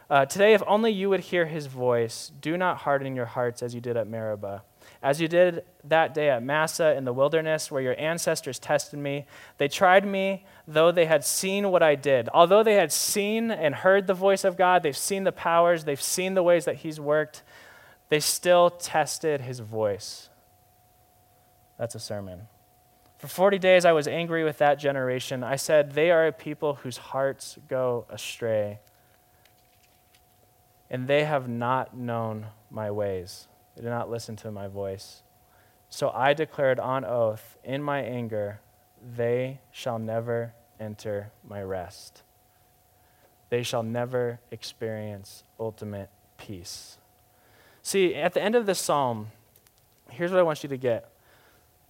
Uh, 0.08 0.24
today, 0.24 0.54
if 0.54 0.62
only 0.68 0.92
you 0.92 1.10
would 1.10 1.20
hear 1.20 1.46
his 1.46 1.66
voice, 1.66 2.30
do 2.40 2.56
not 2.56 2.78
harden 2.78 3.16
your 3.16 3.26
hearts 3.26 3.60
as 3.60 3.74
you 3.74 3.80
did 3.80 3.96
at 3.96 4.06
Meribah. 4.06 4.62
As 5.02 5.20
you 5.20 5.26
did 5.26 5.64
that 5.82 6.14
day 6.14 6.30
at 6.30 6.44
Massah 6.44 6.96
in 6.96 7.04
the 7.04 7.12
wilderness, 7.12 7.72
where 7.72 7.82
your 7.82 7.98
ancestors 7.98 8.60
tested 8.60 9.00
me, 9.00 9.26
they 9.58 9.66
tried 9.66 10.06
me, 10.06 10.44
though 10.66 10.92
they 10.92 11.06
had 11.06 11.24
seen 11.24 11.70
what 11.70 11.82
I 11.82 11.96
did. 11.96 12.28
Although 12.32 12.62
they 12.62 12.74
had 12.74 12.92
seen 12.92 13.50
and 13.50 13.74
heard 13.74 14.06
the 14.06 14.14
voice 14.14 14.44
of 14.44 14.56
God, 14.56 14.84
they've 14.84 14.96
seen 14.96 15.24
the 15.24 15.32
powers, 15.32 15.84
they've 15.84 16.00
seen 16.00 16.34
the 16.34 16.42
ways 16.42 16.66
that 16.66 16.76
he's 16.76 17.00
worked, 17.00 17.42
they 18.08 18.20
still 18.20 18.70
tested 18.70 19.40
his 19.40 19.58
voice. 19.58 20.28
That's 21.78 21.96
a 21.96 22.00
sermon. 22.00 22.42
For 23.18 23.26
40 23.26 23.58
days 23.58 23.84
I 23.84 23.92
was 23.92 24.06
angry 24.06 24.44
with 24.44 24.58
that 24.58 24.78
generation. 24.78 25.42
I 25.42 25.56
said, 25.56 25.92
They 25.92 26.12
are 26.12 26.28
a 26.28 26.32
people 26.32 26.74
whose 26.74 26.96
hearts 26.96 27.58
go 27.68 28.06
astray 28.08 28.78
and 30.90 31.08
they 31.08 31.24
have 31.24 31.48
not 31.48 31.96
known 31.96 32.46
my 32.70 32.90
ways. 32.90 33.48
They 33.74 33.82
did 33.82 33.90
not 33.90 34.10
listen 34.10 34.36
to 34.36 34.50
my 34.50 34.68
voice. 34.68 35.22
So 35.88 36.10
I 36.10 36.34
declared 36.34 36.80
on 36.80 37.04
oath 37.04 37.56
in 37.64 37.82
my 37.82 38.00
anger, 38.00 38.60
they 39.16 39.60
shall 39.70 39.98
never 39.98 40.52
enter 40.80 41.30
my 41.46 41.62
rest. 41.62 42.22
They 43.50 43.62
shall 43.62 43.82
never 43.82 44.40
experience 44.50 45.44
ultimate 45.58 46.10
peace. 46.36 46.98
See, 47.82 48.14
at 48.14 48.34
the 48.34 48.42
end 48.42 48.56
of 48.56 48.66
this 48.66 48.80
psalm, 48.80 49.30
here's 50.10 50.32
what 50.32 50.40
I 50.40 50.42
want 50.42 50.62
you 50.62 50.68
to 50.70 50.76
get. 50.76 51.10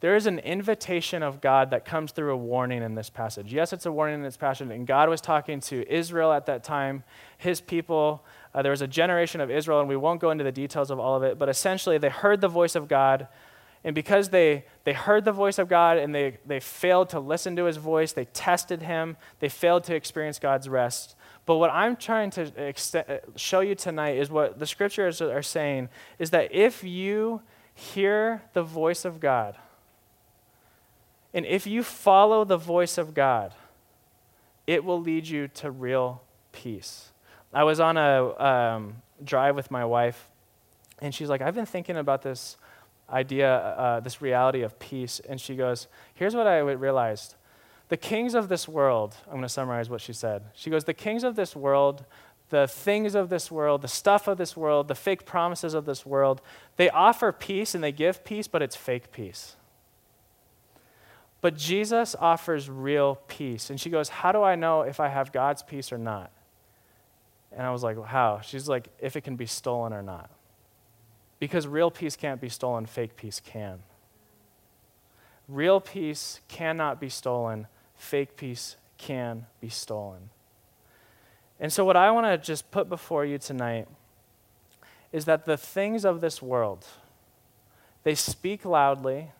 There 0.06 0.14
is 0.14 0.28
an 0.28 0.38
invitation 0.38 1.24
of 1.24 1.40
God 1.40 1.70
that 1.70 1.84
comes 1.84 2.12
through 2.12 2.32
a 2.32 2.36
warning 2.36 2.80
in 2.80 2.94
this 2.94 3.10
passage. 3.10 3.52
Yes, 3.52 3.72
it's 3.72 3.86
a 3.86 3.90
warning 3.90 4.14
in 4.14 4.22
this 4.22 4.36
passage, 4.36 4.70
and 4.70 4.86
God 4.86 5.08
was 5.08 5.20
talking 5.20 5.58
to 5.62 5.84
Israel 5.92 6.32
at 6.32 6.46
that 6.46 6.62
time, 6.62 7.02
his 7.38 7.60
people, 7.60 8.24
uh, 8.54 8.62
there 8.62 8.70
was 8.70 8.82
a 8.82 8.86
generation 8.86 9.40
of 9.40 9.50
Israel, 9.50 9.80
and 9.80 9.88
we 9.88 9.96
won't 9.96 10.20
go 10.20 10.30
into 10.30 10.44
the 10.44 10.52
details 10.52 10.92
of 10.92 11.00
all 11.00 11.16
of 11.16 11.24
it, 11.24 11.40
but 11.40 11.48
essentially 11.48 11.98
they 11.98 12.08
heard 12.08 12.40
the 12.40 12.46
voice 12.46 12.76
of 12.76 12.86
God. 12.86 13.26
And 13.82 13.96
because 13.96 14.28
they, 14.28 14.66
they 14.84 14.92
heard 14.92 15.24
the 15.24 15.32
voice 15.32 15.58
of 15.58 15.68
God 15.68 15.98
and 15.98 16.14
they, 16.14 16.38
they 16.46 16.60
failed 16.60 17.08
to 17.08 17.18
listen 17.18 17.56
to 17.56 17.64
his 17.64 17.76
voice, 17.76 18.12
they 18.12 18.26
tested 18.26 18.82
him, 18.82 19.16
they 19.40 19.48
failed 19.48 19.82
to 19.84 19.94
experience 19.96 20.38
God's 20.38 20.68
rest. 20.68 21.16
But 21.46 21.56
what 21.56 21.70
I'm 21.70 21.96
trying 21.96 22.30
to 22.30 22.68
uh, 22.68 23.18
show 23.34 23.58
you 23.58 23.74
tonight 23.74 24.18
is 24.18 24.30
what 24.30 24.60
the 24.60 24.66
scriptures 24.66 25.20
are 25.20 25.42
saying 25.42 25.88
is 26.20 26.30
that 26.30 26.54
if 26.54 26.84
you 26.84 27.42
hear 27.74 28.42
the 28.52 28.62
voice 28.62 29.04
of 29.04 29.18
God, 29.18 29.56
and 31.34 31.44
if 31.46 31.66
you 31.66 31.82
follow 31.82 32.44
the 32.44 32.56
voice 32.56 32.98
of 32.98 33.14
God, 33.14 33.54
it 34.66 34.84
will 34.84 35.00
lead 35.00 35.26
you 35.28 35.48
to 35.48 35.70
real 35.70 36.22
peace. 36.52 37.10
I 37.52 37.64
was 37.64 37.80
on 37.80 37.96
a 37.96 38.38
um, 38.42 38.96
drive 39.22 39.54
with 39.54 39.70
my 39.70 39.84
wife, 39.84 40.28
and 41.00 41.14
she's 41.14 41.28
like, 41.28 41.40
I've 41.40 41.54
been 41.54 41.66
thinking 41.66 41.96
about 41.96 42.22
this 42.22 42.56
idea, 43.10 43.56
uh, 43.56 44.00
this 44.00 44.20
reality 44.20 44.62
of 44.62 44.78
peace. 44.78 45.20
And 45.28 45.40
she 45.40 45.56
goes, 45.56 45.88
Here's 46.14 46.34
what 46.34 46.46
I 46.46 46.58
realized. 46.58 47.34
The 47.88 47.96
kings 47.96 48.34
of 48.34 48.48
this 48.48 48.66
world, 48.66 49.16
I'm 49.26 49.34
going 49.34 49.42
to 49.42 49.48
summarize 49.48 49.88
what 49.88 50.00
she 50.00 50.12
said. 50.12 50.42
She 50.54 50.70
goes, 50.70 50.84
The 50.84 50.94
kings 50.94 51.22
of 51.22 51.36
this 51.36 51.54
world, 51.54 52.04
the 52.48 52.66
things 52.66 53.14
of 53.14 53.28
this 53.28 53.50
world, 53.50 53.82
the 53.82 53.88
stuff 53.88 54.28
of 54.28 54.38
this 54.38 54.56
world, 54.56 54.88
the 54.88 54.94
fake 54.94 55.24
promises 55.24 55.74
of 55.74 55.84
this 55.84 56.04
world, 56.06 56.40
they 56.76 56.88
offer 56.90 57.32
peace 57.32 57.74
and 57.74 57.82
they 57.82 57.92
give 57.92 58.24
peace, 58.24 58.48
but 58.48 58.62
it's 58.62 58.76
fake 58.76 59.12
peace. 59.12 59.56
But 61.46 61.54
Jesus 61.54 62.16
offers 62.18 62.68
real 62.68 63.20
peace. 63.28 63.70
And 63.70 63.80
she 63.80 63.88
goes, 63.88 64.08
How 64.08 64.32
do 64.32 64.42
I 64.42 64.56
know 64.56 64.80
if 64.80 64.98
I 64.98 65.06
have 65.06 65.30
God's 65.30 65.62
peace 65.62 65.92
or 65.92 65.96
not? 65.96 66.32
And 67.52 67.64
I 67.64 67.70
was 67.70 67.84
like, 67.84 68.04
how? 68.04 68.40
She's 68.40 68.68
like, 68.68 68.88
if 68.98 69.14
it 69.14 69.20
can 69.20 69.36
be 69.36 69.46
stolen 69.46 69.92
or 69.92 70.02
not. 70.02 70.28
Because 71.38 71.68
real 71.68 71.88
peace 71.88 72.16
can't 72.16 72.40
be 72.40 72.48
stolen, 72.48 72.84
fake 72.84 73.14
peace 73.14 73.38
can. 73.38 73.78
Real 75.46 75.80
peace 75.80 76.40
cannot 76.48 76.98
be 77.00 77.08
stolen, 77.08 77.68
fake 77.94 78.36
peace 78.36 78.74
can 78.98 79.46
be 79.60 79.68
stolen. 79.68 80.30
And 81.60 81.72
so, 81.72 81.84
what 81.84 81.96
I 81.96 82.10
want 82.10 82.26
to 82.26 82.38
just 82.38 82.72
put 82.72 82.88
before 82.88 83.24
you 83.24 83.38
tonight 83.38 83.86
is 85.12 85.26
that 85.26 85.46
the 85.46 85.56
things 85.56 86.04
of 86.04 86.20
this 86.20 86.42
world, 86.42 86.84
they 88.02 88.16
speak 88.16 88.64
loudly, 88.64 89.30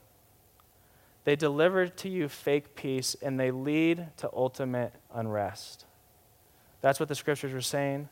they 1.27 1.35
deliver 1.35 1.89
to 1.89 2.09
you 2.09 2.29
fake 2.29 2.77
peace, 2.77 3.17
and 3.21 3.39
they 3.39 3.51
lead 3.51 4.17
to 4.19 4.31
ultimate 4.33 4.93
unrest. 5.13 5.85
That's 6.83 7.01
what 7.01 7.09
the 7.09 7.17
scriptures 7.17 7.53
were 7.53 7.61
saying. 7.61 8.09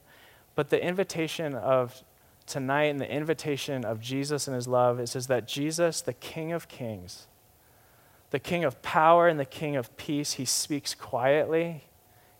But 0.57 0.71
the 0.71 0.85
invitation 0.85 1.55
of 1.55 2.03
tonight 2.45 2.87
and 2.87 3.01
the 3.01 3.09
invitation 3.09 3.85
of 3.85 4.01
Jesus 4.01 4.49
and 4.49 4.57
his 4.57 4.67
love 4.67 4.99
is, 4.99 5.15
is 5.15 5.29
that 5.29 5.47
Jesus, 5.47 6.01
the 6.01 6.13
King 6.13 6.51
of 6.51 6.67
Kings, 6.67 7.29
the 8.31 8.41
King 8.41 8.65
of 8.65 8.83
power 8.83 9.29
and 9.29 9.39
the 9.39 9.45
King 9.45 9.77
of 9.77 9.97
peace, 9.97 10.33
he 10.33 10.45
speaks 10.45 10.93
quietly. 10.93 11.85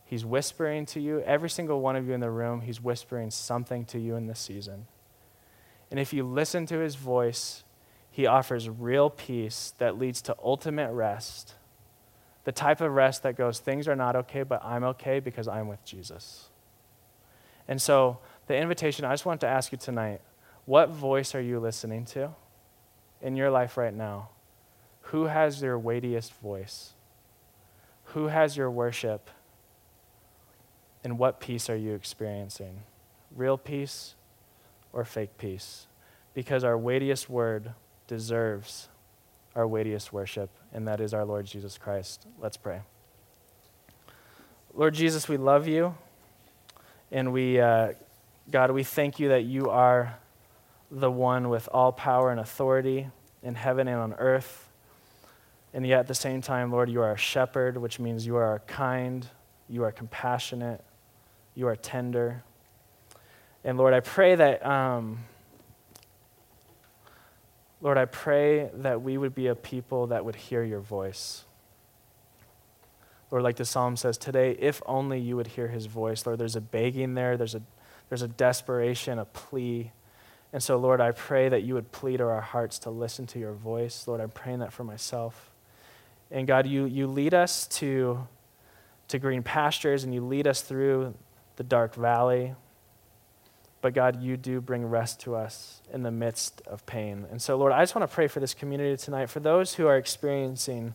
He's 0.05 0.25
whispering 0.25 0.87
to 0.87 1.01
you. 1.01 1.21
Every 1.21 1.51
single 1.51 1.83
one 1.83 1.95
of 1.95 2.09
you 2.09 2.15
in 2.15 2.21
the 2.21 2.33
room, 2.33 2.63
he's 2.63 2.81
whispering 2.81 3.31
something 3.31 3.85
to 3.85 4.01
you 4.01 4.17
in 4.17 4.27
this 4.27 4.41
season. 4.41 4.87
And 5.93 6.01
if 6.01 6.13
you 6.13 6.25
listen 6.25 6.67
to 6.67 6.79
his 6.79 6.97
voice, 6.97 7.63
he 8.15 8.27
offers 8.27 8.69
real 8.69 9.11
peace 9.11 9.75
that 9.79 9.99
leads 9.99 10.23
to 10.23 10.37
ultimate 10.41 10.93
rest. 10.93 11.55
The 12.45 12.53
type 12.53 12.81
of 12.81 12.93
rest 12.93 13.25
that 13.25 13.37
goes, 13.37 13.59
things 13.59 13.89
are 13.89 13.97
not 13.97 14.15
okay, 14.15 14.45
but 14.45 14.65
I'm 14.65 14.85
okay 14.85 15.19
because 15.19 15.49
I'm 15.49 15.67
with 15.67 15.85
Jesus. 15.85 16.47
And 17.67 17.83
so, 17.83 18.19
the 18.47 18.57
invitation, 18.57 19.05
I 19.05 19.13
just 19.13 19.27
want 19.27 19.41
to 19.41 19.49
ask 19.49 19.73
you 19.73 19.79
tonight 19.79 20.21
what 20.65 20.91
voice 20.91 21.35
are 21.35 21.41
you 21.41 21.59
listening 21.59 22.05
to 22.05 22.31
in 23.21 23.35
your 23.35 23.51
life 23.51 23.77
right 23.77 23.93
now? 23.93 24.29
Who 25.11 25.25
has 25.25 25.61
your 25.61 25.77
weightiest 25.77 26.35
voice? 26.35 26.93
Who 28.13 28.29
has 28.29 28.57
your 28.57 28.71
worship? 28.71 29.29
And 31.03 31.19
what 31.19 31.41
peace 31.41 31.69
are 31.69 31.77
you 31.77 31.95
experiencing? 31.95 32.85
Real 33.35 33.59
peace 33.59 34.15
or 34.93 35.05
fake 35.05 35.37
peace? 35.37 35.89
Because 36.33 36.63
our 36.63 36.79
weightiest 36.79 37.29
word 37.29 37.73
deserves 38.07 38.89
our 39.55 39.67
weightiest 39.67 40.13
worship, 40.13 40.51
and 40.73 40.87
that 40.89 41.01
is 41.01 41.15
our 41.15 41.25
Lord 41.25 41.47
Jesus 41.47 41.79
Christ. 41.79 42.27
Let's 42.41 42.57
pray. 42.57 42.81
Lord 44.75 44.95
Jesus, 44.95 45.29
we 45.29 45.37
love 45.37 45.69
you, 45.69 45.95
and 47.13 47.33
we, 47.33 47.61
uh, 47.61 47.93
God, 48.51 48.73
we 48.73 48.83
thank 48.83 49.21
you 49.21 49.29
that 49.29 49.45
you 49.45 49.71
are 49.71 50.19
the 50.91 51.11
one 51.11 51.49
with 51.49 51.69
all 51.73 51.93
power 51.93 52.31
and 52.31 52.41
authority 52.41 53.09
in 53.43 53.55
heaven 53.55 53.87
and 53.89 53.99
on 53.99 54.15
earth. 54.15 54.69
And 55.73 55.87
yet 55.87 56.01
at 56.01 56.07
the 56.07 56.15
same 56.15 56.41
time, 56.41 56.71
Lord, 56.71 56.89
you 56.89 57.03
are 57.03 57.13
a 57.13 57.17
shepherd, 57.17 57.77
which 57.77 57.99
means 57.99 58.27
you 58.27 58.37
are 58.37 58.63
kind, 58.67 59.27
you 59.69 59.83
are 59.85 59.93
compassionate, 59.93 60.83
you 61.55 61.67
are 61.69 61.77
tender. 61.77 62.43
And 63.65 63.79
Lord, 63.79 63.95
I 63.95 64.01
pray 64.01 64.35
that, 64.35 64.65
um, 64.65 65.25
Lord, 67.85 67.99
I 67.99 68.07
pray 68.07 68.71
that 68.77 69.03
we 69.03 69.19
would 69.19 69.35
be 69.35 69.49
a 69.49 69.55
people 69.55 70.07
that 70.07 70.25
would 70.25 70.37
hear 70.37 70.65
your 70.65 70.81
voice. 70.81 71.45
Lord, 73.31 73.45
like 73.45 73.57
the 73.57 73.67
psalm 73.67 73.97
says 73.97 74.17
today, 74.17 74.57
if 74.59 74.81
only 74.87 75.21
you 75.21 75.37
would 75.37 75.49
hear 75.49 75.69
his 75.69 75.85
voice. 75.85 76.25
Lord, 76.25 76.39
there's 76.39 76.57
a 76.57 76.63
begging 76.63 77.13
there, 77.13 77.37
there's 77.37 77.55
a, 77.55 77.61
there's 78.09 78.23
a 78.23 78.29
desperation, 78.29 79.19
a 79.19 79.27
plea. 79.27 79.93
And 80.51 80.63
so, 80.63 80.79
Lord, 80.79 81.03
I 81.03 81.11
pray 81.11 81.51
that 81.51 81.65
you 81.65 81.75
would 81.75 81.93
plead 81.93 82.19
to 82.19 82.25
our 82.25 82.41
hearts 82.41 82.79
to 82.81 82.91
listen 82.91 83.27
to 83.27 83.39
your 83.39 83.53
voice. 83.53 84.09
Lord, 84.09 84.23
I'm 84.23 84.31
praying 84.31 84.61
that 84.61 84.73
for 84.73 84.85
myself. 84.85 85.53
And 86.31 86.47
God, 86.47 86.67
you, 86.67 86.87
you 86.87 87.07
lead 87.07 87.35
us 87.35 87.67
to, 87.67 88.27
to 89.09 89.19
green 89.19 89.43
pastures 89.43 90.05
and 90.05 90.15
you 90.15 90.25
lead 90.25 90.47
us 90.47 90.63
through 90.63 91.13
the 91.57 91.65
dark 91.65 91.97
valley. 91.97 92.55
But 93.85 93.93
God, 93.93 94.23
you 94.23 94.39
do 94.39 94.63
bring 94.63 94.87
rest 94.87 95.21
to 95.21 95.35
us 95.35 95.83
in 95.93 96.05
the 96.05 96.11
midst 96.11 96.63
of 96.67 96.87
pain. 96.87 97.27
And 97.31 97.43
so, 97.43 97.55
Lord, 97.59 97.71
I 97.71 97.83
just 97.83 97.95
want 97.95 98.09
to 98.09 98.15
pray 98.15 98.29
for 98.29 98.41
this 98.41 98.55
community 98.55 98.97
tonight, 98.97 99.29
for 99.29 99.41
those 99.41 99.75
who 99.75 99.87
are 99.87 99.99
experiencing 99.99 100.95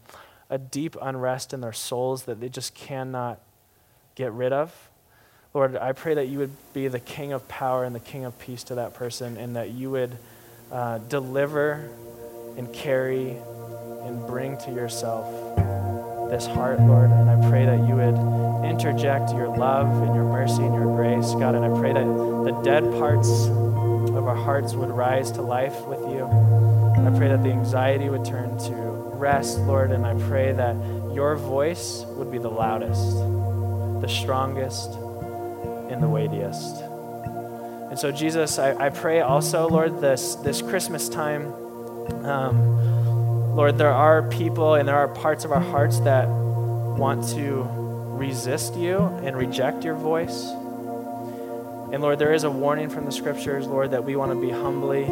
a 0.49 0.57
deep 0.57 0.95
unrest 0.99 1.53
in 1.53 1.61
their 1.61 1.71
souls 1.71 2.23
that 2.23 2.39
they 2.41 2.49
just 2.49 2.73
cannot 2.73 3.39
get 4.15 4.31
rid 4.31 4.51
of. 4.51 4.89
Lord, 5.53 5.77
I 5.77 5.91
pray 5.91 6.15
that 6.15 6.29
you 6.29 6.39
would 6.39 6.49
be 6.73 6.87
the 6.87 6.99
King 6.99 7.31
of 7.31 7.47
power 7.47 7.83
and 7.83 7.93
the 7.93 7.99
King 7.99 8.25
of 8.25 8.39
peace 8.39 8.63
to 8.63 8.75
that 8.75 8.95
person, 8.95 9.37
and 9.37 9.55
that 9.55 9.69
you 9.69 9.91
would 9.91 10.17
uh, 10.71 10.97
deliver 10.97 11.91
and 12.57 12.73
carry 12.73 13.37
and 14.01 14.25
bring 14.25 14.57
to 14.57 14.71
yourself 14.71 15.31
this 16.31 16.47
heart, 16.47 16.79
Lord. 16.79 17.11
And 17.11 17.29
I 17.29 17.49
pray 17.49 17.67
that 17.67 17.87
you 17.87 17.97
would 17.97 18.65
interject 18.65 19.29
your 19.29 19.55
love 19.55 19.85
and 20.01 20.15
your 20.15 20.25
mercy 20.25 20.63
and 20.63 20.73
your 20.73 20.95
grace, 20.95 21.33
God. 21.33 21.53
And 21.53 21.63
I 21.63 21.79
pray 21.79 21.93
that 21.93 22.38
dead 22.63 22.83
parts 22.93 23.29
of 23.29 24.27
our 24.27 24.35
hearts 24.35 24.73
would 24.73 24.89
rise 24.89 25.31
to 25.33 25.41
life 25.41 25.85
with 25.85 25.99
you. 26.01 26.25
I 26.25 27.17
pray 27.17 27.29
that 27.29 27.43
the 27.43 27.49
anxiety 27.49 28.09
would 28.09 28.25
turn 28.25 28.57
to 28.57 28.73
rest, 29.19 29.59
Lord. 29.59 29.91
And 29.91 30.05
I 30.05 30.13
pray 30.27 30.51
that 30.53 30.75
your 31.13 31.35
voice 31.35 32.03
would 32.15 32.31
be 32.31 32.37
the 32.37 32.49
loudest, 32.49 33.15
the 34.01 34.07
strongest, 34.07 34.91
and 35.89 36.01
the 36.01 36.07
weightiest. 36.07 36.81
And 37.89 37.97
so, 37.97 38.11
Jesus, 38.11 38.59
I, 38.59 38.73
I 38.85 38.89
pray 38.89 39.21
also, 39.21 39.67
Lord, 39.67 39.99
this, 39.99 40.35
this 40.35 40.61
Christmas 40.61 41.09
time. 41.09 41.53
Um, 42.25 43.55
Lord, 43.55 43.77
there 43.77 43.91
are 43.91 44.23
people 44.29 44.75
and 44.75 44.87
there 44.87 44.95
are 44.95 45.07
parts 45.07 45.43
of 45.43 45.51
our 45.51 45.59
hearts 45.59 45.99
that 46.01 46.27
want 46.29 47.27
to 47.29 47.67
resist 48.19 48.75
you 48.75 48.97
and 49.23 49.35
reject 49.35 49.83
your 49.83 49.95
voice. 49.95 50.49
And 51.91 52.03
Lord, 52.03 52.19
there 52.19 52.33
is 52.33 52.43
a 52.43 52.51
warning 52.51 52.89
from 52.89 53.05
the 53.05 53.11
scriptures, 53.11 53.65
Lord, 53.65 53.91
that 53.91 54.03
we 54.03 54.15
want 54.15 54.31
to 54.31 54.39
be 54.39 54.51
humbly 54.51 55.05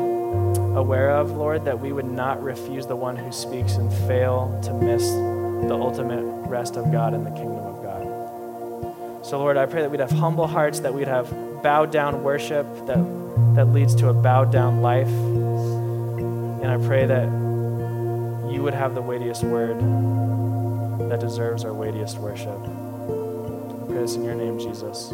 aware 0.77 1.09
of, 1.09 1.31
Lord, 1.31 1.65
that 1.65 1.79
we 1.79 1.91
would 1.91 2.05
not 2.05 2.41
refuse 2.43 2.85
the 2.85 2.95
one 2.95 3.15
who 3.15 3.31
speaks 3.31 3.73
and 3.73 3.91
fail 4.07 4.59
to 4.63 4.73
miss 4.73 5.09
the 5.09 5.73
ultimate 5.73 6.21
rest 6.47 6.75
of 6.75 6.91
God 6.91 7.15
in 7.15 7.23
the 7.23 7.31
kingdom 7.31 7.65
of 7.65 7.81
God. 7.81 9.25
So, 9.25 9.39
Lord, 9.39 9.57
I 9.57 9.65
pray 9.65 9.81
that 9.81 9.89
we'd 9.89 9.99
have 9.99 10.11
humble 10.11 10.45
hearts, 10.45 10.81
that 10.81 10.93
we'd 10.93 11.07
have 11.07 11.29
bowed 11.63 11.91
down 11.91 12.23
worship 12.23 12.67
that, 12.85 13.03
that 13.55 13.65
leads 13.73 13.95
to 13.95 14.09
a 14.09 14.13
bowed 14.13 14.51
down 14.51 14.83
life. 14.83 15.07
And 15.07 16.67
I 16.67 16.77
pray 16.87 17.07
that 17.07 17.25
you 18.53 18.61
would 18.61 18.75
have 18.75 18.93
the 18.93 19.01
weightiest 19.01 19.43
word 19.43 19.79
that 21.09 21.19
deserves 21.19 21.65
our 21.65 21.73
weightiest 21.73 22.19
worship. 22.19 22.59
I 22.59 23.85
pray 23.87 23.97
this 23.97 24.15
in 24.15 24.23
your 24.23 24.35
name, 24.35 24.59
Jesus. 24.59 25.11